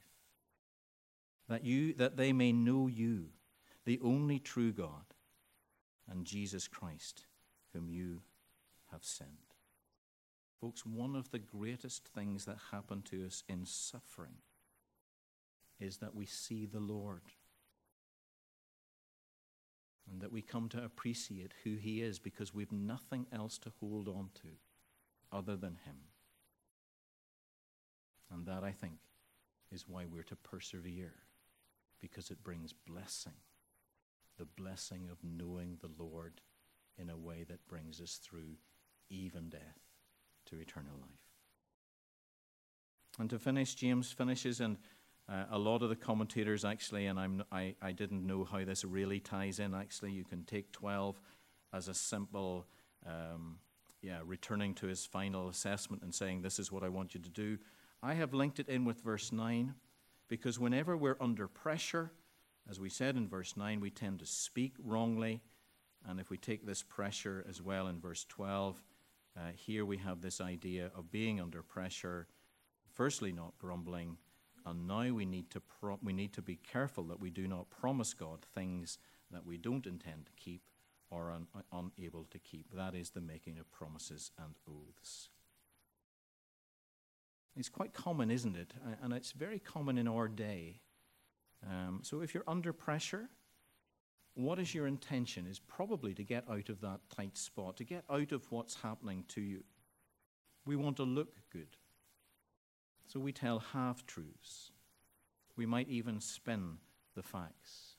that, 1.48 1.64
you, 1.64 1.92
that 1.94 2.16
they 2.16 2.32
may 2.32 2.52
know 2.52 2.86
you, 2.86 3.26
the 3.84 4.00
only 4.02 4.38
true 4.38 4.72
God, 4.72 5.14
and 6.08 6.24
Jesus 6.24 6.68
Christ, 6.68 7.26
whom 7.72 7.88
you 7.88 8.22
have 8.92 9.04
sent. 9.04 9.30
Folks, 10.60 10.86
one 10.86 11.16
of 11.16 11.30
the 11.32 11.38
greatest 11.40 12.06
things 12.06 12.44
that 12.44 12.58
happen 12.70 13.02
to 13.02 13.26
us 13.26 13.42
in 13.48 13.66
suffering 13.66 14.36
is 15.82 15.98
that 15.98 16.14
we 16.14 16.26
see 16.26 16.66
the 16.66 16.80
Lord 16.80 17.22
and 20.10 20.20
that 20.20 20.32
we 20.32 20.42
come 20.42 20.68
to 20.70 20.84
appreciate 20.84 21.52
who 21.64 21.76
He 21.76 22.02
is 22.02 22.18
because 22.18 22.54
we've 22.54 22.72
nothing 22.72 23.26
else 23.32 23.58
to 23.58 23.72
hold 23.80 24.08
on 24.08 24.30
to 24.42 24.48
other 25.36 25.56
than 25.56 25.78
Him. 25.84 25.96
And 28.30 28.46
that, 28.46 28.64
I 28.64 28.72
think, 28.72 28.94
is 29.70 29.88
why 29.88 30.04
we're 30.06 30.22
to 30.24 30.36
persevere 30.36 31.14
because 32.00 32.30
it 32.30 32.42
brings 32.42 32.72
blessing 32.72 33.34
the 34.38 34.62
blessing 34.62 35.08
of 35.10 35.18
knowing 35.22 35.78
the 35.80 36.02
Lord 36.02 36.40
in 36.98 37.10
a 37.10 37.16
way 37.16 37.44
that 37.48 37.66
brings 37.68 38.00
us 38.00 38.18
through 38.22 38.56
even 39.08 39.48
death 39.48 39.78
to 40.46 40.58
eternal 40.58 40.96
life. 41.00 41.10
And 43.18 43.28
to 43.30 43.38
finish, 43.38 43.74
James 43.74 44.10
finishes, 44.10 44.60
and 44.60 44.78
uh, 45.28 45.44
a 45.50 45.58
lot 45.58 45.82
of 45.82 45.88
the 45.88 45.96
commentators 45.96 46.64
actually, 46.64 47.06
and 47.06 47.18
I'm, 47.18 47.44
I, 47.52 47.74
I 47.80 47.92
didn't 47.92 48.26
know 48.26 48.44
how 48.44 48.64
this 48.64 48.84
really 48.84 49.20
ties 49.20 49.58
in 49.58 49.74
actually, 49.74 50.12
you 50.12 50.24
can 50.24 50.44
take 50.44 50.72
12 50.72 51.20
as 51.72 51.88
a 51.88 51.94
simple, 51.94 52.66
um, 53.06 53.58
yeah, 54.00 54.20
returning 54.24 54.74
to 54.74 54.86
his 54.86 55.06
final 55.06 55.48
assessment 55.48 56.02
and 56.02 56.14
saying, 56.14 56.42
This 56.42 56.58
is 56.58 56.70
what 56.70 56.82
I 56.82 56.88
want 56.88 57.14
you 57.14 57.20
to 57.20 57.30
do. 57.30 57.58
I 58.02 58.14
have 58.14 58.34
linked 58.34 58.58
it 58.58 58.68
in 58.68 58.84
with 58.84 59.00
verse 59.00 59.32
9 59.32 59.74
because 60.28 60.58
whenever 60.58 60.96
we're 60.96 61.16
under 61.20 61.46
pressure, 61.46 62.10
as 62.68 62.80
we 62.80 62.88
said 62.88 63.16
in 63.16 63.28
verse 63.28 63.56
9, 63.56 63.80
we 63.80 63.90
tend 63.90 64.18
to 64.18 64.26
speak 64.26 64.74
wrongly. 64.82 65.40
And 66.08 66.18
if 66.18 66.30
we 66.30 66.36
take 66.36 66.66
this 66.66 66.82
pressure 66.82 67.44
as 67.48 67.62
well 67.62 67.86
in 67.86 68.00
verse 68.00 68.26
12, 68.28 68.82
uh, 69.36 69.40
here 69.54 69.84
we 69.84 69.98
have 69.98 70.20
this 70.20 70.40
idea 70.40 70.90
of 70.96 71.10
being 71.10 71.40
under 71.40 71.62
pressure, 71.62 72.26
firstly, 72.92 73.32
not 73.32 73.56
grumbling, 73.58 74.16
and 74.66 74.86
now 74.86 75.12
we 75.12 75.24
need 75.24 75.50
to, 75.50 75.60
pro- 75.60 75.98
we 76.02 76.12
need 76.12 76.32
to 76.34 76.42
be 76.42 76.56
careful 76.56 77.04
that 77.04 77.20
we 77.20 77.30
do 77.30 77.48
not 77.48 77.70
promise 77.70 78.14
God 78.14 78.40
things 78.54 78.98
that 79.30 79.46
we 79.46 79.56
don't 79.56 79.86
intend 79.86 80.26
to 80.26 80.32
keep 80.36 80.62
or 81.10 81.30
are 81.30 81.32
un- 81.32 81.92
unable 81.98 82.24
to 82.30 82.38
keep. 82.38 82.72
That 82.74 82.94
is 82.94 83.10
the 83.10 83.20
making 83.20 83.58
of 83.58 83.70
promises 83.70 84.30
and 84.38 84.54
oaths. 84.68 85.28
It's 87.56 87.68
quite 87.68 87.92
common, 87.92 88.30
isn't 88.30 88.56
it? 88.56 88.72
And 89.02 89.12
it's 89.12 89.32
very 89.32 89.58
common 89.58 89.98
in 89.98 90.08
our 90.08 90.26
day 90.26 90.80
um, 91.68 92.00
so 92.02 92.20
if 92.20 92.34
you're 92.34 92.44
under 92.46 92.72
pressure, 92.72 93.28
what 94.34 94.58
is 94.58 94.74
your 94.74 94.86
intention? 94.86 95.46
Is 95.46 95.58
probably 95.58 96.14
to 96.14 96.24
get 96.24 96.44
out 96.50 96.68
of 96.68 96.80
that 96.80 97.00
tight 97.14 97.36
spot, 97.36 97.76
to 97.76 97.84
get 97.84 98.04
out 98.10 98.32
of 98.32 98.50
what's 98.50 98.76
happening 98.76 99.24
to 99.28 99.40
you. 99.40 99.64
We 100.64 100.76
want 100.76 100.96
to 100.96 101.04
look 101.04 101.36
good. 101.52 101.76
So 103.12 103.20
we 103.20 103.32
tell 103.32 103.58
half 103.58 104.06
truths. 104.06 104.70
We 105.54 105.66
might 105.66 105.88
even 105.88 106.18
spin 106.20 106.78
the 107.14 107.22
facts. 107.22 107.96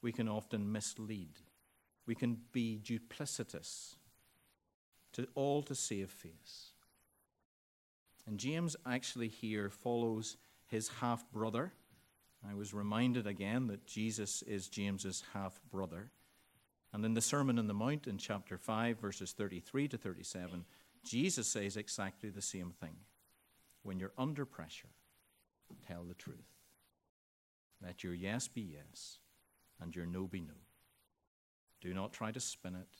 We 0.00 0.10
can 0.10 0.26
often 0.26 0.72
mislead. 0.72 1.32
We 2.06 2.14
can 2.14 2.38
be 2.50 2.80
duplicitous, 2.82 3.96
to 5.12 5.28
all 5.34 5.62
to 5.64 5.74
save 5.74 6.08
face. 6.08 6.70
And 8.26 8.38
James 8.38 8.74
actually 8.86 9.28
here 9.28 9.68
follows 9.68 10.38
his 10.66 10.88
half 11.00 11.30
brother 11.30 11.72
I 12.48 12.54
was 12.54 12.74
reminded 12.74 13.26
again 13.26 13.68
that 13.68 13.86
Jesus 13.86 14.42
is 14.42 14.68
James's 14.68 15.22
half 15.32 15.60
brother. 15.70 16.10
And 16.92 17.04
in 17.04 17.14
the 17.14 17.20
Sermon 17.20 17.58
on 17.58 17.66
the 17.66 17.74
Mount 17.74 18.06
in 18.06 18.18
chapter 18.18 18.58
5, 18.58 18.98
verses 18.98 19.32
33 19.32 19.88
to 19.88 19.96
37, 19.96 20.64
Jesus 21.04 21.48
says 21.48 21.76
exactly 21.76 22.28
the 22.28 22.42
same 22.42 22.70
thing. 22.70 22.96
When 23.84 23.98
you're 24.00 24.12
under 24.18 24.44
pressure, 24.44 24.88
tell 25.86 26.02
the 26.02 26.14
truth. 26.14 26.56
Let 27.80 28.02
your 28.02 28.14
yes 28.14 28.48
be 28.48 28.62
yes 28.62 29.18
and 29.80 29.94
your 29.94 30.06
no 30.06 30.26
be 30.26 30.40
no. 30.40 30.54
Do 31.80 31.92
not 31.92 32.14
try 32.14 32.32
to 32.32 32.40
spin 32.40 32.74
it. 32.74 32.96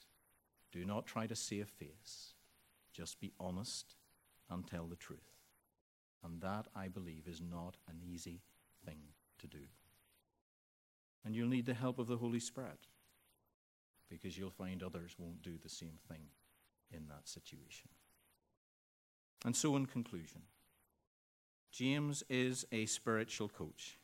Do 0.71 0.85
not 0.85 1.07
try 1.07 1.25
to 1.25 1.35
save 1.35 1.69
face. 1.69 2.35
Just 2.93 3.19
be 3.19 3.33
honest 3.39 3.95
and 4.49 4.65
tell 4.65 4.85
the 4.85 4.95
truth. 4.95 5.19
And 6.23 6.39
that, 6.41 6.67
I 6.75 6.87
believe, 6.87 7.27
is 7.27 7.41
not 7.41 7.77
an 7.89 7.99
easy 8.07 8.41
thing 8.85 8.99
to 9.39 9.47
do. 9.47 9.65
And 11.25 11.35
you'll 11.35 11.49
need 11.49 11.65
the 11.65 11.73
help 11.73 11.97
of 11.97 12.07
the 12.07 12.17
Holy 12.17 12.39
Spirit 12.39 12.87
because 14.09 14.37
you'll 14.37 14.51
find 14.51 14.83
others 14.83 15.15
won't 15.17 15.41
do 15.41 15.57
the 15.57 15.69
same 15.69 15.97
thing 16.07 16.21
in 16.91 17.07
that 17.07 17.27
situation. 17.27 17.89
And 19.43 19.55
so, 19.55 19.75
in 19.75 19.87
conclusion, 19.87 20.41
James 21.75 22.23
is 22.29 22.65
a 22.71 22.85
spiritual 22.85 23.49
coach. 23.49 23.97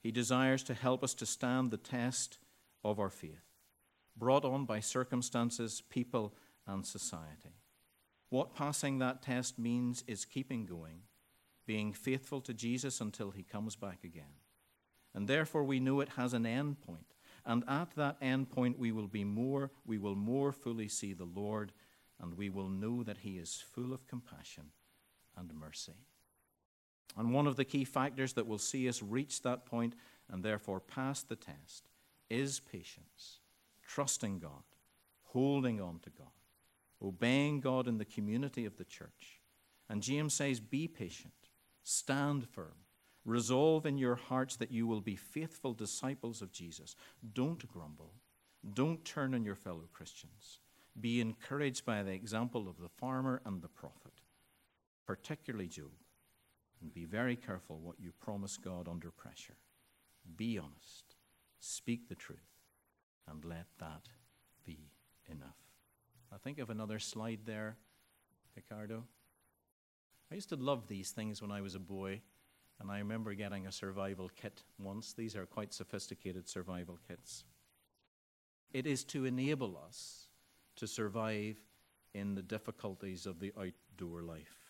He 0.00 0.10
desires 0.10 0.62
to 0.62 0.72
help 0.72 1.04
us 1.04 1.12
to 1.14 1.26
stand 1.26 1.70
the 1.70 1.76
test 1.76 2.38
of 2.82 2.98
our 2.98 3.10
faith, 3.10 3.44
brought 4.16 4.46
on 4.46 4.64
by 4.64 4.80
circumstances, 4.80 5.82
people, 5.90 6.34
and 6.66 6.86
society. 6.86 7.60
What 8.30 8.54
passing 8.54 9.00
that 9.00 9.20
test 9.20 9.58
means 9.58 10.02
is 10.06 10.24
keeping 10.24 10.64
going, 10.64 11.02
being 11.66 11.92
faithful 11.92 12.40
to 12.40 12.54
Jesus 12.54 13.02
until 13.02 13.32
he 13.32 13.42
comes 13.42 13.76
back 13.76 13.98
again. 14.02 14.40
And 15.14 15.28
therefore 15.28 15.64
we 15.64 15.80
know 15.80 16.00
it 16.00 16.08
has 16.16 16.32
an 16.32 16.46
end 16.46 16.80
point. 16.80 17.12
And 17.44 17.64
at 17.68 17.90
that 17.96 18.16
end 18.22 18.48
point 18.48 18.78
we 18.78 18.92
will 18.92 19.08
be 19.08 19.24
more, 19.24 19.70
we 19.84 19.98
will 19.98 20.16
more 20.16 20.52
fully 20.52 20.88
see 20.88 21.12
the 21.12 21.26
Lord, 21.26 21.72
and 22.18 22.38
we 22.38 22.48
will 22.48 22.70
know 22.70 23.02
that 23.02 23.18
he 23.18 23.36
is 23.36 23.62
full 23.74 23.92
of 23.92 24.06
compassion 24.06 24.70
and 25.36 25.52
mercy. 25.52 25.96
And 27.16 27.32
one 27.32 27.46
of 27.46 27.56
the 27.56 27.64
key 27.64 27.84
factors 27.84 28.32
that 28.34 28.46
will 28.46 28.58
see 28.58 28.88
us 28.88 29.02
reach 29.02 29.42
that 29.42 29.66
point 29.66 29.94
and 30.30 30.42
therefore 30.42 30.80
pass 30.80 31.22
the 31.22 31.36
test 31.36 31.88
is 32.28 32.60
patience, 32.60 33.40
trusting 33.86 34.38
God, 34.38 34.62
holding 35.24 35.80
on 35.80 36.00
to 36.00 36.10
God, 36.10 36.26
obeying 37.02 37.60
God 37.60 37.86
in 37.86 37.98
the 37.98 38.04
community 38.04 38.64
of 38.64 38.76
the 38.76 38.84
church. 38.84 39.40
And 39.88 40.02
James 40.02 40.34
says, 40.34 40.60
Be 40.60 40.88
patient, 40.88 41.34
stand 41.82 42.48
firm, 42.48 42.74
resolve 43.24 43.86
in 43.86 43.98
your 43.98 44.16
hearts 44.16 44.56
that 44.56 44.72
you 44.72 44.86
will 44.86 45.00
be 45.00 45.16
faithful 45.16 45.72
disciples 45.72 46.42
of 46.42 46.52
Jesus. 46.52 46.96
Don't 47.34 47.68
grumble, 47.68 48.14
don't 48.72 49.04
turn 49.04 49.34
on 49.34 49.44
your 49.44 49.54
fellow 49.54 49.88
Christians. 49.92 50.60
Be 50.98 51.20
encouraged 51.20 51.84
by 51.84 52.02
the 52.02 52.12
example 52.12 52.68
of 52.68 52.78
the 52.80 52.88
farmer 52.88 53.42
and 53.44 53.60
the 53.60 53.68
prophet, 53.68 54.12
particularly 55.06 55.66
Job, 55.66 55.90
and 56.84 56.92
be 56.92 57.06
very 57.06 57.34
careful 57.34 57.78
what 57.78 57.98
you 57.98 58.12
promise 58.20 58.58
God 58.58 58.88
under 58.88 59.10
pressure. 59.10 59.56
Be 60.36 60.58
honest, 60.58 61.16
speak 61.58 62.10
the 62.10 62.14
truth, 62.14 62.38
and 63.26 63.42
let 63.42 63.64
that 63.78 64.02
be 64.66 64.90
enough. 65.30 65.56
I 66.30 66.36
think 66.36 66.58
of 66.58 66.68
another 66.68 66.98
slide 66.98 67.40
there, 67.46 67.78
Ricardo. 68.54 69.04
I 70.30 70.34
used 70.34 70.50
to 70.50 70.56
love 70.56 70.86
these 70.86 71.10
things 71.10 71.40
when 71.40 71.50
I 71.50 71.62
was 71.62 71.74
a 71.74 71.80
boy, 71.80 72.20
and 72.78 72.90
I 72.90 72.98
remember 72.98 73.32
getting 73.32 73.66
a 73.66 73.72
survival 73.72 74.30
kit 74.36 74.62
once. 74.78 75.14
These 75.14 75.36
are 75.36 75.46
quite 75.46 75.72
sophisticated 75.72 76.50
survival 76.50 76.98
kits. 77.08 77.44
It 78.74 78.86
is 78.86 79.04
to 79.04 79.24
enable 79.24 79.80
us 79.86 80.28
to 80.76 80.86
survive 80.86 81.56
in 82.12 82.34
the 82.34 82.42
difficulties 82.42 83.24
of 83.24 83.40
the 83.40 83.54
outdoor 83.58 84.20
life. 84.20 84.63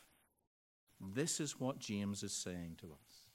This 1.13 1.41
is 1.41 1.61
what 1.61 1.79
James 1.79 2.23
is 2.23 2.33
saying 2.33 2.77
to 2.81 2.87
us. 2.87 3.29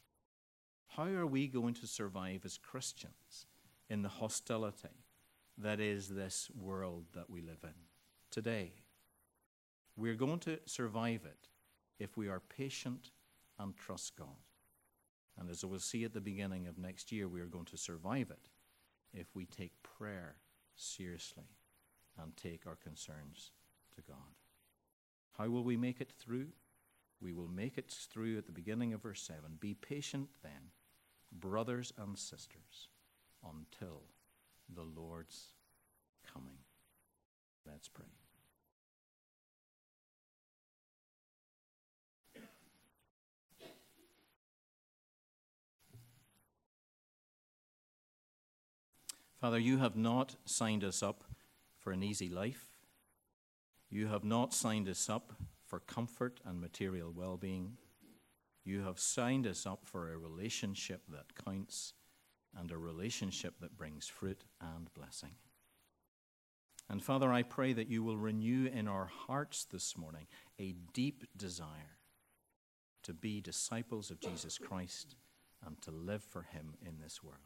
How 0.88 1.06
are 1.06 1.28
we 1.28 1.48
going 1.48 1.76
to 1.76 1.88
survive 1.88 2.46
as 2.46 2.58
Christians 2.58 3.46
in 3.90 4.02
the 4.02 4.10
hostility 4.10 5.06
that 5.58 5.80
is 5.80 6.10
this 6.10 6.50
world 6.60 7.06
that 7.14 7.30
we 7.30 7.42
live 7.42 7.64
in 7.64 7.76
today? 8.32 8.72
We're 9.96 10.16
going 10.16 10.40
to 10.40 10.60
survive 10.66 11.22
it 11.26 11.50
if 12.00 12.18
we 12.18 12.28
are 12.28 12.40
patient 12.40 13.12
and 13.60 13.76
trust 13.76 14.16
God. 14.16 14.28
And 15.38 15.50
as 15.50 15.64
we'll 15.64 15.80
see 15.80 16.04
at 16.04 16.14
the 16.14 16.22
beginning 16.22 16.68
of 16.68 16.78
next 16.78 17.12
year, 17.12 17.28
we 17.28 17.42
are 17.42 17.46
going 17.46 17.66
to 17.66 17.78
survive 17.78 18.32
it 18.32 18.50
if 19.14 19.28
we 19.36 19.46
take 19.46 19.72
prayer 19.84 20.36
seriously 20.76 21.46
and 22.22 22.36
take 22.36 22.66
our 22.66 22.76
concerns 22.76 23.52
to 23.96 24.02
God. 24.02 24.36
How 25.38 25.50
will 25.50 25.64
we 25.64 25.78
make 25.78 26.02
it 26.02 26.12
through? 26.18 26.48
We 27.22 27.34
will 27.34 27.48
make 27.48 27.78
it 27.78 27.94
through 28.12 28.38
at 28.38 28.46
the 28.46 28.52
beginning 28.52 28.94
of 28.94 29.04
verse 29.04 29.22
7. 29.22 29.58
Be 29.60 29.74
patient 29.74 30.30
then, 30.42 30.72
brothers 31.32 31.92
and 31.98 32.18
sisters, 32.18 32.88
until 33.44 34.04
the 34.74 34.84
Lord's 34.84 35.48
coming. 36.34 36.58
Let's 37.66 37.88
pray. 37.88 38.06
Father, 49.40 49.60
you 49.60 49.78
have 49.78 49.96
not 49.96 50.36
signed 50.46 50.84
us 50.84 51.02
up 51.02 51.24
for 51.78 51.92
an 51.92 52.04
easy 52.04 52.28
life. 52.28 52.66
You 53.90 54.08
have 54.08 54.26
not 54.26 54.54
signed 54.54 54.90
us 54.90 55.10
up 55.10 55.32
for 55.70 55.80
comfort 55.82 56.42
and 56.46 56.60
material 56.60 57.14
well 57.16 57.38
being. 57.38 57.78
You 58.66 58.82
have 58.82 59.00
signed 59.00 59.48
us 59.48 59.66
up 59.66 59.86
for 59.86 60.12
a 60.12 60.18
relationship 60.18 61.04
that 61.10 61.36
counts 61.46 61.94
and 62.58 62.72
a 62.72 62.78
relationship 62.78 63.60
that 63.62 63.78
brings 63.78 64.08
fruit 64.08 64.44
and 64.60 64.92
blessing. 64.94 65.36
And 66.90 67.04
Father, 67.04 67.32
I 67.32 67.44
pray 67.44 67.74
that 67.74 67.88
you 67.88 68.04
will 68.04 68.18
renew 68.18 68.66
in 68.66 68.88
our 68.88 69.06
hearts 69.06 69.66
this 69.66 69.96
morning 69.96 70.26
a 70.60 70.74
deep 70.94 71.24
desire 71.38 72.00
to 73.04 73.14
be 73.14 73.42
disciples 73.42 74.10
of 74.10 74.20
Jesus 74.20 74.58
Christ 74.58 75.16
and 75.66 75.80
to 75.84 75.92
live 75.92 76.24
for 76.24 76.42
him 76.42 76.74
in 76.84 77.00
this 77.00 77.24
world. 77.24 77.38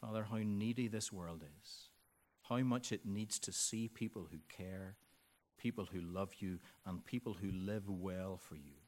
Father, 0.00 0.26
how 0.30 0.38
needy 0.38 0.88
this 0.88 1.12
world 1.12 1.44
is, 1.62 1.90
how 2.48 2.58
much 2.58 2.90
it 2.90 3.04
needs 3.04 3.38
to 3.40 3.52
see 3.52 3.86
people 3.86 4.28
who 4.30 4.38
care, 4.48 4.96
people 5.60 5.86
who 5.92 6.00
love 6.00 6.30
you, 6.38 6.58
and 6.86 7.04
people 7.04 7.34
who 7.34 7.50
live 7.52 7.88
well 7.88 8.38
for 8.38 8.56
you. 8.56 8.80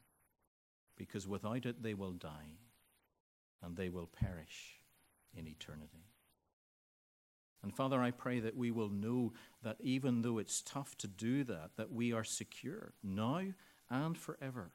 Because 0.97 1.27
without 1.27 1.65
it, 1.65 1.81
they 1.81 1.93
will 1.93 2.11
die 2.11 2.57
and 3.63 3.77
they 3.77 3.89
will 3.89 4.07
perish 4.07 4.79
in 5.35 5.47
eternity. 5.47 6.05
And 7.63 7.73
Father, 7.73 8.01
I 8.01 8.11
pray 8.11 8.41
that 8.41 8.57
we 8.57 8.71
will 8.71 8.89
know 8.89 9.31
that 9.63 9.77
even 9.79 10.21
though 10.21 10.37
it's 10.37 10.61
tough 10.61 10.97
to 10.97 11.07
do 11.07 11.45
that, 11.45 11.71
that 11.77 11.91
we 11.91 12.11
are 12.11 12.25
secure 12.25 12.91
now 13.01 13.41
and 13.89 14.17
forever. 14.17 14.71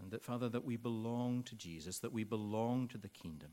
And 0.00 0.10
that, 0.10 0.24
Father, 0.24 0.48
that 0.48 0.64
we 0.64 0.76
belong 0.76 1.44
to 1.44 1.54
Jesus, 1.54 2.00
that 2.00 2.12
we 2.12 2.24
belong 2.24 2.88
to 2.88 2.98
the 2.98 3.08
kingdom 3.08 3.50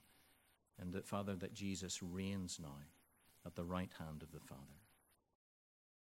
and 0.80 0.94
that, 0.94 1.08
Father, 1.08 1.36
that 1.36 1.54
Jesus 1.54 2.02
reigns 2.02 2.60
now 2.62 2.80
at 3.46 3.56
the 3.56 3.64
right 3.64 3.92
hand 4.00 4.24
of 4.24 4.32
the 4.32 4.40
Father. 4.40 4.62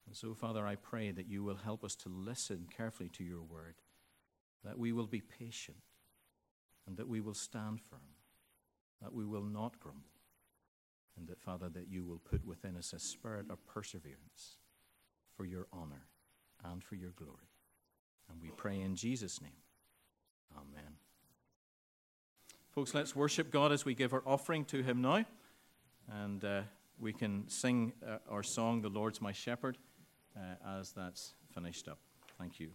And 0.09 0.17
so, 0.17 0.33
Father, 0.33 0.67
I 0.67 0.77
pray 0.77 1.11
that 1.11 1.29
you 1.29 1.45
will 1.45 1.59
help 1.63 1.85
us 1.85 1.95
to 1.97 2.09
listen 2.09 2.67
carefully 2.75 3.11
to 3.11 3.23
your 3.23 3.43
word, 3.43 3.75
that 4.65 4.79
we 4.79 4.91
will 4.91 5.07
be 5.07 5.21
patient, 5.21 5.77
and 6.87 6.97
that 6.97 7.07
we 7.07 7.21
will 7.21 7.35
stand 7.35 7.83
firm, 7.83 8.17
that 9.03 9.13
we 9.13 9.27
will 9.27 9.43
not 9.43 9.79
grumble, 9.79 10.09
and 11.15 11.29
that, 11.29 11.39
Father, 11.39 11.69
that 11.69 11.89
you 11.91 12.07
will 12.07 12.21
put 12.21 12.43
within 12.47 12.75
us 12.75 12.95
a 12.95 12.99
spirit 12.99 13.51
of 13.51 13.67
perseverance 13.67 14.57
for 15.37 15.45
your 15.45 15.67
honor 15.75 16.07
and 16.65 16.83
for 16.83 16.95
your 16.95 17.11
glory. 17.11 17.53
And 18.31 18.41
we 18.41 18.49
pray 18.57 18.81
in 18.81 18.97
Jesus' 18.97 19.43
name. 19.43 19.61
Amen. 20.57 20.97
Folks, 22.71 22.95
let's 22.95 23.15
worship 23.15 23.51
God 23.51 23.73
as 23.73 23.85
we 23.85 23.95
give 23.95 24.15
our 24.15 24.23
offering 24.25 24.65
to 24.67 24.83
Him 24.83 25.03
now. 25.03 25.27
And 26.11 26.43
uh, 26.43 26.63
we 26.99 27.13
can 27.13 27.47
sing 27.51 27.93
uh, 28.07 28.17
our 28.31 28.43
song, 28.43 28.81
The 28.81 28.89
Lord's 28.89 29.21
My 29.21 29.33
Shepherd, 29.33 29.77
uh, 30.39 30.79
as 30.79 30.93
that's 30.93 31.35
finished 31.53 31.89
up. 31.89 31.99
Thank 32.39 32.61
you. 32.61 32.71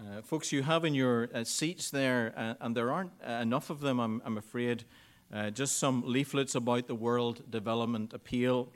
Uh, 0.00 0.22
folks, 0.22 0.52
you 0.52 0.62
have 0.62 0.84
in 0.84 0.94
your 0.94 1.28
uh, 1.34 1.44
seats 1.44 1.90
there, 1.90 2.32
uh, 2.36 2.54
and 2.60 2.74
there 2.74 2.90
aren't 2.90 3.10
enough 3.22 3.68
of 3.68 3.80
them, 3.80 4.00
I'm, 4.00 4.22
I'm 4.24 4.38
afraid, 4.38 4.84
uh, 5.32 5.50
just 5.50 5.76
some 5.76 6.02
leaflets 6.06 6.54
about 6.54 6.86
the 6.86 6.94
World 6.94 7.50
Development 7.50 8.12
Appeal. 8.14 8.72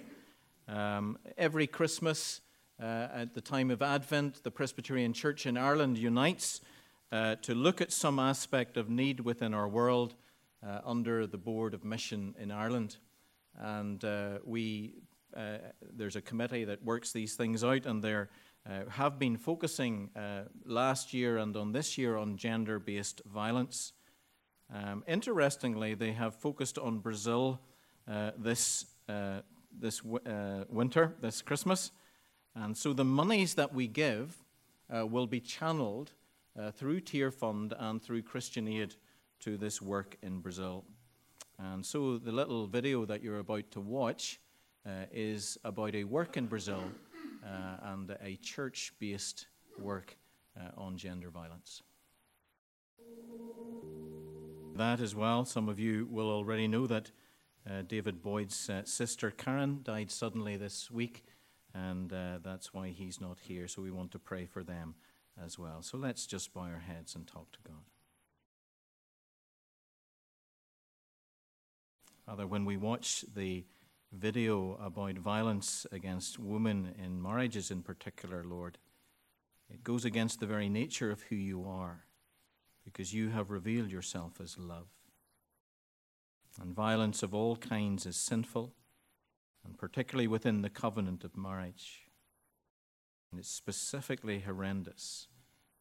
Um, 0.68 1.18
every 1.36 1.66
Christmas, 1.66 2.40
uh, 2.80 3.08
at 3.14 3.34
the 3.34 3.40
time 3.40 3.70
of 3.70 3.82
Advent, 3.82 4.42
the 4.42 4.50
Presbyterian 4.50 5.12
Church 5.12 5.46
in 5.46 5.56
Ireland 5.56 5.98
unites 5.98 6.60
to 7.10 7.54
look 7.54 7.82
at 7.82 7.92
some 7.92 8.18
aspect 8.18 8.78
of 8.78 8.88
need 8.88 9.20
within 9.20 9.52
our 9.52 9.68
world 9.68 10.14
under 10.84 11.26
the 11.26 11.36
Board 11.36 11.74
of 11.74 11.84
Mission 11.84 12.34
in 12.38 12.50
Ireland. 12.50 12.96
And 13.58 14.02
we, 14.44 14.94
there's 15.94 16.16
a 16.16 16.22
committee 16.22 16.64
that 16.64 16.82
works 16.82 17.12
these 17.12 17.34
things 17.34 17.62
out, 17.62 17.84
and 17.84 18.02
they're 18.02 18.30
uh, 18.64 18.88
have 18.90 19.18
been 19.18 19.36
focusing 19.36 20.08
uh, 20.14 20.42
last 20.64 21.12
year 21.12 21.38
and 21.38 21.56
on 21.56 21.72
this 21.72 21.98
year 21.98 22.16
on 22.16 22.36
gender 22.36 22.78
based 22.78 23.20
violence. 23.26 23.92
Um, 24.72 25.02
interestingly, 25.08 25.94
they 25.94 26.12
have 26.12 26.36
focused 26.36 26.78
on 26.78 27.00
Brazil 27.00 27.60
uh, 28.08 28.30
this, 28.38 28.86
uh, 29.08 29.40
this 29.78 30.02
uh, 30.04 30.64
winter, 30.68 31.14
this 31.20 31.42
Christmas. 31.42 31.92
And 32.54 32.76
so 32.76 32.92
the 32.92 33.04
monies 33.04 33.54
that 33.54 33.74
we 33.74 33.86
give 33.86 34.36
uh, 34.94 35.06
will 35.06 35.26
be 35.26 35.40
channeled 35.40 36.12
through 36.74 37.00
Tearfund 37.00 37.72
and 37.78 38.02
through 38.02 38.22
Christian 38.22 38.68
Aid 38.68 38.94
to 39.40 39.56
this 39.56 39.80
work 39.80 40.18
in 40.22 40.40
Brazil. 40.40 40.84
And 41.58 41.84
so 41.84 42.18
the 42.18 42.30
little 42.30 42.66
video 42.66 43.06
that 43.06 43.22
you're 43.22 43.38
about 43.38 43.70
to 43.70 43.80
watch 43.80 44.38
is 45.10 45.56
about 45.64 45.94
a 45.94 46.04
work 46.04 46.36
in 46.36 46.46
Brazil 46.46 46.82
uh, 47.44 47.92
and 47.92 48.16
a 48.22 48.36
church 48.36 48.92
based 48.98 49.46
work 49.78 50.16
uh, 50.58 50.80
on 50.80 50.96
gender 50.96 51.30
violence. 51.30 51.82
That 54.76 55.00
as 55.00 55.14
well, 55.14 55.44
some 55.44 55.68
of 55.68 55.78
you 55.78 56.08
will 56.10 56.30
already 56.30 56.66
know 56.66 56.86
that 56.86 57.10
uh, 57.68 57.82
David 57.82 58.22
Boyd's 58.22 58.68
uh, 58.68 58.82
sister 58.84 59.30
Karen 59.30 59.80
died 59.82 60.10
suddenly 60.10 60.56
this 60.56 60.90
week, 60.90 61.24
and 61.74 62.12
uh, 62.12 62.38
that's 62.42 62.74
why 62.74 62.88
he's 62.88 63.20
not 63.20 63.38
here. 63.40 63.68
So 63.68 63.82
we 63.82 63.90
want 63.90 64.10
to 64.12 64.18
pray 64.18 64.46
for 64.46 64.62
them 64.62 64.94
as 65.42 65.58
well. 65.58 65.82
So 65.82 65.96
let's 65.96 66.26
just 66.26 66.52
bow 66.52 66.62
our 66.62 66.82
heads 66.86 67.14
and 67.14 67.26
talk 67.26 67.52
to 67.52 67.58
God. 67.66 67.82
Father, 72.26 72.46
when 72.46 72.64
we 72.64 72.76
watch 72.76 73.24
the 73.34 73.64
video 74.12 74.78
about 74.82 75.14
violence 75.14 75.86
against 75.90 76.38
women 76.38 76.94
in 77.02 77.22
marriages 77.22 77.70
in 77.70 77.82
particular, 77.82 78.44
Lord, 78.44 78.78
it 79.72 79.82
goes 79.82 80.04
against 80.04 80.38
the 80.38 80.46
very 80.46 80.68
nature 80.68 81.10
of 81.10 81.22
who 81.22 81.36
you 81.36 81.64
are 81.64 82.04
because 82.84 83.14
you 83.14 83.30
have 83.30 83.50
revealed 83.50 83.90
yourself 83.90 84.40
as 84.40 84.58
love. 84.58 84.86
And 86.60 86.74
violence 86.74 87.22
of 87.22 87.34
all 87.34 87.56
kinds 87.56 88.06
is 88.06 88.16
sinful, 88.16 88.74
and 89.64 89.78
particularly 89.78 90.28
within 90.28 90.62
the 90.62 90.70
covenant 90.70 91.24
of 91.24 91.36
marriage. 91.36 92.08
And 93.30 93.40
it's 93.40 93.50
specifically 93.50 94.40
horrendous 94.40 95.28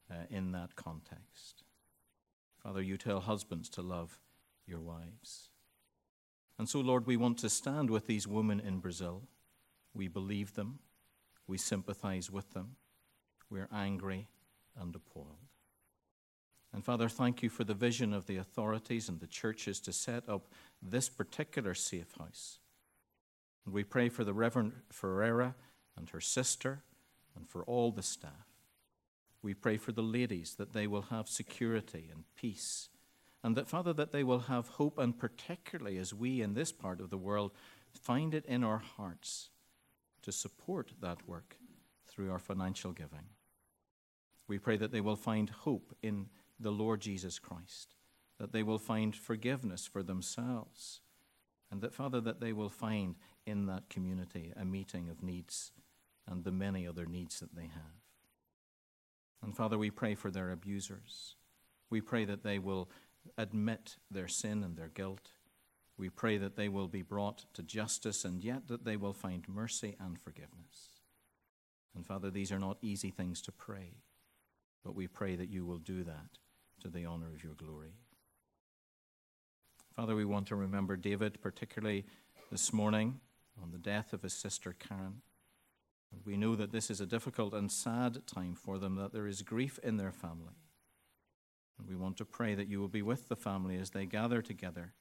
uh, 0.09 0.26
in 0.30 0.51
that 0.53 0.76
context. 0.76 1.63
Father, 2.63 2.82
you 2.82 2.97
tell 2.97 3.19
husbands 3.19 3.69
to 3.69 3.82
love 3.82 4.19
your 4.65 4.80
wives. 4.80 5.49
And 6.57 6.69
so, 6.69 6.80
Lord, 6.80 7.07
we 7.07 7.17
want 7.17 7.39
to 7.39 7.49
stand 7.49 7.89
with 7.89 8.07
these 8.07 8.28
women 8.28 8.59
in 8.59 8.80
Brazil. 8.80 9.24
We 9.93 10.07
believe 10.07 10.53
them, 10.53 10.80
we 11.47 11.57
sympathize 11.57 12.32
with 12.32 12.51
them, 12.53 12.76
we're 13.49 13.67
angry 13.74 14.28
and 14.80 14.95
appalled. 14.95 15.51
And 16.74 16.86
Father, 16.86 17.09
thank 17.09 17.43
you 17.43 17.49
for 17.49 17.63
the 17.63 17.74
vision 17.74 18.13
of 18.13 18.28
the 18.28 18.38
authorities 18.38 19.09
and 19.09 19.19
the 19.19 19.28
churches 19.28 19.80
to 19.82 19.91
set 19.91 20.28
up 20.30 20.47
this 20.82 21.09
particular 21.09 21.74
safe 21.74 22.13
house. 22.17 22.59
And 23.65 23.74
we 23.74 23.84
pray 23.84 24.09
for 24.09 24.24
the 24.24 24.34
Reverend 24.34 24.74
Ferreira 24.89 25.55
and 25.97 26.09
her 26.09 26.22
sister 26.22 26.84
and 27.36 27.47
for 27.47 27.63
all 27.63 27.91
the 27.91 28.01
staff. 28.01 28.47
We 29.43 29.53
pray 29.53 29.78
for 29.78 29.91
the 29.91 30.03
ladies 30.03 30.55
that 30.55 30.74
they 30.74 30.88
will 30.88 31.03
have 31.03 31.28
security 31.28 32.09
and 32.11 32.24
peace, 32.36 32.89
and 33.43 33.55
that, 33.55 33.67
Father, 33.67 33.91
that 33.93 34.11
they 34.11 34.24
will 34.24 34.41
have 34.41 34.67
hope, 34.67 34.99
and 34.99 35.17
particularly 35.17 35.97
as 35.97 36.13
we 36.13 36.41
in 36.41 36.53
this 36.53 36.72
part 36.72 37.01
of 37.01 37.09
the 37.09 37.17
world 37.17 37.51
find 37.91 38.34
it 38.34 38.45
in 38.45 38.63
our 38.63 38.78
hearts 38.78 39.49
to 40.22 40.32
support 40.32 40.91
that 41.01 41.28
work 41.28 41.57
through 42.07 42.32
our 42.32 42.39
financial 42.39 42.91
giving. 42.91 43.30
We 44.47 44.59
pray 44.59 44.78
that 44.78 44.91
they 44.91 45.01
will 45.01 45.15
find 45.15 45.49
hope 45.49 45.95
in 46.03 46.28
the 46.62 46.72
Lord 46.72 47.01
Jesus 47.01 47.39
Christ, 47.39 47.95
that 48.39 48.51
they 48.51 48.64
will 48.64 48.80
find 48.80 49.16
forgiveness 49.16 49.88
for 49.88 50.03
themselves, 50.03 51.01
and 51.72 51.82
that, 51.82 51.93
Father, 51.93 52.20
that 52.22 52.39
they 52.39 52.53
will 52.53 52.70
find 52.70 53.16
in 53.45 53.66
that 53.68 53.89
community 53.89 54.51
a 54.55 54.66
meeting 54.66 55.09
of 55.09 55.24
needs 55.24 55.72
and 56.28 56.43
the 56.43 56.51
many 56.51 56.88
other 56.88 57.05
needs 57.05 57.39
that 57.39 57.55
they 57.55 57.68
have. 57.68 58.01
And 59.41 59.55
Father, 59.55 59.78
we 59.78 59.89
pray 59.89 60.16
for 60.16 60.30
their 60.30 60.51
abusers. 60.51 61.36
We 61.89 62.01
pray 62.01 62.26
that 62.26 62.43
they 62.43 62.59
will 62.59 62.89
admit 63.38 63.97
their 64.09 64.28
sin 64.28 64.64
and 64.64 64.76
their 64.76 64.89
guilt. 64.89 65.32
We 65.97 66.09
pray 66.09 66.38
that 66.38 66.55
they 66.55 66.70
will 66.70 66.88
be 66.88 67.01
brought 67.01 67.45
to 67.53 67.64
justice 67.64 68.24
and 68.26 68.43
yet 68.43 68.68
that 68.68 68.86
they 68.86 68.97
will 68.97 69.14
find 69.14 69.47
mercy 69.47 69.95
and 69.99 70.20
forgiveness. 70.20 71.01
And 71.95 72.05
Father, 72.05 72.30
these 72.30 72.51
are 72.51 72.59
not 72.59 72.78
easy 72.82 73.09
things 73.09 73.41
to 73.43 73.51
pray, 73.51 73.95
but 74.84 74.95
we 74.95 75.07
pray 75.07 75.36
that 75.36 75.49
you 75.49 75.66
will 75.66 75.78
do 75.78 76.03
that 76.03 76.38
to 76.82 76.90
the 76.90 77.06
honor 77.06 77.28
of 77.34 77.44
your 77.44 77.54
glory. 77.54 77.94
Father, 79.96 80.16
we 80.16 80.26
want 80.26 80.48
to 80.48 80.56
remember 80.56 80.96
David, 80.96 81.42
particularly 81.42 82.06
this 82.52 82.74
morning 82.74 83.20
on 83.62 83.72
the 83.72 83.78
death 83.78 84.14
of 84.14 84.24
his 84.24 84.34
sister 84.34 84.74
Karen. 84.78 85.22
We 86.26 86.38
know 86.38 86.56
that 86.56 86.72
this 86.72 86.90
is 86.90 87.00
a 87.00 87.06
difficult 87.06 87.54
and 87.54 87.72
sad 87.72 88.26
time 88.28 88.56
for 88.56 88.78
them, 88.78 88.96
that 88.96 89.14
there 89.14 89.28
is 89.28 89.42
grief 89.42 89.80
in 89.84 89.98
their 89.98 90.12
family. 90.12 90.56
And 91.78 91.88
we 91.88 91.96
want 91.96 92.18
to 92.18 92.26
pray 92.26 92.56
that 92.56 92.68
you 92.68 92.80
will 92.80 92.88
be 92.88 93.02
with 93.02 93.30
the 93.30 93.36
family 93.36 93.78
as 93.78 93.92
they 93.92 94.06
gather 94.06 94.42
together, 94.42 94.94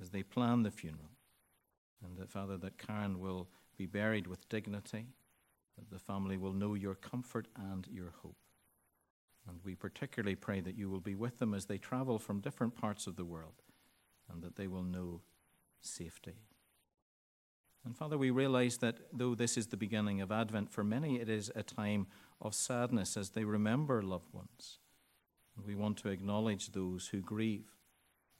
as 0.00 0.10
they 0.10 0.22
plan 0.22 0.62
the 0.62 0.70
funeral. 0.70 1.10
And 2.02 2.16
that, 2.16 2.30
Father, 2.30 2.56
that 2.58 2.78
Karen 2.78 3.18
will 3.18 3.48
be 3.76 3.86
buried 3.86 4.26
with 4.26 4.48
dignity, 4.48 5.06
that 5.76 5.90
the 5.90 5.98
family 5.98 6.36
will 6.36 6.52
know 6.52 6.74
your 6.74 6.94
comfort 6.94 7.48
and 7.56 7.86
your 7.90 8.12
hope. 8.22 8.36
And 9.48 9.58
we 9.64 9.74
particularly 9.74 10.34
pray 10.34 10.60
that 10.60 10.76
you 10.76 10.90
will 10.90 11.00
be 11.00 11.14
with 11.14 11.38
them 11.38 11.54
as 11.54 11.66
they 11.66 11.78
travel 11.78 12.18
from 12.18 12.40
different 12.40 12.74
parts 12.74 13.06
of 13.06 13.16
the 13.16 13.24
world 13.24 13.62
and 14.30 14.42
that 14.42 14.56
they 14.56 14.66
will 14.66 14.82
know 14.82 15.22
safety. 15.80 16.36
And 17.84 17.96
Father, 17.96 18.18
we 18.18 18.30
realize 18.30 18.78
that 18.78 18.98
though 19.12 19.34
this 19.34 19.56
is 19.56 19.68
the 19.68 19.76
beginning 19.76 20.20
of 20.20 20.30
Advent, 20.30 20.70
for 20.70 20.84
many 20.84 21.20
it 21.20 21.28
is 21.28 21.50
a 21.54 21.62
time 21.62 22.06
of 22.40 22.54
sadness 22.54 23.16
as 23.16 23.30
they 23.30 23.44
remember 23.44 24.02
loved 24.02 24.32
ones. 24.32 24.78
And 25.56 25.64
we 25.66 25.74
want 25.74 25.96
to 25.98 26.08
acknowledge 26.08 26.72
those 26.72 27.08
who 27.08 27.20
grieve. 27.20 27.70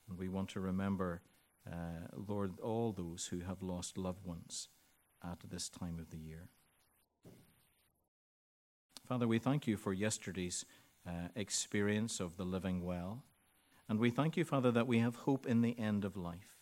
And 0.07 0.17
we 0.17 0.29
want 0.29 0.49
to 0.49 0.59
remember, 0.59 1.21
uh, 1.69 2.07
Lord, 2.15 2.59
all 2.59 2.91
those 2.91 3.27
who 3.27 3.39
have 3.39 3.61
lost 3.61 3.97
loved 3.97 4.25
ones 4.25 4.69
at 5.23 5.39
this 5.49 5.69
time 5.69 5.99
of 5.99 6.11
the 6.11 6.17
year. 6.17 6.49
Father, 9.07 9.27
we 9.27 9.39
thank 9.39 9.65
you 9.65 9.75
for 9.75 9.91
yesterday's 9.91 10.65
uh, 11.09 11.29
experience 11.35 12.19
of 12.19 12.37
the 12.37 12.43
living 12.43 12.85
well. 12.85 13.23
And 13.87 13.99
we 13.99 14.11
thank 14.11 14.37
you, 14.37 14.45
Father, 14.45 14.71
that 14.71 14.87
we 14.87 14.99
have 14.99 15.15
hope 15.15 15.47
in 15.47 15.61
the 15.61 15.77
end 15.79 16.05
of 16.05 16.15
life. 16.15 16.59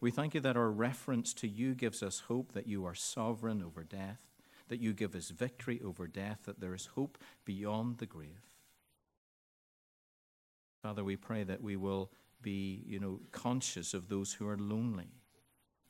We 0.00 0.12
thank 0.12 0.34
you 0.34 0.40
that 0.42 0.56
our 0.56 0.70
reference 0.70 1.34
to 1.34 1.48
you 1.48 1.74
gives 1.74 2.02
us 2.02 2.20
hope 2.28 2.52
that 2.52 2.68
you 2.68 2.86
are 2.86 2.94
sovereign 2.94 3.60
over 3.62 3.82
death, 3.82 4.20
that 4.68 4.80
you 4.80 4.92
give 4.92 5.16
us 5.16 5.30
victory 5.30 5.80
over 5.84 6.06
death, 6.06 6.42
that 6.44 6.60
there 6.60 6.74
is 6.74 6.90
hope 6.94 7.18
beyond 7.44 7.98
the 7.98 8.06
grave. 8.06 8.48
Father, 10.82 11.02
we 11.02 11.16
pray 11.16 11.42
that 11.42 11.60
we 11.60 11.74
will 11.74 12.12
be, 12.40 12.84
you 12.86 13.00
know, 13.00 13.18
conscious 13.32 13.92
of 13.92 14.08
those 14.08 14.34
who 14.34 14.46
are 14.46 14.56
lonely, 14.56 15.10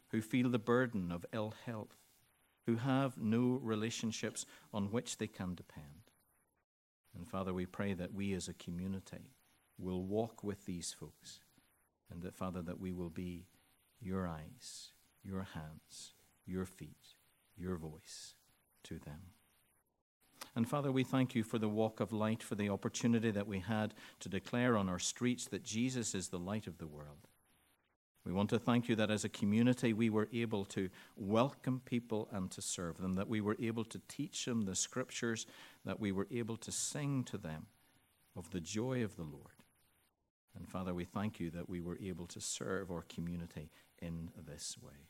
who 0.08 0.22
feel 0.22 0.48
the 0.48 0.58
burden 0.58 1.12
of 1.12 1.26
ill 1.34 1.52
health, 1.66 1.98
who 2.64 2.76
have 2.76 3.18
no 3.18 3.60
relationships 3.62 4.46
on 4.72 4.90
which 4.90 5.18
they 5.18 5.26
can 5.26 5.54
depend. 5.54 5.97
And 7.18 7.28
Father, 7.28 7.52
we 7.52 7.66
pray 7.66 7.92
that 7.94 8.14
we 8.14 8.32
as 8.32 8.48
a 8.48 8.54
community 8.54 9.34
will 9.76 10.02
walk 10.02 10.42
with 10.44 10.64
these 10.64 10.94
folks, 10.98 11.40
and 12.10 12.22
that, 12.22 12.36
Father, 12.36 12.62
that 12.62 12.80
we 12.80 12.92
will 12.92 13.10
be 13.10 13.46
your 14.00 14.26
eyes, 14.26 14.92
your 15.24 15.48
hands, 15.54 16.14
your 16.46 16.64
feet, 16.64 17.14
your 17.56 17.76
voice 17.76 18.34
to 18.84 18.98
them. 19.00 19.32
And 20.54 20.68
Father, 20.68 20.90
we 20.90 21.04
thank 21.04 21.34
you 21.34 21.44
for 21.44 21.58
the 21.58 21.68
walk 21.68 22.00
of 22.00 22.12
light, 22.12 22.42
for 22.42 22.54
the 22.54 22.70
opportunity 22.70 23.30
that 23.30 23.46
we 23.46 23.60
had 23.60 23.94
to 24.20 24.28
declare 24.28 24.76
on 24.76 24.88
our 24.88 24.98
streets 24.98 25.46
that 25.46 25.64
Jesus 25.64 26.14
is 26.14 26.28
the 26.28 26.38
light 26.38 26.66
of 26.66 26.78
the 26.78 26.86
world. 26.86 27.27
We 28.24 28.32
want 28.32 28.50
to 28.50 28.58
thank 28.58 28.88
you 28.88 28.96
that 28.96 29.10
as 29.10 29.24
a 29.24 29.28
community 29.28 29.92
we 29.92 30.10
were 30.10 30.28
able 30.32 30.64
to 30.66 30.90
welcome 31.16 31.80
people 31.84 32.28
and 32.30 32.50
to 32.50 32.60
serve 32.60 32.98
them, 32.98 33.14
that 33.14 33.28
we 33.28 33.40
were 33.40 33.56
able 33.58 33.84
to 33.84 34.00
teach 34.08 34.44
them 34.44 34.62
the 34.62 34.74
scriptures, 34.74 35.46
that 35.84 35.98
we 35.98 36.12
were 36.12 36.26
able 36.30 36.56
to 36.58 36.70
sing 36.70 37.24
to 37.24 37.38
them 37.38 37.66
of 38.36 38.50
the 38.50 38.60
joy 38.60 39.02
of 39.02 39.16
the 39.16 39.22
Lord. 39.22 39.62
And 40.54 40.68
Father, 40.68 40.92
we 40.92 41.04
thank 41.04 41.40
you 41.40 41.50
that 41.50 41.68
we 41.68 41.80
were 41.80 41.98
able 42.02 42.26
to 42.26 42.40
serve 42.40 42.90
our 42.90 43.04
community 43.08 43.70
in 44.00 44.30
this 44.46 44.76
way. 44.82 45.08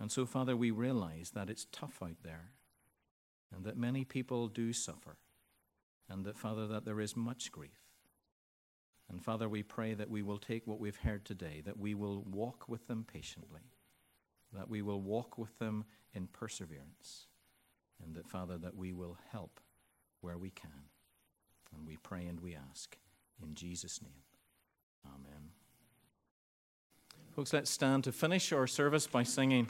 And 0.00 0.10
so, 0.10 0.26
Father, 0.26 0.56
we 0.56 0.70
realize 0.70 1.30
that 1.30 1.48
it's 1.48 1.66
tough 1.70 2.02
out 2.02 2.22
there 2.22 2.50
and 3.54 3.64
that 3.64 3.76
many 3.76 4.04
people 4.04 4.48
do 4.48 4.72
suffer, 4.72 5.16
and 6.08 6.24
that, 6.24 6.36
Father, 6.36 6.66
that 6.66 6.84
there 6.84 7.00
is 7.00 7.16
much 7.16 7.52
grief. 7.52 7.85
And 9.10 9.22
Father, 9.22 9.48
we 9.48 9.62
pray 9.62 9.94
that 9.94 10.10
we 10.10 10.22
will 10.22 10.38
take 10.38 10.66
what 10.66 10.80
we've 10.80 10.96
heard 10.96 11.24
today, 11.24 11.62
that 11.64 11.78
we 11.78 11.94
will 11.94 12.24
walk 12.30 12.68
with 12.68 12.86
them 12.88 13.04
patiently, 13.10 13.70
that 14.52 14.68
we 14.68 14.82
will 14.82 15.00
walk 15.00 15.38
with 15.38 15.58
them 15.58 15.84
in 16.12 16.26
perseverance, 16.26 17.26
and 18.04 18.14
that, 18.14 18.28
Father, 18.28 18.58
that 18.58 18.76
we 18.76 18.92
will 18.92 19.16
help 19.30 19.60
where 20.20 20.38
we 20.38 20.50
can. 20.50 20.70
And 21.76 21.86
we 21.86 21.96
pray 21.98 22.26
and 22.26 22.40
we 22.40 22.56
ask 22.70 22.96
in 23.42 23.54
Jesus' 23.54 24.00
name. 24.02 24.22
Amen. 25.06 25.50
Folks, 27.34 27.52
let's 27.52 27.70
stand 27.70 28.04
to 28.04 28.12
finish 28.12 28.52
our 28.52 28.66
service 28.66 29.06
by 29.06 29.22
singing 29.22 29.68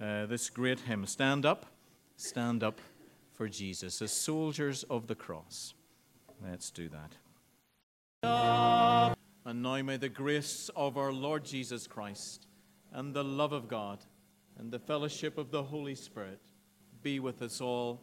uh, 0.00 0.26
this 0.26 0.48
great 0.48 0.80
hymn 0.80 1.04
Stand 1.04 1.44
up, 1.44 1.66
stand 2.16 2.62
up 2.62 2.80
for 3.34 3.48
Jesus, 3.48 4.00
as 4.00 4.12
soldiers 4.12 4.84
of 4.84 5.08
the 5.08 5.14
cross. 5.14 5.74
Let's 6.42 6.70
do 6.70 6.88
that. 6.88 7.16
And 8.22 9.62
now 9.62 9.82
may 9.82 9.96
the 9.96 10.08
grace 10.08 10.70
of 10.76 10.96
our 10.96 11.12
Lord 11.12 11.44
Jesus 11.44 11.86
Christ 11.86 12.46
and 12.92 13.14
the 13.14 13.24
love 13.24 13.52
of 13.52 13.68
God 13.68 13.98
and 14.58 14.70
the 14.70 14.78
fellowship 14.78 15.38
of 15.38 15.50
the 15.50 15.62
Holy 15.62 15.94
Spirit 15.94 16.40
be 17.02 17.20
with 17.20 17.42
us 17.42 17.60
all 17.60 18.00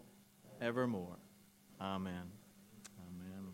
evermore. 0.62 1.18
Amen. 1.82 2.14
Amen. 2.14 3.52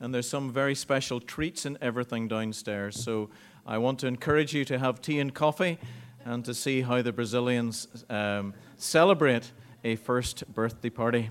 and 0.00 0.14
there's 0.14 0.28
some 0.28 0.50
very 0.50 0.74
special 0.74 1.20
treats 1.20 1.66
and 1.66 1.76
everything 1.80 2.26
downstairs. 2.26 3.02
So 3.02 3.28
I 3.66 3.78
want 3.78 3.98
to 4.00 4.06
encourage 4.06 4.54
you 4.54 4.64
to 4.64 4.78
have 4.78 5.02
tea 5.02 5.20
and 5.20 5.34
coffee 5.34 5.78
and 6.24 6.44
to 6.46 6.54
see 6.54 6.80
how 6.82 7.02
the 7.02 7.12
Brazilians 7.12 7.86
um, 8.08 8.54
celebrate 8.76 9.52
a 9.84 9.96
first 9.96 10.44
birthday 10.52 10.90
party. 10.90 11.30